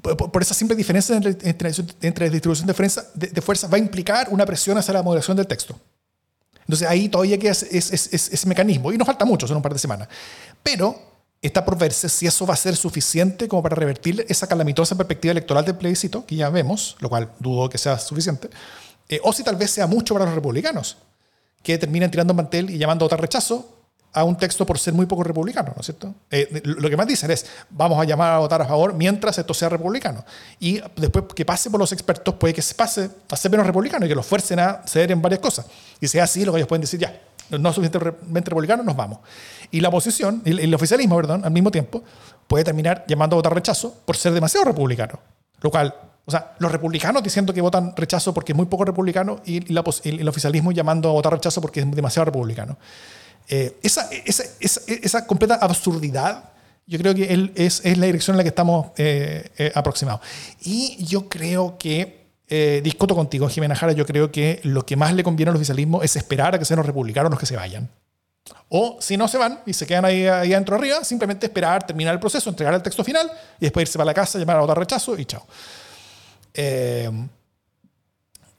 por, 0.00 0.40
esa 0.40 0.54
simple 0.54 0.74
diferencia 0.74 1.14
entre, 1.14 1.70
entre, 2.00 2.30
distribución 2.30 2.66
de 2.66 2.72
fuerza, 2.72 3.04
de, 3.12 3.42
fuerza 3.42 3.68
va 3.68 3.76
a 3.76 3.78
implicar 3.78 4.28
una 4.30 4.46
presión 4.46 4.78
hacia 4.78 4.94
la 4.94 5.02
moderación 5.02 5.36
del 5.36 5.46
texto. 5.46 5.78
Entonces 6.60 6.88
ahí 6.88 7.10
todavía 7.10 7.38
queda 7.38 7.52
ese, 7.52 8.06
ese, 8.06 8.46
mecanismo 8.46 8.90
y 8.90 8.96
nos 8.96 9.04
falta 9.04 9.26
mucho, 9.26 9.46
son 9.46 9.58
un 9.58 9.62
par 9.62 9.74
de 9.74 9.78
semanas. 9.78 10.08
Pero 10.62 10.98
está 11.42 11.62
por 11.62 11.76
verse 11.76 12.08
si 12.08 12.26
eso 12.26 12.46
va 12.46 12.54
a 12.54 12.56
ser 12.56 12.74
suficiente 12.74 13.48
como 13.48 13.62
para 13.62 13.76
revertir 13.76 14.24
esa 14.30 14.46
calamitosa 14.46 14.96
perspectiva 14.96 15.32
electoral 15.32 15.66
del 15.66 15.76
plebiscito, 15.76 16.24
que 16.24 16.36
ya 16.36 16.48
vemos, 16.48 16.96
lo 17.00 17.10
cual 17.10 17.30
dudo 17.38 17.68
que 17.68 17.76
sea 17.76 17.98
suficiente, 17.98 18.48
eh, 19.10 19.20
o 19.22 19.30
si 19.34 19.44
tal 19.44 19.56
vez 19.56 19.70
sea 19.72 19.86
mucho 19.86 20.14
para 20.14 20.24
los 20.24 20.34
republicanos, 20.34 20.96
que 21.64 21.78
terminen 21.78 22.10
tirando 22.10 22.34
mantel 22.34 22.70
y 22.70 22.78
llamando 22.78 23.04
a 23.04 23.06
votar 23.06 23.20
rechazo 23.20 23.74
a 24.12 24.22
un 24.22 24.36
texto 24.36 24.64
por 24.64 24.78
ser 24.78 24.94
muy 24.94 25.06
poco 25.06 25.24
republicano, 25.24 25.72
¿no 25.74 25.80
es 25.80 25.86
cierto? 25.86 26.14
Eh, 26.30 26.62
lo 26.64 26.88
que 26.88 26.96
más 26.96 27.06
dicen 27.06 27.32
es, 27.32 27.46
vamos 27.70 28.00
a 28.00 28.04
llamar 28.04 28.34
a 28.34 28.38
votar 28.38 28.62
a 28.62 28.64
favor 28.64 28.94
mientras 28.94 29.36
esto 29.38 29.52
sea 29.52 29.68
republicano. 29.68 30.24
Y 30.60 30.80
después 30.94 31.24
que 31.34 31.44
pase 31.44 31.68
por 31.68 31.80
los 31.80 31.90
expertos, 31.90 32.34
puede 32.34 32.54
que 32.54 32.62
se 32.62 32.76
pase 32.76 33.10
a 33.28 33.36
ser 33.36 33.50
menos 33.50 33.66
republicano 33.66 34.06
y 34.06 34.08
que 34.08 34.14
los 34.14 34.24
fuercen 34.24 34.60
a 34.60 34.82
ceder 34.86 35.10
en 35.10 35.20
varias 35.20 35.40
cosas. 35.40 35.66
Y 36.00 36.06
sea 36.06 36.24
así, 36.24 36.44
lo 36.44 36.52
que 36.52 36.58
ellos 36.58 36.68
pueden 36.68 36.82
decir, 36.82 37.00
ya, 37.00 37.20
no 37.50 37.72
suficientemente 37.72 38.50
republicano, 38.50 38.84
nos 38.84 38.94
vamos. 38.94 39.18
Y 39.72 39.80
la 39.80 39.88
oposición, 39.88 40.42
el, 40.44 40.60
el 40.60 40.72
oficialismo, 40.72 41.16
perdón, 41.16 41.44
al 41.44 41.50
mismo 41.50 41.72
tiempo, 41.72 42.04
puede 42.46 42.62
terminar 42.62 43.04
llamando 43.08 43.34
a 43.34 43.38
votar 43.38 43.52
rechazo 43.52 44.02
por 44.04 44.16
ser 44.16 44.32
demasiado 44.32 44.66
republicano. 44.66 45.18
Lo 45.60 45.70
cual, 45.70 45.92
o 46.26 46.30
sea, 46.30 46.54
los 46.58 46.72
republicanos 46.72 47.22
diciendo 47.22 47.52
que 47.52 47.60
votan 47.60 47.94
rechazo 47.96 48.32
porque 48.32 48.52
es 48.52 48.56
muy 48.56 48.66
poco 48.66 48.84
republicano 48.84 49.40
y, 49.44 49.70
y 49.70 49.78
el 50.04 50.28
oficialismo 50.28 50.72
llamando 50.72 51.10
a 51.10 51.12
votar 51.12 51.32
rechazo 51.32 51.60
porque 51.60 51.80
es 51.80 51.90
demasiado 51.90 52.24
republicano. 52.26 52.78
Eh, 53.48 53.76
esa, 53.82 54.08
esa, 54.24 54.44
esa, 54.86 55.26
completa 55.26 55.56
absurdidad, 55.56 56.44
yo 56.86 56.98
creo 56.98 57.14
que 57.14 57.24
él 57.24 57.52
es, 57.56 57.82
es, 57.84 57.98
la 57.98 58.06
dirección 58.06 58.34
en 58.34 58.38
la 58.38 58.42
que 58.42 58.48
estamos 58.48 58.86
eh, 58.96 59.50
eh, 59.58 59.72
aproximados. 59.74 60.22
Y 60.62 61.04
yo 61.04 61.28
creo 61.28 61.76
que, 61.78 62.24
discuto 62.82 63.16
contigo, 63.16 63.48
Jimena 63.48 63.74
Jara, 63.74 63.92
yo 63.92 64.06
creo 64.06 64.30
que 64.30 64.60
lo 64.62 64.86
que 64.86 64.96
más 64.96 65.12
le 65.12 65.24
conviene 65.24 65.50
al 65.50 65.56
oficialismo 65.56 66.02
es 66.02 66.14
esperar 66.14 66.54
a 66.54 66.58
que 66.58 66.64
sean 66.64 66.76
los 66.76 66.86
republicanos 66.86 67.30
los 67.30 67.40
que 67.40 67.46
se 67.46 67.56
vayan. 67.56 67.90
O 68.68 68.96
si 69.00 69.16
no 69.16 69.26
se 69.26 69.38
van 69.38 69.60
y 69.66 69.72
se 69.72 69.86
quedan 69.86 70.04
ahí, 70.04 70.26
ahí 70.26 70.52
adentro 70.52 70.76
arriba, 70.76 71.02
simplemente 71.02 71.46
esperar, 71.46 71.84
terminar 71.84 72.14
el 72.14 72.20
proceso, 72.20 72.48
entregar 72.48 72.72
el 72.74 72.82
texto 72.82 73.02
final 73.02 73.30
y 73.58 73.64
después 73.64 73.88
irse 73.88 73.98
para 73.98 74.06
la 74.06 74.14
casa, 74.14 74.38
llamar 74.38 74.58
a 74.58 74.60
votar 74.60 74.78
rechazo 74.78 75.18
y 75.18 75.24
chao. 75.24 75.44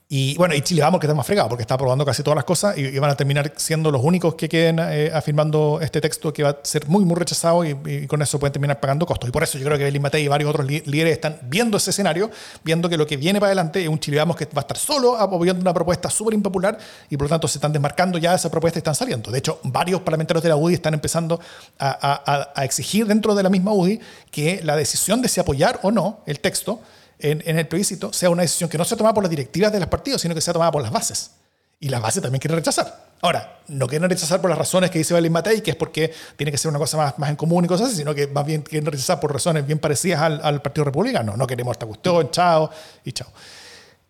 Y 0.08 0.36
bueno, 0.36 0.54
y 0.54 0.60
Chile 0.60 0.82
vamos 0.82 1.00
que 1.00 1.06
está 1.06 1.16
más 1.16 1.26
fregado 1.26 1.48
porque 1.48 1.62
está 1.62 1.74
aprobando 1.74 2.04
casi 2.04 2.22
todas 2.22 2.36
las 2.36 2.44
cosas 2.44 2.78
y, 2.78 2.96
van 2.96 3.10
a 3.10 3.16
terminar 3.16 3.52
siendo 3.56 3.90
los 3.90 4.04
únicos 4.04 4.36
que 4.36 4.48
queden 4.48 4.78
eh, 4.78 5.10
afirmando 5.12 5.80
este 5.82 6.00
texto 6.00 6.32
que 6.32 6.44
va 6.44 6.50
a 6.50 6.58
ser 6.62 6.86
muy, 6.86 7.04
muy 7.04 7.16
rechazado 7.16 7.64
y, 7.64 8.06
con 8.06 8.22
eso 8.22 8.38
pueden 8.38 8.52
terminar 8.52 8.78
pagando 8.78 9.04
costos. 9.04 9.28
Y 9.28 9.32
por 9.32 9.42
eso 9.42 9.58
yo 9.58 9.64
creo 9.64 9.76
que 9.76 9.82
Belín 9.82 10.02
Matei 10.02 10.24
y 10.24 10.28
varios 10.28 10.48
otros 10.50 10.64
líderes 10.64 11.12
están 11.12 11.40
viendo 11.42 11.76
ese 11.76 11.90
escenario, 11.90 12.30
viendo 12.62 12.88
que 12.88 12.96
lo 12.96 13.04
que 13.04 13.16
viene 13.16 13.40
para 13.40 13.48
adelante 13.48 13.82
es 13.82 13.88
un 13.88 13.98
Chile 13.98 14.18
vamos 14.18 14.36
que 14.36 14.44
va 14.44 14.58
a 14.58 14.60
estar 14.60 14.76
solo 14.78 15.16
apoyando 15.16 15.60
una 15.60 15.74
propuesta 15.74 16.08
súper 16.08 16.34
impopular 16.34 16.78
y 17.10 17.16
por 17.16 17.24
lo 17.24 17.28
tanto 17.28 17.48
se 17.48 17.58
están 17.58 17.72
desmarcando 17.72 18.16
ya 18.18 18.30
de 18.30 18.36
esa 18.36 18.48
propuesta 18.48 18.78
y 18.78 18.80
están 18.80 18.94
saliendo. 18.94 19.32
De 19.32 19.38
hecho, 19.38 19.58
varios 19.64 20.02
parlamentarios 20.02 20.44
de 20.44 20.50
la 20.50 20.56
UDI 20.56 20.74
están 20.74 20.94
empezando 20.94 21.40
a, 21.80 22.52
a 22.54 22.64
exigir 22.64 23.06
dentro 23.06 23.34
de 23.34 23.42
la 23.42 23.50
misma 23.50 23.72
UDI 23.72 23.98
que 24.30 24.60
la 24.62 24.76
decisión 24.76 25.20
de 25.20 25.28
si 25.28 25.40
apoyar 25.40 25.80
o 25.82 25.90
no 25.90 26.20
el 26.26 26.38
texto 26.38 26.80
en, 27.18 27.58
el 27.58 27.66
plebiscito 27.66 28.12
sea 28.12 28.30
una 28.30 28.42
decisión 28.42 28.68
que 28.68 28.78
no 28.78 28.84
sea 28.84 28.96
tomada 28.96 29.14
por 29.14 29.24
las 29.24 29.30
directivas 29.30 29.72
de 29.72 29.80
los 29.80 29.88
partidos, 29.88 30.20
sino 30.20 30.34
que 30.34 30.40
sea 30.40 30.52
tomada 30.52 30.70
por 30.70 30.82
las 30.82 30.90
bases. 30.90 31.30
Y 31.78 31.88
las 31.88 32.00
bases 32.00 32.22
también 32.22 32.40
quieren 32.40 32.56
rechazar. 32.56 33.06
Ahora, 33.20 33.60
no 33.68 33.86
quieren 33.86 34.08
rechazar 34.08 34.40
por 34.40 34.50
las 34.50 34.58
razones 34.58 34.90
que 34.90 34.98
dice 34.98 35.14
Belín 35.14 35.32
Matei, 35.32 35.62
que 35.62 35.70
es 35.70 35.76
porque 35.76 36.12
tiene 36.36 36.50
que 36.50 36.58
ser 36.58 36.68
una 36.68 36.78
cosa 36.78 36.96
más, 36.96 37.18
más 37.18 37.30
en 37.30 37.36
común 37.36 37.64
y 37.64 37.68
cosas 37.68 37.88
así, 37.88 37.96
sino 37.96 38.14
que 38.14 38.26
más 38.26 38.44
bien 38.44 38.62
quieren 38.62 38.90
rechazar 38.90 39.20
por 39.20 39.32
razones 39.32 39.66
bien 39.66 39.78
parecidas 39.78 40.20
al, 40.20 40.62
Partido 40.62 40.84
Republicano. 40.84 41.36
No 41.36 41.46
queremos 41.46 41.72
esta 41.72 41.86
cuestión, 41.86 42.30
chao 42.30 42.70
y 43.04 43.12
chao. 43.12 43.28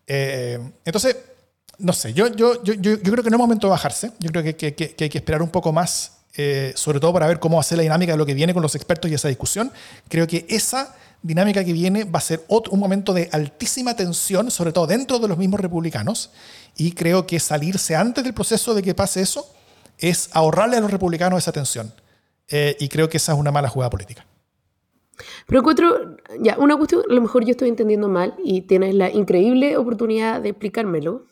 Eh, 0.05 0.59
entonces, 0.85 1.15
no 1.79 1.93
sé, 1.93 2.13
yo, 2.13 2.27
yo, 2.27 2.63
yo, 2.63 2.73
yo, 2.73 2.99
creo 2.99 3.23
que 3.23 3.29
no 3.29 3.35
es 3.35 3.39
momento 3.39 3.67
de 3.67 3.71
bajarse. 3.71 4.11
Yo 4.19 4.31
creo 4.31 4.43
que, 4.43 4.95
hay 4.99 5.09
que 5.09 5.17
esperar 5.17 5.41
un 5.41 5.49
poco 5.49 5.71
más, 5.71 6.13
eh, 6.35 6.73
sobre 6.75 6.99
todo 6.99 7.13
para 7.13 7.27
ver 7.27 7.39
cómo 7.39 7.61
ser 7.63 7.77
la 7.77 7.83
dinámica 7.83 8.13
de 8.13 8.17
lo 8.17 8.25
que 8.25 8.33
viene 8.33 8.53
con 8.53 8.63
los 8.63 8.75
expertos 8.75 9.11
y 9.11 9.13
esa 9.13 9.27
discusión. 9.27 9.71
Creo 10.09 10.25
que 10.27 10.45
esa 10.49 10.95
dinámica 11.21 11.63
que 11.63 11.73
viene 11.73 12.03
va 12.03 12.19
a 12.19 12.21
ser 12.21 12.43
un 12.47 12.79
momento 12.79 13.13
de 13.13 13.29
altísima 13.31 13.95
tensión, 13.95 14.51
sobre 14.51 14.71
todo 14.71 14.87
dentro 14.87 15.19
de 15.19 15.27
los 15.27 15.37
mismos 15.37 15.59
republicanos, 15.59 16.31
y 16.77 16.91
creo 16.91 17.25
que 17.27 17.39
salirse 17.39 17.95
antes 17.95 18.23
del 18.23 18.33
proceso 18.33 18.73
de 18.73 18.83
que 18.83 18.93
pase 18.93 19.21
eso 19.21 19.45
es 19.97 20.29
ahorrarle 20.33 20.77
a 20.77 20.81
los 20.81 20.91
republicanos 20.91 21.39
esa 21.39 21.51
tensión. 21.51 21.91
Eh, 22.49 22.77
y 22.79 22.87
creo 22.87 23.09
que 23.09 23.17
esa 23.17 23.33
es 23.33 23.39
una 23.39 23.51
mala 23.51 23.67
jugada 23.67 23.89
política. 23.89 24.25
Pero 25.47 25.59
encuentro, 25.59 26.17
ya, 26.39 26.57
una 26.59 26.77
cuestión, 26.77 27.03
a 27.09 27.13
lo 27.13 27.21
mejor 27.21 27.43
yo 27.43 27.51
estoy 27.51 27.69
entendiendo 27.69 28.07
mal 28.07 28.35
y 28.43 28.61
tienes 28.61 28.93
la 28.93 29.09
increíble 29.09 29.77
oportunidad 29.77 30.41
de 30.41 30.49
explicármelo, 30.49 31.25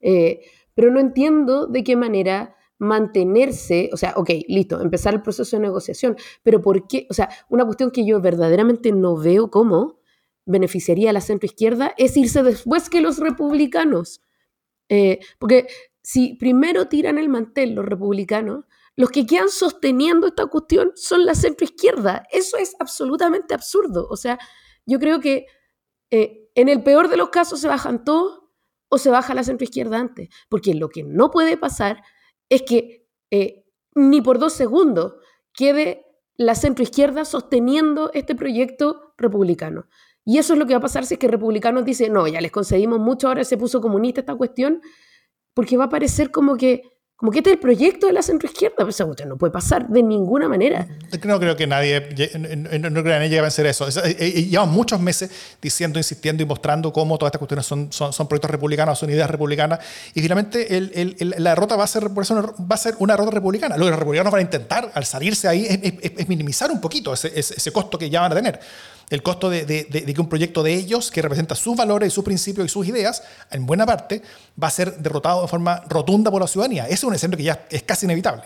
eh, 0.00 0.40
pero 0.74 0.90
no 0.90 1.00
entiendo 1.00 1.66
de 1.66 1.84
qué 1.84 1.96
manera 1.96 2.56
mantenerse, 2.78 3.90
o 3.92 3.96
sea, 3.96 4.14
ok, 4.16 4.30
listo, 4.48 4.80
empezar 4.80 5.14
el 5.14 5.22
proceso 5.22 5.56
de 5.56 5.62
negociación, 5.62 6.16
pero 6.42 6.60
¿por 6.60 6.86
qué? 6.86 7.06
O 7.10 7.14
sea, 7.14 7.28
una 7.48 7.64
cuestión 7.64 7.90
que 7.90 8.04
yo 8.04 8.20
verdaderamente 8.20 8.92
no 8.92 9.16
veo 9.16 9.50
cómo 9.50 10.00
beneficiaría 10.46 11.10
a 11.10 11.12
la 11.12 11.20
centroizquierda 11.20 11.94
es 11.96 12.16
irse 12.16 12.42
después 12.42 12.90
que 12.90 13.00
los 13.00 13.18
republicanos. 13.18 14.20
Eh, 14.88 15.20
porque 15.38 15.66
si 16.02 16.34
primero 16.34 16.88
tiran 16.88 17.18
el 17.18 17.28
mantel 17.28 17.74
los 17.74 17.84
republicanos, 17.84 18.64
los 18.96 19.10
que 19.10 19.26
quedan 19.26 19.48
sosteniendo 19.48 20.26
esta 20.26 20.46
cuestión 20.46 20.92
son 20.94 21.24
la 21.24 21.34
centroizquierda. 21.34 22.26
Eso 22.30 22.56
es 22.58 22.76
absolutamente 22.78 23.54
absurdo. 23.54 24.06
O 24.10 24.16
sea, 24.16 24.38
yo 24.86 24.98
creo 24.98 25.20
que 25.20 25.46
eh, 26.10 26.48
en 26.54 26.68
el 26.68 26.82
peor 26.82 27.08
de 27.08 27.16
los 27.16 27.30
casos 27.30 27.60
se 27.60 27.68
bajan 27.68 28.04
todos 28.04 28.42
o 28.88 28.98
se 28.98 29.10
baja 29.10 29.34
la 29.34 29.42
centroizquierda 29.42 29.98
antes. 29.98 30.28
Porque 30.48 30.74
lo 30.74 30.90
que 30.90 31.02
no 31.02 31.30
puede 31.30 31.56
pasar 31.56 32.02
es 32.48 32.62
que 32.62 33.08
eh, 33.30 33.64
ni 33.94 34.20
por 34.20 34.38
dos 34.38 34.52
segundos 34.52 35.14
quede 35.52 36.04
la 36.36 36.54
centroizquierda 36.54 37.24
sosteniendo 37.24 38.10
este 38.12 38.34
proyecto 38.34 39.14
republicano. 39.16 39.86
Y 40.24 40.38
eso 40.38 40.54
es 40.54 40.58
lo 40.58 40.66
que 40.66 40.72
va 40.72 40.78
a 40.78 40.82
pasar 40.82 41.04
si 41.06 41.14
es 41.14 41.20
que 41.20 41.28
republicanos 41.28 41.84
dicen, 41.84 42.12
no, 42.12 42.26
ya 42.26 42.40
les 42.40 42.50
concedimos 42.50 42.98
mucho, 42.98 43.28
ahora 43.28 43.44
se 43.44 43.56
puso 43.56 43.80
comunista 43.80 44.20
esta 44.20 44.34
cuestión, 44.34 44.80
porque 45.52 45.76
va 45.76 45.84
a 45.84 45.88
parecer 45.90 46.30
como 46.30 46.56
que 46.56 46.82
como 47.24 47.32
que 47.32 47.38
este 47.38 47.52
es 47.52 47.54
el 47.54 47.60
proyecto 47.60 48.06
de 48.06 48.12
la 48.12 48.20
centroizquierda, 48.20 48.76
pero 48.76 48.90
eso 48.90 49.10
no 49.26 49.38
puede 49.38 49.50
pasar 49.50 49.88
de 49.88 50.02
ninguna 50.02 50.46
manera. 50.46 50.86
No 51.24 51.40
creo 51.40 51.56
que 51.56 51.66
nadie, 51.66 51.98
no, 52.38 52.90
creo 52.90 53.02
que 53.02 53.08
nadie 53.08 53.28
llegue 53.30 53.38
a 53.38 53.42
vencer 53.42 53.64
eso. 53.64 53.88
Eh, 53.88 54.14
eh, 54.18 54.44
llevamos 54.44 54.74
muchos 54.74 55.00
meses 55.00 55.30
diciendo, 55.62 55.98
insistiendo 55.98 56.42
y 56.42 56.46
mostrando 56.46 56.92
cómo 56.92 57.16
todas 57.16 57.30
estas 57.30 57.38
cuestiones 57.38 57.64
son, 57.64 57.90
son, 57.90 58.12
son 58.12 58.28
proyectos 58.28 58.50
republicanos, 58.50 58.98
son 58.98 59.08
ideas 59.08 59.30
republicanas, 59.30 59.78
y 60.12 60.20
finalmente 60.20 60.76
el, 60.76 61.16
el, 61.18 61.34
la 61.38 61.50
derrota 61.50 61.76
va 61.76 61.84
a, 61.84 61.86
ser, 61.86 62.10
va 62.10 62.74
a 62.74 62.76
ser 62.76 62.94
una 62.98 63.14
derrota 63.14 63.30
republicana. 63.30 63.78
Lo 63.78 63.86
que 63.86 63.90
los 63.92 63.98
republicanos 64.00 64.30
van 64.30 64.40
a 64.40 64.42
intentar, 64.42 64.92
al 64.92 65.06
salirse 65.06 65.48
ahí, 65.48 65.66
es, 65.66 66.28
minimizar 66.28 66.70
un 66.70 66.82
poquito 66.82 67.14
ese, 67.14 67.32
ese 67.34 67.72
costo 67.72 67.96
que 67.96 68.10
ya 68.10 68.20
van 68.20 68.32
a 68.32 68.34
tener 68.34 68.60
el 69.14 69.22
costo 69.22 69.48
de, 69.48 69.64
que 69.64 70.20
un 70.20 70.28
proyecto 70.28 70.62
de 70.62 70.74
ellos, 70.74 71.10
que 71.10 71.22
representa 71.22 71.54
sus 71.54 71.76
valores, 71.76 72.12
sus 72.12 72.24
principios 72.24 72.66
y 72.66 72.68
sus 72.68 72.86
ideas, 72.86 73.22
en 73.50 73.64
buena 73.64 73.86
parte 73.86 74.22
va 74.60 74.68
a 74.68 74.70
ser 74.70 74.96
derrotado 74.98 75.42
de 75.42 75.48
forma 75.48 75.82
rotunda 75.88 76.30
por 76.30 76.42
la 76.42 76.48
ciudadanía. 76.48 76.84
Ese 76.84 76.94
es 76.94 77.04
un 77.04 77.14
escenario 77.14 77.38
que 77.38 77.44
ya 77.44 77.66
es 77.70 77.82
casi 77.84 78.06
inevitable. 78.06 78.42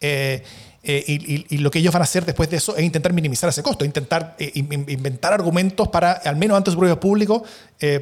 Eh, 0.00 0.42
eh, 0.86 1.44
y, 1.48 1.58
lo 1.58 1.70
que 1.70 1.80
ellos 1.80 1.92
van 1.92 2.02
a 2.02 2.04
hacer 2.04 2.24
después 2.24 2.48
de 2.48 2.56
eso 2.56 2.76
es 2.76 2.84
intentar 2.84 3.12
minimizar 3.12 3.50
ese 3.50 3.62
costo, 3.62 3.84
intentar 3.84 4.36
eh, 4.38 4.52
inventar 4.54 5.32
argumentos 5.32 5.88
para, 5.88 6.12
al 6.12 6.36
menos 6.36 6.56
ante 6.56 6.70
su 6.70 6.78
propio 6.78 7.00
público, 7.00 7.42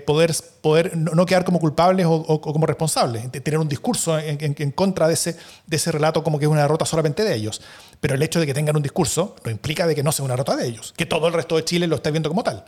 poder, 0.07 0.33
poder 0.61 0.97
no 0.97 1.27
quedar 1.27 1.45
como 1.45 1.59
culpables 1.59 2.07
o, 2.09 2.41
como 2.41 2.67
responsables, 2.67 3.31
tener 3.33 3.59
un 3.59 3.69
discurso 3.69 4.19
en, 4.19 4.71
contra 4.73 5.09
de 5.09 5.15
ese, 5.15 5.37
de 5.67 5.77
ese 5.77 5.91
relato 5.91 6.23
como 6.23 6.39
que 6.39 6.45
es 6.45 6.51
una 6.51 6.63
derrota 6.63 6.85
solamente 6.85 7.25
de 7.25 7.35
ellos. 7.35 7.63
Pero 8.01 8.15
el 8.15 8.23
hecho 8.23 8.39
de 8.39 8.47
que 8.47 8.55
tengan 8.55 8.77
un 8.77 8.83
discurso 8.83 9.35
no 9.45 9.51
implica 9.51 9.87
de 9.87 9.95
que 9.95 10.03
no 10.03 10.13
sea 10.13 10.25
una 10.25 10.35
derrota 10.35 10.57
de 10.57 10.67
ellos, 10.67 10.93
que 10.97 11.07
todo 11.07 11.27
el 11.27 11.33
resto 11.33 11.57
de 11.57 11.65
Chile 11.65 11.87
lo 11.87 11.97
esté 11.97 12.11
viendo 12.11 12.29
como 12.29 12.45
tal. 12.45 12.65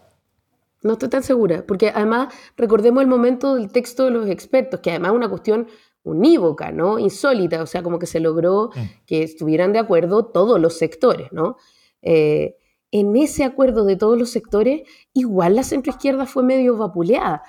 No 0.82 0.92
estoy 0.92 1.08
tan 1.08 1.22
segura, 1.22 1.64
porque 1.66 1.90
además 1.94 2.32
recordemos 2.56 3.02
el 3.02 3.08
momento 3.08 3.56
del 3.56 3.70
texto 3.70 4.04
de 4.04 4.12
los 4.12 4.28
expertos, 4.28 4.80
que 4.80 4.90
además 4.90 5.10
es 5.10 5.16
una 5.16 5.28
cuestión 5.28 5.68
unívoca, 6.06 6.70
¿no? 6.70 6.98
Insólita, 6.98 7.62
o 7.62 7.66
sea, 7.66 7.82
como 7.82 7.98
que 7.98 8.06
se 8.06 8.20
logró 8.20 8.70
mm. 8.74 9.04
que 9.06 9.22
estuvieran 9.24 9.72
de 9.72 9.80
acuerdo 9.80 10.26
todos 10.26 10.60
los 10.60 10.78
sectores, 10.78 11.32
¿no? 11.32 11.56
Eh, 12.00 12.56
en 12.92 13.16
ese 13.16 13.44
acuerdo 13.44 13.84
de 13.84 13.96
todos 13.96 14.16
los 14.16 14.30
sectores, 14.30 14.82
igual 15.12 15.56
la 15.56 15.64
centroizquierda 15.64 16.24
fue 16.26 16.42
medio 16.44 16.76
vapuleada. 16.76 17.42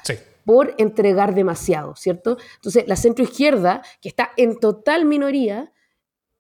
por 0.44 0.74
entregar 0.78 1.36
demasiado, 1.36 1.94
¿cierto? 1.98 2.38
Entonces, 2.56 2.86
la 2.88 2.96
centroizquierda, 2.96 3.82
que 4.02 4.08
está 4.08 4.32
en 4.38 4.58
total 4.58 5.04
minoría, 5.04 5.74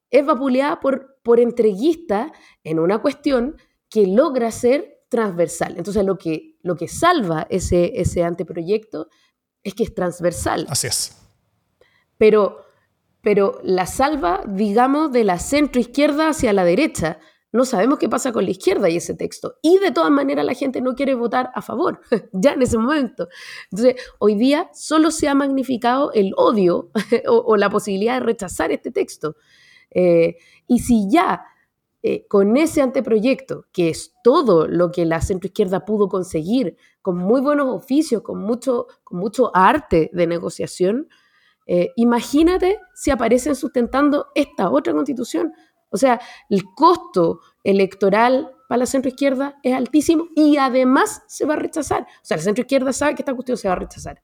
es 0.09 0.25
vapuleada 0.25 0.79
por, 0.79 1.19
por 1.23 1.41
entreguista 1.41 2.31
en 2.63 2.79
una 2.79 3.01
cuestión 3.01 3.57
que 3.89 4.07
logra 4.07 4.49
ser 4.51 5.03
transversal. 5.09 5.75
Entonces, 5.77 6.05
lo 6.05 6.17
que, 6.17 6.55
lo 6.61 6.77
que 6.77 6.87
salva 6.87 7.47
ese, 7.49 7.99
ese 7.99 8.23
anteproyecto 8.23 9.09
es 9.61 9.73
que 9.73 9.83
es 9.83 9.93
transversal. 9.93 10.65
Así 10.69 10.87
es. 10.87 11.26
Pero, 12.17 12.65
pero 13.21 13.59
la 13.63 13.85
salva, 13.85 14.43
digamos, 14.47 15.11
de 15.11 15.23
la 15.23 15.39
centro 15.39 15.79
izquierda 15.81 16.29
hacia 16.29 16.53
la 16.53 16.63
derecha, 16.63 17.19
no 17.51 17.65
sabemos 17.65 17.97
qué 17.97 18.09
pasa 18.09 18.31
con 18.31 18.45
la 18.45 18.51
izquierda 18.51 18.89
y 18.89 18.97
ese 18.97 19.13
texto. 19.13 19.55
Y 19.61 19.79
de 19.79 19.91
todas 19.91 20.11
maneras 20.11 20.45
la 20.45 20.53
gente 20.53 20.81
no 20.81 20.95
quiere 20.95 21.15
votar 21.15 21.51
a 21.55 21.61
favor, 21.61 22.01
ya 22.33 22.53
en 22.53 22.61
ese 22.61 22.77
momento. 22.77 23.27
Entonces, 23.71 23.95
hoy 24.19 24.35
día 24.35 24.69
solo 24.73 25.11
se 25.11 25.27
ha 25.27 25.35
magnificado 25.35 26.11
el 26.13 26.33
odio 26.35 26.91
o, 27.27 27.57
la 27.57 27.69
posibilidad 27.69 28.15
de 28.19 28.25
rechazar 28.25 28.71
este 28.71 28.91
texto. 28.91 29.37
Eh, 29.91 30.37
y 30.67 30.79
si 30.79 31.09
ya 31.09 31.45
eh, 32.03 32.27
con 32.27 32.55
ese 32.57 32.81
anteproyecto, 32.81 33.65
que 33.71 33.89
es 33.89 34.13
todo 34.23 34.67
lo 34.67 34.91
que 34.91 35.05
la 35.05 35.21
centroizquierda 35.21 35.83
pudo 35.83 36.09
conseguir, 36.09 36.77
con 37.01 37.17
muy 37.17 37.41
buenos 37.41 37.67
oficios, 37.69 38.21
con 38.21 38.39
mucho, 38.39 38.87
con 39.03 39.19
mucho 39.19 39.55
arte 39.55 40.09
de 40.13 40.27
negociación, 40.27 41.07
eh, 41.67 41.91
imagínate 41.97 42.79
si 42.93 43.11
aparecen 43.11 43.55
sustentando 43.55 44.27
esta 44.33 44.69
otra 44.69 44.93
constitución. 44.93 45.53
O 45.89 45.97
sea, 45.97 46.19
el 46.49 46.63
costo 46.75 47.41
electoral 47.63 48.51
para 48.67 48.79
la 48.79 48.85
centroizquierda 48.85 49.59
es 49.63 49.73
altísimo 49.73 50.27
y 50.35 50.57
además 50.57 51.23
se 51.27 51.45
va 51.45 51.53
a 51.53 51.57
rechazar. 51.57 52.03
O 52.03 52.25
sea, 52.25 52.37
la 52.37 52.43
centroizquierda 52.43 52.93
sabe 52.93 53.15
que 53.15 53.21
esta 53.21 53.33
cuestión 53.33 53.57
se 53.57 53.67
va 53.67 53.73
a 53.73 53.79
rechazar. 53.79 54.21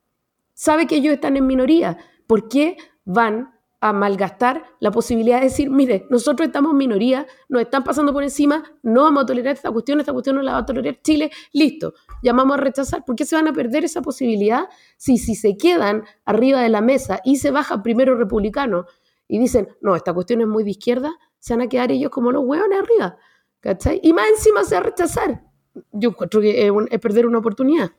Sabe 0.53 0.87
que 0.87 0.95
ellos 0.95 1.13
están 1.13 1.37
en 1.37 1.47
minoría. 1.47 1.97
¿Por 2.27 2.47
qué 2.47 2.77
van 3.05 3.52
a 3.83 3.91
malgastar 3.91 4.63
la 4.79 4.91
posibilidad 4.91 5.39
de 5.39 5.47
decir, 5.47 5.69
mire, 5.69 6.07
nosotros 6.09 6.47
estamos 6.47 6.73
minoría, 6.73 7.27
nos 7.49 7.63
están 7.63 7.83
pasando 7.83 8.13
por 8.13 8.23
encima, 8.23 8.63
no 8.81 9.03
vamos 9.03 9.23
a 9.23 9.25
tolerar 9.25 9.53
esta 9.53 9.71
cuestión, 9.71 9.99
esta 9.99 10.13
cuestión 10.13 10.37
no 10.37 10.41
la 10.41 10.53
va 10.53 10.59
a 10.59 10.65
tolerar 10.65 11.01
Chile, 11.03 11.31
listo, 11.51 11.93
llamamos 12.21 12.57
a 12.57 12.61
rechazar. 12.61 13.03
¿Por 13.03 13.17
qué 13.17 13.25
se 13.25 13.35
van 13.35 13.49
a 13.49 13.51
perder 13.51 13.83
esa 13.83 14.01
posibilidad 14.01 14.69
si, 14.95 15.17
si 15.17 15.35
se 15.35 15.57
quedan 15.57 16.05
arriba 16.23 16.61
de 16.61 16.69
la 16.69 16.79
mesa 16.79 17.19
y 17.25 17.35
se 17.35 17.51
baja 17.51 17.83
primero 17.83 18.15
republicano 18.15 18.85
y 19.27 19.37
dicen, 19.37 19.67
no, 19.81 19.97
esta 19.97 20.13
cuestión 20.13 20.39
es 20.39 20.47
muy 20.47 20.63
de 20.63 20.71
izquierda, 20.71 21.11
se 21.39 21.53
van 21.53 21.63
a 21.63 21.67
quedar 21.67 21.91
ellos 21.91 22.09
como 22.09 22.31
los 22.31 22.45
hueones 22.45 22.79
arriba, 22.79 23.17
¿cachai? 23.59 23.99
Y 24.01 24.13
más 24.13 24.27
encima 24.29 24.63
se 24.63 24.75
va 24.75 24.79
a 24.79 24.83
rechazar. 24.85 25.43
Yo 25.91 26.11
encuentro 26.11 26.39
que 26.39 26.67
es, 26.67 26.99
perder 27.01 27.25
una 27.25 27.39
oportunidad. 27.39 27.91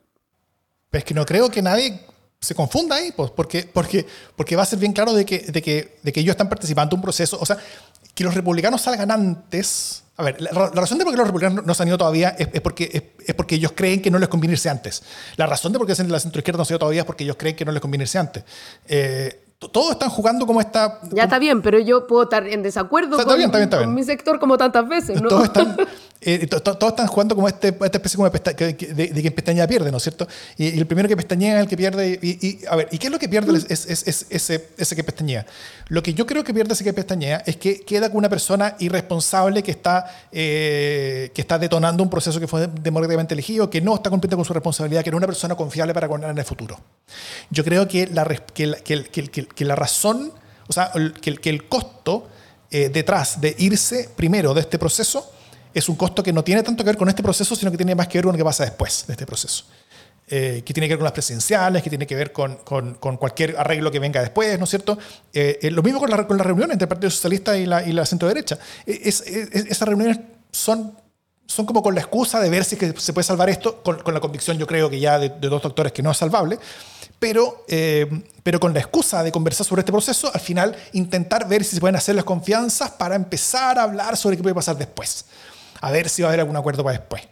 Pero 0.89 0.99
es 0.99 1.05
que 1.05 1.13
no 1.13 1.25
creo 1.27 1.51
que 1.51 1.61
nadie 1.61 1.99
se 2.39 2.55
confunda 2.55 2.95
ahí, 2.95 3.11
pues, 3.11 3.31
porque, 3.31 3.69
porque, 3.71 4.05
porque 4.35 4.55
va 4.55 4.63
a 4.63 4.65
ser 4.65 4.79
bien 4.79 4.93
claro 4.93 5.13
de 5.13 5.25
que, 5.25 5.39
de, 5.39 5.61
que, 5.61 5.97
de 6.01 6.13
que 6.13 6.19
ellos 6.19 6.31
están 6.31 6.49
participando 6.49 6.95
en 6.95 6.99
un 6.99 7.03
proceso, 7.03 7.37
o 7.39 7.45
sea, 7.45 7.57
que 8.13 8.23
los 8.23 8.33
republicanos 8.33 8.81
salgan 8.81 9.11
antes. 9.11 10.03
A 10.17 10.23
ver, 10.23 10.39
la, 10.41 10.51
razón 10.69 10.97
de 10.97 11.03
por 11.03 11.13
qué 11.13 11.17
los 11.17 11.27
republicanos 11.27 11.65
no 11.65 11.73
se 11.73 11.83
han 11.83 11.89
ido 11.89 11.97
todavía 11.97 12.29
es, 12.29 12.61
porque, 12.61 13.13
es, 13.25 13.35
porque 13.35 13.55
ellos 13.55 13.73
creen 13.75 14.01
que 14.01 14.09
no 14.09 14.17
les 14.17 14.29
conviene 14.29 14.53
irse 14.53 14.69
antes. 14.69 15.03
La 15.35 15.45
razón 15.45 15.73
de 15.73 15.79
por 15.79 15.85
qué 15.85 16.01
la 16.03 16.19
centro 16.19 16.39
izquierda 16.39 16.57
no 16.57 16.65
se 16.65 16.73
ha 16.73 16.75
ido 16.75 16.79
todavía 16.79 17.01
es 17.01 17.05
porque 17.05 17.25
ellos 17.25 17.35
creen 17.37 17.55
que 17.55 17.65
no 17.65 17.73
les 17.73 17.81
conviene 17.81 18.03
irse 18.03 18.17
antes. 18.17 18.43
Eh, 18.87 19.41
todos 19.71 19.91
están 19.91 20.09
jugando 20.09 20.45
como 20.45 20.61
esta... 20.61 20.99
Ya 21.11 21.23
está 21.23 21.39
bien, 21.39 21.61
pero 21.61 21.79
yo 21.79 22.07
puedo 22.07 22.23
estar 22.23 22.47
en 22.47 22.61
desacuerdo 22.61 23.17
con, 23.17 23.93
mi 23.93 24.03
sector 24.03 24.39
como 24.39 24.57
tantas 24.57 24.87
veces. 24.87 25.21
¿no? 25.21 25.27
Todos, 25.27 25.45
están, 25.45 25.75
eh, 26.27 26.47
todos 26.47 26.89
están 26.89 27.05
jugando 27.05 27.35
como 27.35 27.47
este, 27.47 27.67
esta 27.67 27.97
especie 27.97 28.17
como 28.17 28.27
de, 28.27 28.73
de, 28.73 29.07
de, 29.09 29.21
que 29.21 29.29
pestañea 29.29 29.67
pierde, 29.67 29.91
¿no 29.91 29.97
es 29.97 30.03
cierto? 30.03 30.27
Y, 30.57 30.75
el 30.75 30.87
primero 30.87 31.07
que 31.07 31.15
pestañea 31.15 31.57
es 31.57 31.61
el 31.61 31.67
que 31.67 31.77
pierde. 31.77 32.19
Y, 32.19 32.65
a 32.67 32.75
ver, 32.75 32.87
¿y 32.91 32.97
qué 32.97 33.07
es 33.07 33.13
lo 33.13 33.19
que 33.19 33.29
pierde 33.29 33.55
es, 33.55 33.85
es, 33.85 34.07
es, 34.07 34.25
ese, 34.31 34.69
ese 34.75 34.95
que 34.95 35.03
pestañea? 35.03 35.45
Lo 35.89 36.01
que 36.01 36.15
yo 36.15 36.25
creo 36.25 36.43
que 36.43 36.51
pierde 36.51 36.73
ese 36.73 36.83
que 36.83 36.93
pestañea 36.93 37.43
es 37.45 37.57
que 37.57 37.81
queda 37.81 38.09
con 38.09 38.17
una 38.17 38.29
persona 38.29 38.75
irresponsable 38.79 39.61
que 39.61 39.69
está, 39.69 40.27
eh, 40.31 41.29
que 41.31 41.41
está 41.41 41.59
detonando 41.59 42.01
un 42.01 42.09
proceso 42.09 42.39
que 42.39 42.47
fue 42.47 42.69
democráticamente 42.81 43.35
elegido, 43.35 43.69
que 43.69 43.79
no 43.79 43.93
está 43.93 44.09
cumpliendo 44.09 44.35
con 44.35 44.45
su 44.45 44.53
responsabilidad, 44.53 45.03
que 45.03 45.11
no 45.11 45.17
es 45.17 45.19
una 45.19 45.27
persona 45.27 45.53
confiable 45.53 45.93
para 45.93 46.07
gobernar 46.07 46.31
en 46.31 46.39
el 46.39 46.45
futuro. 46.45 46.79
Yo 47.51 47.63
creo 47.63 47.87
que 47.87 48.07
la, 48.07 48.25
que, 48.25 48.73
que, 48.83 49.03
que, 49.03 49.45
que 49.45 49.65
la 49.65 49.75
razón, 49.75 50.33
o 50.67 50.73
sea, 50.73 50.91
que, 51.21 51.35
que 51.35 51.51
el 51.51 51.67
costo 51.67 52.29
eh, 52.71 52.89
detrás 52.89 53.39
de 53.39 53.55
irse 53.59 54.09
primero 54.15 54.55
de 54.55 54.61
este 54.61 54.79
proceso 54.79 55.34
es 55.75 55.89
un 55.89 55.95
costo 55.95 56.23
que 56.23 56.33
no 56.33 56.43
tiene 56.43 56.63
tanto 56.63 56.83
que 56.83 56.89
ver 56.89 56.97
con 56.97 57.09
este 57.09 57.21
proceso, 57.21 57.55
sino 57.55 57.69
que 57.69 57.77
tiene 57.77 57.93
más 57.93 58.07
que 58.07 58.17
ver 58.17 58.25
con 58.25 58.33
lo 58.33 58.37
que 58.37 58.43
pasa 58.43 58.63
después 58.63 59.03
de 59.05 59.13
este 59.13 59.25
proceso. 59.25 59.65
Eh, 60.27 60.63
que 60.65 60.73
tiene 60.73 60.87
que 60.87 60.93
ver 60.93 60.99
con 60.99 61.03
las 61.03 61.13
presidenciales, 61.13 61.83
que 61.83 61.89
tiene 61.89 62.07
que 62.07 62.15
ver 62.15 62.31
con, 62.31 62.55
con, 62.63 62.95
con 62.95 63.17
cualquier 63.17 63.55
arreglo 63.57 63.91
que 63.91 63.99
venga 63.99 64.21
después, 64.21 64.57
¿no 64.57 64.63
es 64.63 64.69
cierto? 64.71 64.97
Eh, 65.33 65.69
lo 65.71 65.83
mismo 65.83 65.99
con 65.99 66.09
la, 66.09 66.25
con 66.25 66.37
la 66.37 66.43
reunión 66.43 66.71
entre 66.71 66.85
el 66.85 66.89
Partido 66.89 67.11
Socialista 67.11 67.55
y 67.57 67.67
la, 67.67 67.83
y 67.83 67.91
la 67.91 68.05
centro 68.05 68.27
derecha. 68.27 68.57
Es, 68.87 69.21
esas 69.21 69.87
reuniones 69.87 70.17
son 70.49 70.97
son 71.47 71.67
como 71.67 71.83
con 71.83 71.93
la 71.93 72.01
excusa 72.01 72.39
de 72.39 72.49
ver 72.49 72.65
si 72.65 72.75
que 72.75 72.91
se 72.97 73.13
puede 73.13 73.23
salvar 73.23 73.49
esto, 73.49 73.83
con, 73.83 73.99
con, 73.99 74.15
la 74.15 74.19
convicción 74.19 74.57
yo 74.57 74.65
creo 74.65 74.89
que 74.89 74.99
ya 74.99 75.19
de, 75.19 75.29
de 75.29 75.47
dos 75.47 75.61
doctores 75.61 75.91
que 75.93 76.01
no 76.01 76.09
es 76.09 76.17
salvable, 76.17 76.57
pero, 77.19 77.65
eh, 77.67 78.07
pero 78.43 78.59
con 78.59 78.73
la 78.73 78.79
excusa 78.79 79.23
de 79.23 79.31
conversar 79.31 79.65
sobre 79.65 79.81
este 79.81 79.91
proceso, 79.91 80.29
al 80.33 80.41
final 80.41 80.75
intentar 80.93 81.47
ver 81.47 81.63
si 81.63 81.75
se 81.75 81.79
pueden 81.79 81.95
hacer 81.95 82.15
las 82.15 82.25
confianzas 82.25 82.91
para 82.91 83.15
empezar 83.15 83.79
a 83.79 83.83
hablar 83.83 84.17
sobre 84.17 84.37
qué 84.37 84.43
puede 84.43 84.55
pasar 84.55 84.77
después. 84.77 85.25
A 85.81 85.91
ver 85.91 86.09
si 86.09 86.21
va 86.21 86.27
a 86.27 86.31
haber 86.31 86.41
algún 86.41 86.55
acuerdo 86.55 86.83
para 86.83 86.97
después. 86.97 87.23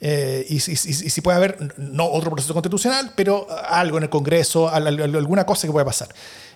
Eh, 0.00 0.46
y, 0.48 0.60
si 0.60 1.20
puede 1.20 1.36
haber, 1.36 1.74
no 1.76 2.06
otro 2.06 2.30
proceso 2.30 2.54
constitucional, 2.54 3.12
pero 3.16 3.46
algo 3.68 3.98
en 3.98 4.04
el 4.04 4.10
Congreso, 4.10 4.68
alguna 4.68 5.44
cosa 5.44 5.66
que 5.66 5.72
pueda 5.72 5.84
pasar. 5.84 6.08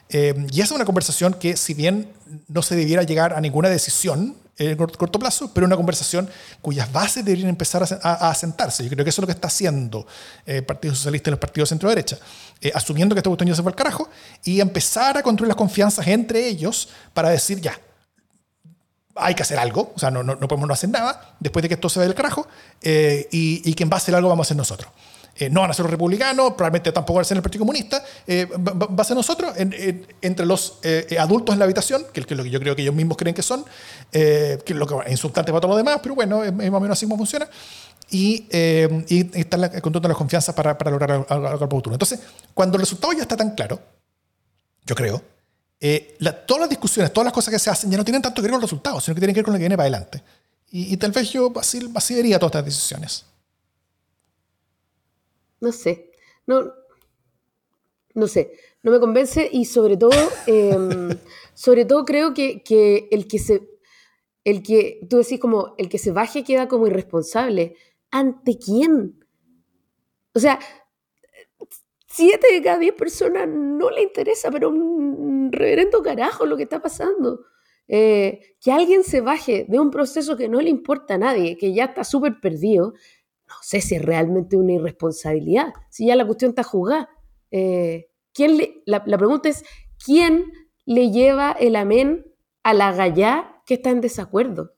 Eh, 0.09 0.35
y 0.51 0.61
esa 0.61 0.65
es 0.65 0.73
una 0.73 0.85
conversación 0.85 1.35
que, 1.35 1.57
si 1.57 1.75
bien 1.75 2.09
no 2.49 2.63
se 2.63 2.77
debiera 2.77 3.03
llegar 3.03 3.33
a 3.33 3.41
ninguna 3.41 3.69
decisión 3.69 4.37
en 4.59 4.77
corto, 4.77 5.19
plazo, 5.19 5.51
pero 5.53 5.67
una 5.67 5.77
conversación 5.77 6.29
cuyas 6.61 6.93
bases 6.93 7.25
deberían 7.25 7.49
empezar 7.49 7.83
a, 8.03 8.31
asentarse. 8.31 8.85
Yo 8.85 8.91
creo 8.91 9.05
que 9.05 9.11
eso 9.11 9.21
es 9.21 9.23
lo 9.23 9.27
que 9.27 9.33
está 9.33 9.49
haciendo 9.49 10.07
el 10.45 10.57
eh, 10.57 10.63
Partido 10.63 10.95
Socialista 10.95 11.31
y 11.31 11.33
los 11.33 11.41
partidos 11.41 11.71
centro-derecha, 11.71 12.19
eh, 12.61 12.71
asumiendo 12.75 13.15
que 13.15 13.21
esta 13.21 13.31
cuestión 13.31 13.49
ya 13.49 13.57
se 13.57 13.63
fue 13.63 13.73
al 13.73 13.77
carajo 13.77 14.09
y 14.45 14.61
empezar 14.61 15.17
a 15.17 15.23
construir 15.23 15.49
las 15.49 15.57
confianzas 15.57 16.07
entre 16.07 16.47
ellos 16.47 16.91
para 17.15 17.31
decir 17.31 17.61
ya. 17.61 17.79
Hay 19.15 19.35
que 19.35 19.43
hacer 19.43 19.59
algo, 19.59 19.93
o 19.95 19.99
sea, 19.99 20.11
no, 20.11 20.23
no, 20.23 20.37
podemos 20.39 20.67
no 20.67 20.75
hacer 20.75 20.89
nada 20.91 21.35
después 21.39 21.63
de 21.63 21.69
que 21.69 21.75
esto 21.75 21.89
se 21.89 21.99
vaya 21.99 22.09
del 22.09 22.17
carajo, 22.17 22.47
y, 22.83 23.63
y 23.65 23.75
quien 23.75 23.91
va 23.91 23.95
a 23.95 23.99
hacer 23.99 24.15
algo 24.15 24.29
vamos 24.29 24.47
a 24.47 24.49
ser 24.49 24.57
nosotros. 24.57 24.91
Eh, 25.37 25.49
no 25.49 25.63
van 25.63 25.71
a 25.71 25.75
ser 25.75 25.85
los 25.85 25.91
republicanos, 25.91 26.53
probablemente 26.53 26.93
tampoco 26.93 27.17
van 27.17 27.23
a 27.23 27.25
ser 27.25 27.39
el 27.39 27.43
Partido 27.43 27.61
Comunista, 27.61 28.05
eh, 28.27 28.47
va, 28.47 29.03
a 29.03 29.05
ser 29.05 29.17
nosotros, 29.17 29.55
entre 29.57 30.45
los 30.45 30.79
eh, 30.83 31.17
adultos 31.19 31.55
en 31.55 31.59
la 31.59 31.65
habitación, 31.65 32.05
que, 32.13 32.21
es 32.21 32.31
lo 32.31 32.45
que 32.45 32.51
yo 32.51 32.61
creo 32.61 32.77
que 32.77 32.83
ellos 32.83 32.95
mismos 32.95 33.17
creen 33.17 33.35
que 33.35 33.43
son, 33.43 33.65
que 34.11 34.63
es 34.65 34.77
lo 34.77 34.87
que 34.87 35.11
insultante 35.11 35.51
para 35.51 35.63
todo 35.63 35.71
lo 35.71 35.77
demás, 35.79 36.01
pero 36.03 36.15
bueno, 36.15 36.45
es, 36.45 36.53
más 36.53 36.69
o 36.69 36.81
menos 36.81 36.99
así 36.99 37.07
como 37.07 37.17
funciona, 37.17 37.49
y, 38.11 38.47
y 39.09 39.31
está 39.41 39.57
la, 39.57 39.69
de 39.69 40.09
las 40.09 40.17
confianzas 40.17 40.55
para, 40.55 40.77
para 40.77 40.91
lograr 40.91 41.25
algo, 41.27 41.49
al 41.49 41.71
futuro. 41.71 41.95
Entonces, 41.95 42.21
cuando 42.53 42.77
el 42.77 42.83
resultado 42.83 43.15
ya 43.15 43.23
está 43.23 43.37
tan 43.37 43.55
claro, 43.55 43.81
yo 44.85 44.95
creo, 44.95 45.23
todas 46.47 46.61
las 46.61 46.71
discusiones, 46.71 47.13
todas 47.13 47.25
las 47.25 47.35
cosas 47.35 47.53
que 47.53 47.59
se 47.59 47.71
hacen 47.71 47.91
ya 47.91 47.97
no 47.99 48.05
tienen 48.05 48.23
tanto 48.23 48.41
que 48.41 48.43
ver 48.43 48.53
con 48.53 48.61
los 48.61 48.71
resultados, 48.71 49.05
sino 49.05 49.15
que 49.15 49.21
tienen 49.21 49.35
que 49.35 49.41
ver 49.41 49.45
con 49.45 49.55
lo 49.55 49.59
que 49.59 49.63
viene 49.63 49.77
para 49.77 49.89
adelante. 49.89 50.23
Y, 50.71 50.97
tal 50.97 51.11
vez 51.11 51.31
yo 51.31 51.53
así, 51.57 51.81
todas 51.81 52.11
estas 52.11 52.65
decisiones 52.65 53.27
no 55.63 55.71
sé, 55.71 56.11
no, 56.45 56.75
no 58.15 58.27
sé, 58.27 58.53
no 58.83 58.91
me 58.91 58.99
convence 58.99 59.49
y 59.51 59.65
sobre 59.65 59.97
todo, 59.97 60.11
em, 60.47 61.09
sobre 61.55 61.85
todo 61.85 62.05
creo 62.05 62.35
que, 62.35 63.09
el 63.13 63.29
que 63.29 63.39
se, 63.39 63.71
el 64.45 64.63
que, 64.65 65.07
tú 65.09 65.19
decís 65.19 65.39
como, 65.39 65.75
el 65.79 65.89
que 65.89 65.99
se 65.99 66.11
baje 66.11 66.43
queda 66.43 66.67
como 66.67 66.89
irresponsable. 66.89 67.77
¿Ante 68.11 68.59
quién? 68.59 69.25
O 70.35 70.41
sea, 70.41 70.59
siete 72.13 72.53
de 72.53 72.63
cada 72.63 72.79
diez 72.79 72.95
personas 72.95 73.49
no 73.49 73.91
le 73.91 74.03
interesa, 74.03 74.51
pero 74.51 74.69
un 74.69 75.51
reverendo 75.51 76.03
carajo 76.03 76.47
lo 76.47 76.57
que 76.57 76.65
está 76.65 76.81
pasando. 76.81 77.41
Eh, 77.89 78.57
que 78.61 78.73
alguien 78.73 79.03
se 79.03 79.21
baje 79.21 79.67
de 79.69 79.79
un 79.79 79.91
proceso 79.91 80.37
que 80.37 80.49
no 80.49 80.61
le 80.61 80.71
importa 80.71 81.15
a 81.15 81.19
nadie, 81.19 81.57
que 81.59 81.75
ya 81.75 81.87
está 81.87 82.05
súper 82.05 82.41
perdido, 82.41 82.95
no 83.49 83.55
sé 83.61 83.81
si 83.81 83.97
es 83.97 84.03
realmente 84.03 84.57
una 84.57 84.73
irresponsabilidad, 84.73 85.73
si 85.91 86.07
ya 86.07 86.17
la 86.17 86.25
cuestión 86.25 86.51
está 86.51 86.63
jugada. 86.63 87.11
Eh, 87.51 88.09
¿quién 88.33 88.59
la, 88.87 89.05
pregunta 89.05 89.49
es, 89.49 89.65
¿quién 90.05 90.53
le 90.87 91.11
lleva 91.11 91.53
el 91.53 91.77
amén 91.77 92.27
a 92.63 92.73
la 92.73 92.93
gallá 92.93 93.63
que 93.67 93.75
está 93.75 93.91
en 93.91 94.01
desacuerdo? 94.01 94.75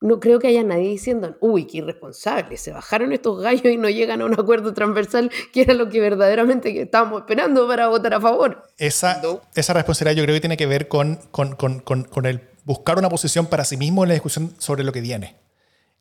No 0.00 0.20
creo 0.20 0.38
que 0.38 0.48
haya 0.48 0.62
nadie 0.62 0.90
diciendo, 0.90 1.36
uy, 1.40 1.66
qué 1.66 1.78
irresponsable, 1.78 2.56
se 2.58 2.70
bajaron 2.70 3.12
estos 3.12 3.40
gallos 3.40 3.72
y 3.72 3.78
no 3.78 3.88
llegan 3.88 4.20
a 4.20 4.26
un 4.26 4.34
acuerdo 4.38 4.74
transversal, 4.74 5.30
que 5.52 5.62
era 5.62 5.72
lo 5.72 5.88
que 5.88 6.00
verdaderamente 6.00 6.82
estábamos 6.82 7.20
esperando 7.20 7.66
para 7.66 7.88
votar 7.88 8.12
a 8.14 8.20
favor. 8.20 8.62
Esa, 8.76 9.22
esa 9.54 9.72
responsabilidad 9.72 10.16
yo 10.18 10.24
creo 10.24 10.34
que 10.36 10.40
tiene 10.40 10.56
que 10.58 10.66
ver 10.66 10.88
con, 10.88 11.16
con, 11.30 11.56
con, 11.56 11.80
con 11.80 12.26
el 12.26 12.42
buscar 12.64 12.98
una 12.98 13.08
posición 13.08 13.46
para 13.46 13.64
sí 13.64 13.76
mismo 13.76 14.04
en 14.04 14.08
la 14.08 14.14
discusión 14.14 14.54
sobre 14.58 14.84
lo 14.84 14.92
que 14.92 15.00
viene. 15.00 15.36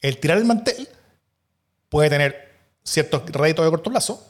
El 0.02 0.18
tirar 0.18 0.38
el 0.38 0.46
mantel 0.46 0.90
puede 1.90 2.10
tener 2.10 2.50
ciertos 2.84 3.24
réditos 3.32 3.64
de 3.64 3.72
corto 3.72 3.92
plazo, 3.92 4.22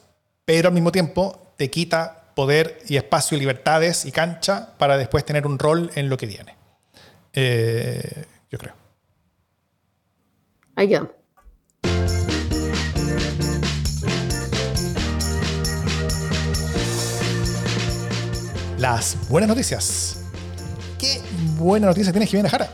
pero 0.44 0.68
al 0.68 0.74
mismo 0.74 0.92
tiempo 0.92 1.54
te 1.56 1.70
quita 1.70 2.32
poder 2.36 2.78
y 2.86 2.96
espacio 2.96 3.36
y 3.36 3.40
libertades 3.40 4.04
y 4.04 4.12
cancha 4.12 4.74
para 4.78 4.96
después 4.98 5.24
tener 5.24 5.46
un 5.46 5.58
rol 5.58 5.90
en 5.94 6.08
lo 6.08 6.16
que 6.16 6.26
viene. 6.26 6.54
Eh, 7.32 8.24
yo 8.50 8.58
creo. 8.58 8.74
Ahí 10.76 10.88
quedamos. 10.88 11.10
Las 18.78 19.16
buenas 19.30 19.48
noticias. 19.48 20.22
¿Qué 20.98 21.22
buena 21.58 21.86
noticia 21.86 22.12
tienes, 22.12 22.28
Jimena 22.28 22.50
Jara? 22.50 22.68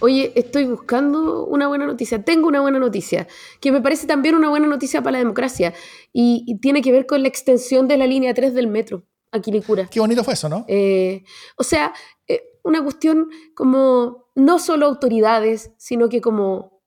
Oye, 0.00 0.32
estoy 0.34 0.64
buscando 0.64 1.44
una 1.44 1.68
buena 1.68 1.84
noticia. 1.84 2.24
Tengo 2.24 2.48
una 2.48 2.62
buena 2.62 2.78
noticia, 2.78 3.28
que 3.60 3.70
me 3.72 3.82
parece 3.82 4.06
también 4.06 4.34
una 4.34 4.48
buena 4.48 4.66
noticia 4.66 5.02
para 5.02 5.12
la 5.12 5.18
democracia. 5.18 5.74
Y, 6.14 6.58
tiene 6.62 6.80
que 6.80 6.92
ver 6.92 7.04
con 7.04 7.20
la 7.20 7.28
extensión 7.28 7.88
de 7.88 7.98
la 7.98 8.06
línea 8.06 8.32
3 8.32 8.54
del 8.54 8.68
metro 8.68 9.04
a 9.32 9.40
Quilicura. 9.40 9.86
Qué 9.90 10.00
bonito 10.00 10.24
fue 10.24 10.32
eso, 10.32 10.48
¿no? 10.48 10.64
Eh, 10.66 11.24
o 11.58 11.62
sea, 11.62 11.92
eh, 12.26 12.42
una 12.64 12.82
cuestión 12.82 13.28
como 13.54 14.29
no 14.44 14.58
solo 14.58 14.86
autoridades, 14.86 15.72
sino 15.76 16.08
que 16.08 16.20
como 16.20 16.80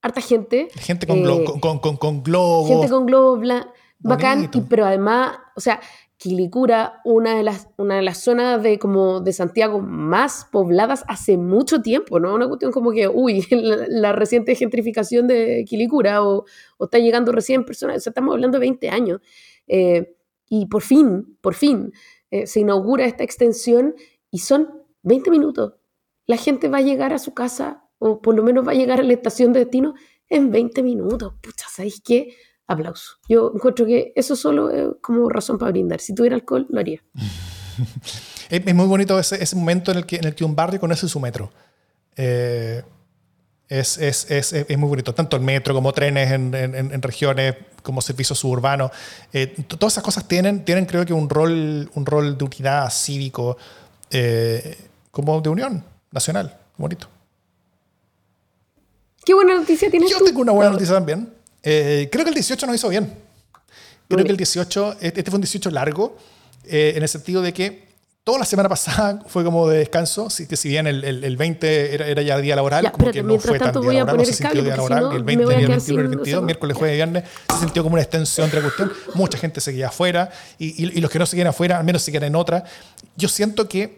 harta 0.00 0.20
gente. 0.20 0.68
Gente 0.74 1.06
con, 1.06 1.22
globos. 1.22 2.68
Gente 2.68 2.88
con 2.88 3.06
globos, 3.06 3.40
bacán, 3.98 4.50
pero 4.68 4.84
además, 4.84 5.36
o 5.56 5.60
sea, 5.60 5.80
Quilicura, 6.16 7.00
una 7.04 7.36
de 7.36 7.42
las, 7.42 7.68
una 7.76 7.96
de 7.96 8.02
las 8.02 8.18
zonas 8.18 8.62
de, 8.62 8.78
como 8.78 9.20
de 9.20 9.32
Santiago 9.32 9.80
más 9.80 10.46
pobladas 10.52 11.04
hace 11.08 11.36
mucho 11.36 11.82
tiempo, 11.82 12.20
¿no? 12.20 12.32
Una 12.32 12.46
cuestión 12.46 12.70
como 12.70 12.92
que, 12.92 13.08
uy, 13.08 13.44
la, 13.50 14.12
reciente 14.12 14.54
gentrificación 14.54 15.26
de 15.26 15.64
Quilicura 15.68 16.24
o, 16.24 16.44
está 16.78 16.98
llegando 17.00 17.32
recién 17.32 17.64
personas, 17.64 17.96
o 17.96 18.00
sea, 18.00 18.10
estamos 18.10 18.34
hablando 18.34 18.58
de 18.58 18.60
20 18.60 18.90
años. 18.90 19.20
Eh, 19.66 20.14
y 20.48 20.66
por 20.66 20.82
fin, 20.82 21.36
por 21.40 21.54
fin, 21.54 21.92
eh, 22.30 22.46
se 22.46 22.60
inaugura 22.60 23.04
esta 23.04 23.24
extensión 23.24 23.96
y 24.30 24.38
son 24.38 24.68
20 25.02 25.28
minutos. 25.30 25.72
La 26.26 26.36
gente 26.36 26.68
va 26.68 26.78
a 26.78 26.82
llegar 26.82 27.12
a 27.12 27.18
su 27.18 27.34
casa 27.34 27.84
o 27.98 28.20
por 28.20 28.34
lo 28.34 28.42
menos 28.42 28.66
va 28.66 28.72
a 28.72 28.74
llegar 28.74 29.00
a 29.00 29.02
la 29.02 29.12
estación 29.12 29.52
de 29.52 29.60
destino 29.60 29.94
en 30.28 30.50
20 30.50 30.82
minutos. 30.82 31.34
Pucha, 31.40 31.66
¿sabéis 31.68 32.00
qué? 32.04 32.34
aplauso. 32.66 33.18
Yo 33.28 33.52
encuentro 33.54 33.86
que 33.86 34.12
eso 34.16 34.36
solo 34.36 34.70
es 34.70 34.88
como 35.00 35.28
razón 35.28 35.58
para 35.58 35.70
brindar. 35.70 36.00
Si 36.00 36.14
tuviera 36.14 36.36
alcohol, 36.36 36.66
lo 36.68 36.80
haría. 36.80 37.00
es, 38.50 38.74
muy 38.74 38.86
bonito 38.86 39.18
ese, 39.18 39.42
ese, 39.42 39.56
momento 39.56 39.92
en 39.92 39.98
el, 39.98 40.06
que, 40.06 40.16
en 40.16 40.24
el 40.24 40.34
que 40.34 40.44
un 40.44 40.54
barrio 40.54 40.80
conoce 40.80 41.08
su 41.08 41.20
metro. 41.20 41.50
Eh, 42.16 42.82
es, 43.68 43.96
es, 43.96 44.30
es, 44.30 44.78
muy 44.78 44.88
bonito, 44.88 45.14
tanto 45.14 45.36
el 45.36 45.42
metro 45.42 45.72
como 45.72 45.92
trenes 45.94 46.30
en, 46.30 46.54
en, 46.54 47.00
regiones, 47.00 47.56
como 47.82 48.02
servicios 48.02 48.38
suburbanos. 48.38 48.90
Eh, 49.32 49.46
todas 49.66 49.94
esas 49.94 50.04
cosas 50.04 50.28
tienen, 50.28 50.62
tienen, 50.64 50.84
creo 50.84 51.06
que, 51.06 51.14
un 51.14 51.30
rol, 51.30 51.90
un 51.94 52.06
rol 52.06 52.36
de 52.36 52.44
unidad 52.44 52.90
cívico, 52.90 53.56
eh, 54.10 54.76
como 55.10 55.40
de 55.40 55.48
unión 55.48 55.91
nacional. 56.12 56.56
Bonito. 56.76 57.08
¿Qué 59.24 59.34
buena 59.34 59.54
noticia 59.54 59.90
tienes 59.90 60.10
Yo 60.10 60.18
tengo 60.24 60.40
una 60.40 60.52
buena 60.52 60.70
noticia 60.70 60.94
también. 60.94 61.32
Eh, 61.62 62.08
creo 62.10 62.24
que 62.24 62.30
el 62.30 62.34
18 62.34 62.66
nos 62.66 62.76
hizo 62.76 62.88
bien. 62.88 63.12
Creo 64.08 64.24
que 64.24 64.30
el 64.30 64.36
18, 64.36 64.96
este, 65.00 65.20
este 65.20 65.30
fue 65.30 65.36
un 65.36 65.42
18 65.42 65.70
largo, 65.70 66.16
eh, 66.64 66.92
en 66.96 67.02
el 67.02 67.08
sentido 67.08 67.40
de 67.40 67.54
que 67.54 67.88
toda 68.24 68.38
la 68.38 68.44
semana 68.44 68.68
pasada 68.68 69.22
fue 69.26 69.44
como 69.44 69.68
de 69.68 69.78
descanso, 69.78 70.28
si, 70.28 70.46
que 70.46 70.56
si 70.56 70.68
bien 70.68 70.86
el, 70.86 71.02
el, 71.04 71.36
20 71.36 71.94
era, 71.94 72.06
era, 72.06 72.22
ya 72.22 72.38
día 72.38 72.56
laboral, 72.56 72.92
como 72.92 73.10
que 73.10 73.22
no 73.22 73.38
fue 73.38 73.58
tan 73.58 73.72
día 73.80 74.04
laboral, 74.04 74.16
no 74.18 74.24
se 74.24 74.34
sintió 74.34 74.62
día 74.62 74.76
laboral, 74.76 75.12
el 75.12 75.24
20, 75.24 75.44
el 75.44 75.66
21, 75.66 76.00
el 76.00 76.08
22, 76.08 76.42
miércoles, 76.42 76.76
jueves 76.76 76.94
y 76.94 76.96
viernes, 76.96 77.24
se 77.54 77.58
sintió 77.60 77.82
como 77.82 77.94
una 77.94 78.02
extensión 78.02 78.50
de 78.50 78.56
la 78.56 78.62
cuestión. 78.62 78.92
Mucha 79.14 79.38
gente 79.38 79.60
seguía 79.60 79.88
afuera 79.88 80.30
y, 80.58 80.84
y, 80.84 80.98
y 80.98 81.00
los 81.00 81.10
que 81.10 81.18
no 81.18 81.26
seguían 81.26 81.48
afuera, 81.48 81.78
al 81.78 81.84
menos 81.84 82.02
seguían 82.02 82.24
en 82.24 82.36
otra. 82.36 82.64
Yo 83.16 83.28
siento 83.28 83.68
que 83.68 83.96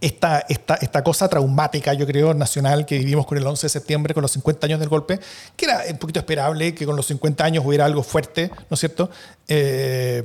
esta, 0.00 0.44
esta, 0.48 0.76
esta 0.76 1.04
cosa 1.04 1.28
traumática, 1.28 1.92
yo 1.92 2.06
creo, 2.06 2.32
nacional 2.32 2.86
que 2.86 2.98
vivimos 2.98 3.26
con 3.26 3.36
el 3.36 3.46
11 3.46 3.66
de 3.66 3.68
septiembre, 3.68 4.14
con 4.14 4.22
los 4.22 4.32
50 4.32 4.66
años 4.66 4.80
del 4.80 4.88
golpe, 4.88 5.20
que 5.56 5.66
era 5.66 5.82
un 5.90 5.98
poquito 5.98 6.20
esperable 6.20 6.74
que 6.74 6.86
con 6.86 6.96
los 6.96 7.06
50 7.06 7.44
años 7.44 7.64
hubiera 7.66 7.84
algo 7.84 8.02
fuerte, 8.02 8.50
¿no 8.70 8.74
es 8.74 8.80
cierto? 8.80 9.10
Eh, 9.46 10.24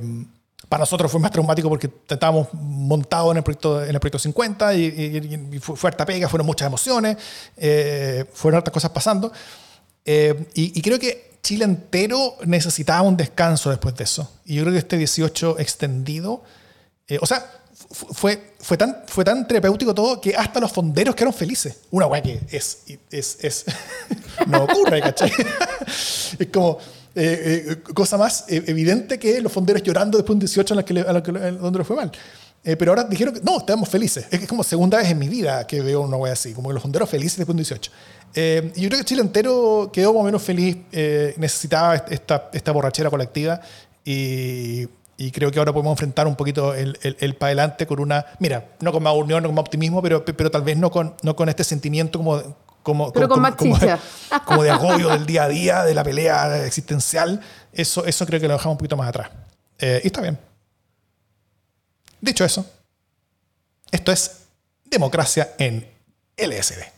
para 0.68 0.80
nosotros 0.80 1.12
fue 1.12 1.20
más 1.20 1.30
traumático 1.30 1.68
porque 1.68 1.90
estábamos 2.08 2.48
montados 2.54 3.30
en 3.30 3.36
el 3.36 3.42
proyecto, 3.42 3.84
en 3.84 3.94
el 3.94 4.00
proyecto 4.00 4.18
50 4.18 4.74
y, 4.74 5.58
fue, 5.60 5.88
harta 5.88 6.06
pega, 6.06 6.28
fueron 6.28 6.46
muchas 6.46 6.66
emociones, 6.66 7.16
eh, 7.56 8.24
fueron 8.32 8.58
hartas 8.58 8.72
cosas 8.72 8.90
pasando. 8.90 9.30
Eh, 10.04 10.48
y, 10.54 10.80
creo 10.82 10.98
que 10.98 11.36
Chile 11.42 11.64
entero 11.64 12.36
necesitaba 12.44 13.02
un 13.02 13.16
descanso 13.16 13.70
después 13.70 13.94
de 13.94 14.04
eso. 14.04 14.32
Y 14.44 14.56
yo 14.56 14.62
creo 14.62 14.72
que 14.72 14.78
este 14.78 14.96
18 14.96 15.58
extendido, 15.58 16.42
o 17.20 17.26
sea, 17.26 17.46
fue, 17.90 18.54
fue, 18.58 18.76
tan, 18.76 19.04
fue 19.06 19.24
tan 19.24 19.46
terapéutico 19.46 19.94
todo 19.94 20.20
que 20.20 20.34
hasta 20.34 20.60
los 20.60 20.72
fonderos 20.72 21.14
quedaron 21.14 21.34
felices. 21.34 21.80
Una 21.90 22.06
weá 22.06 22.22
que 22.22 22.40
es, 22.50 22.78
es, 23.10 23.38
es 23.40 23.64
no 24.46 24.64
ocurre, 24.64 25.00
¿cachai? 25.00 25.30
es 26.38 26.46
como 26.52 26.78
eh, 27.14 27.64
eh, 27.68 27.76
cosa 27.94 28.18
más 28.18 28.44
evidente 28.48 29.18
que 29.18 29.40
los 29.40 29.50
fonderos 29.50 29.82
llorando 29.82 30.18
después 30.18 30.34
de 30.34 30.36
un 30.36 30.40
18 30.40 30.74
en 30.74 30.76
la 30.76 30.84
que, 30.84 31.00
a 31.00 31.12
la 31.12 31.22
que 31.22 31.32
donde 31.32 31.78
le 31.78 31.84
fue 31.84 31.96
mal. 31.96 32.12
Eh, 32.62 32.76
pero 32.76 32.90
ahora 32.90 33.04
dijeron 33.04 33.32
que 33.32 33.40
no, 33.40 33.58
estamos 33.58 33.88
felices. 33.88 34.26
Es, 34.30 34.46
como 34.46 34.64
segunda 34.64 34.98
vez 34.98 35.08
en 35.08 35.18
mi 35.18 35.28
vida 35.28 35.66
que 35.66 35.80
veo 35.80 36.02
una 36.02 36.16
wea 36.16 36.32
así, 36.32 36.52
como 36.52 36.68
que 36.68 36.74
los 36.74 36.82
fonderos 36.82 37.08
felices 37.08 37.38
después 37.38 37.56
de 37.56 37.62
un 37.62 37.80
18. 38.34 38.72
y 38.74 38.80
yo 38.82 38.88
creo 38.88 38.98
que 38.98 39.04
Chile 39.04 39.22
entero 39.22 39.90
quedó 39.92 40.12
más 40.12 40.20
o 40.20 40.24
menos 40.24 40.42
feliz, 40.42 40.76
necesitaba 41.36 41.94
esta, 41.94 42.50
esta 42.52 42.72
borrachera 42.72 43.08
colectiva 43.08 43.60
y 44.04 44.86
y 45.16 45.30
creo 45.30 45.50
que 45.50 45.58
ahora 45.58 45.72
podemos 45.72 45.92
enfrentar 45.92 46.26
un 46.26 46.36
poquito 46.36 46.74
el, 46.74 46.98
el, 47.02 47.34
para 47.36 47.48
adelante 47.48 47.86
con 47.86 48.00
una, 48.00 48.26
mira, 48.38 48.72
no 48.80 48.92
con 48.92 49.02
más 49.02 49.14
unión, 49.14 49.42
no 49.42 49.48
con 49.48 49.54
más 49.54 49.62
optimismo, 49.62 50.02
pero, 50.02 50.24
pero 50.24 50.50
tal 50.50 50.62
vez 50.62 50.76
no 50.76 50.90
con, 50.90 51.14
no 51.22 51.34
con 51.34 51.48
este 51.48 51.64
sentimiento 51.64 52.18
como, 52.18 52.42
como, 52.82 53.12
pero 53.12 53.28
como, 53.28 53.42
con 53.56 53.56
como, 53.56 53.78
como, 54.44 54.62
de 54.62 54.70
agobio 54.70 55.08
del 55.08 55.24
día 55.24 55.44
a 55.44 55.48
día, 55.48 55.82
de 55.84 55.94
la 55.94 56.04
pelea 56.04 56.64
existencial. 56.66 57.40
Eso, 57.72 58.04
eso 58.04 58.26
creo 58.26 58.40
que 58.40 58.46
lo 58.46 58.54
dejamos 58.54 58.74
un 58.74 58.78
poquito 58.78 58.96
más 58.96 59.08
atrás. 59.08 59.30
Eh, 59.78 60.02
y 60.04 60.06
está 60.08 60.20
bien. 60.20 60.38
Dicho 62.20 62.44
eso, 62.44 62.66
esto 63.90 64.12
es 64.12 64.46
democracia 64.84 65.54
en 65.58 65.86
LSD. 66.36 66.95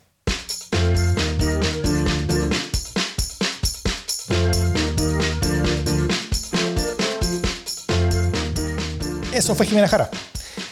Eso 9.39 9.55
fue 9.55 9.67
Jimena 9.67 9.87
Jara. 9.87 10.11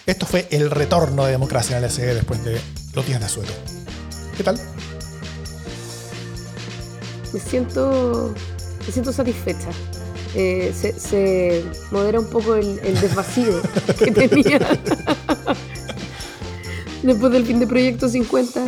Esto 0.07 0.27
fue 0.27 0.49
el 0.51 0.73
retorno 0.73 1.25
de 1.25 1.31
democracia 1.31 1.77
en 1.77 1.83
la 1.83 1.89
SE 1.89 2.05
después 2.05 2.45
de 2.45 2.61
los 2.95 3.07
días 3.07 3.21
de 3.21 3.27
asueto. 3.27 3.53
¿Qué 4.37 4.43
tal? 4.43 4.59
Me 7.33 7.39
siento, 7.39 8.35
me 8.85 8.93
siento 8.93 9.12
satisfecha. 9.12 9.69
Eh, 10.35 10.75
se, 10.75 11.64
modera 11.93 12.19
un 12.19 12.29
poco 12.29 12.57
el, 12.57 12.81
el 12.81 13.01
desvacío 13.01 13.62
que 14.05 14.11
tenía 14.11 14.59
después 17.05 17.33
del 17.33 17.47
fin 17.47 17.61
de 17.61 17.69
Proyecto 17.69 18.09
50. 18.09 18.64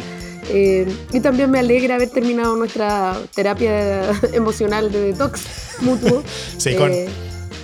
Eh, 0.50 0.86
y 1.12 1.18
también 1.18 1.50
me 1.50 1.58
alegra 1.58 1.96
haber 1.96 2.10
terminado 2.10 2.54
nuestra 2.54 3.16
terapia 3.34 4.12
emocional 4.32 4.92
de 4.92 5.12
detox 5.12 5.42
mutuo. 5.80 6.22
Sí, 6.56 6.76
con, 6.76 6.92
eh, 6.92 7.08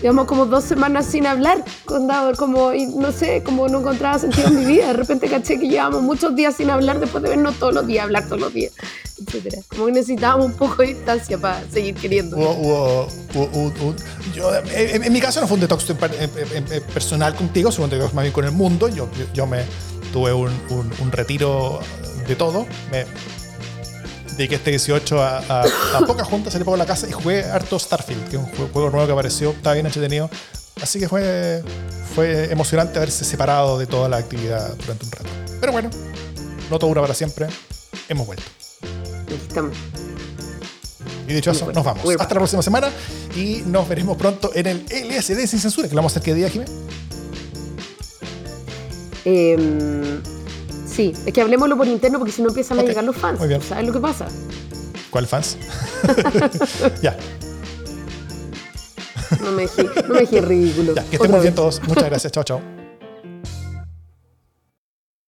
llevamos 0.04 0.26
como 0.26 0.44
dos 0.44 0.64
semanas 0.64 1.06
sin 1.06 1.26
hablar 1.26 1.64
con 1.86 2.06
como, 2.36 2.74
y 2.74 2.84
no 2.84 3.10
sé, 3.10 3.42
como 3.42 3.68
no 3.68 3.78
encontraba 3.80 4.18
sentido 4.18 4.48
en 4.48 4.56
mi 4.58 4.66
vida. 4.66 4.88
De 4.88 4.92
repente 4.92 5.28
caché 5.28 5.58
que 5.58 5.66
llevamos 5.66 6.02
muchos 6.02 6.36
días 6.36 6.56
sin 6.56 6.68
hablar 6.68 7.00
después 7.00 7.24
de 7.24 7.30
vernos 7.30 7.54
todos 7.54 7.72
los 7.72 7.86
días, 7.86 8.04
hablar 8.04 8.26
todos 8.26 8.38
los 8.38 8.52
días, 8.52 8.72
etcétera. 9.26 9.62
Como 9.66 9.86
que 9.86 9.92
necesitábamos 9.92 10.44
un 10.48 10.52
poco 10.52 10.82
de 10.82 10.88
distancia 10.88 11.38
para 11.38 11.66
seguir 11.70 11.94
queriendo. 11.94 12.36
yo, 14.34 14.52
en, 14.74 15.10
mi 15.10 15.20
caso 15.22 15.40
no 15.40 15.46
fue 15.46 15.54
un 15.54 15.62
detox 15.62 15.86
personal 16.92 17.34
contigo, 17.34 17.72
fue 17.72 17.84
un 17.84 17.90
detox 17.90 18.12
más 18.12 18.24
bien 18.24 18.34
con 18.34 18.44
el 18.44 18.52
mundo. 18.52 18.88
Yo, 18.88 19.08
yo 19.32 19.46
me 19.46 19.62
tuve 20.12 20.34
un, 20.34 20.52
un, 20.68 21.12
retiro 21.12 21.80
de 22.28 22.36
todo. 22.36 22.66
Dediqué 24.36 24.56
este 24.56 24.70
18 24.70 25.22
a, 25.22 25.38
a, 25.38 25.64
a 25.96 26.00
pocas 26.06 26.26
juntas, 26.26 26.52
salí 26.52 26.64
poco 26.64 26.74
a 26.74 26.78
la 26.78 26.86
casa 26.86 27.08
y 27.08 27.12
jugué 27.12 27.44
harto 27.44 27.78
Starfield, 27.78 28.28
que 28.28 28.36
es 28.36 28.42
un 28.42 28.48
juego 28.72 28.90
nuevo 28.90 29.06
que 29.06 29.12
apareció, 29.12 29.50
estaba 29.50 29.74
bien 29.74 29.86
entretenido. 29.86 30.30
Así 30.82 30.98
que 30.98 31.08
fue, 31.08 31.62
fue 32.14 32.50
emocionante 32.50 32.98
haberse 32.98 33.24
separado 33.24 33.78
de 33.78 33.86
toda 33.86 34.08
la 34.08 34.16
actividad 34.16 34.74
durante 34.76 35.04
un 35.06 35.12
rato. 35.12 35.28
Pero 35.60 35.72
bueno, 35.72 35.90
no 36.70 36.78
todo 36.78 36.88
dura 36.88 37.00
para 37.00 37.14
siempre. 37.14 37.46
Hemos 38.08 38.26
vuelto. 38.26 38.44
Estamos. 39.48 39.76
Y 41.26 41.32
dicho 41.32 41.52
eso, 41.52 41.72
nos 41.72 41.84
vamos. 41.84 42.04
Hasta 42.18 42.34
la 42.34 42.40
próxima 42.40 42.62
semana 42.62 42.90
y 43.34 43.62
nos 43.66 43.88
veremos 43.88 44.16
pronto 44.16 44.50
en 44.54 44.66
el 44.66 44.84
LSD 44.84 45.46
sin 45.46 45.60
censura, 45.60 45.88
que 45.88 45.94
lo 45.94 46.00
vamos 46.00 46.12
a 46.12 46.18
hacer 46.18 46.22
qué 46.22 46.34
día, 46.34 46.50
Jimé. 46.50 46.66
Eh, 49.24 50.20
Sí, 50.94 51.12
es 51.26 51.32
que 51.32 51.40
hablemoslo 51.40 51.76
por 51.76 51.88
interno 51.88 52.18
porque 52.18 52.30
si 52.32 52.40
no 52.40 52.48
empiezan 52.48 52.78
a 52.78 52.82
llegar 52.82 53.02
los 53.02 53.16
fans. 53.16 53.40
¿Sabes 53.66 53.86
lo 53.86 53.92
que 53.92 53.98
pasa? 53.98 54.28
¿Cuál 55.10 55.26
fans? 55.26 55.58
ya. 57.02 57.16
No 59.42 59.50
me 59.52 59.62
dejé, 59.62 59.84
no 60.06 60.14
me 60.14 60.40
ridículo. 60.40 60.94
Ya, 60.94 61.02
que 61.04 61.16
estén 61.16 61.30
muy 61.32 61.40
bien 61.40 61.54
todos. 61.54 61.82
Muchas 61.88 62.04
gracias. 62.04 62.32
chao, 62.32 62.44
chao. 62.44 62.83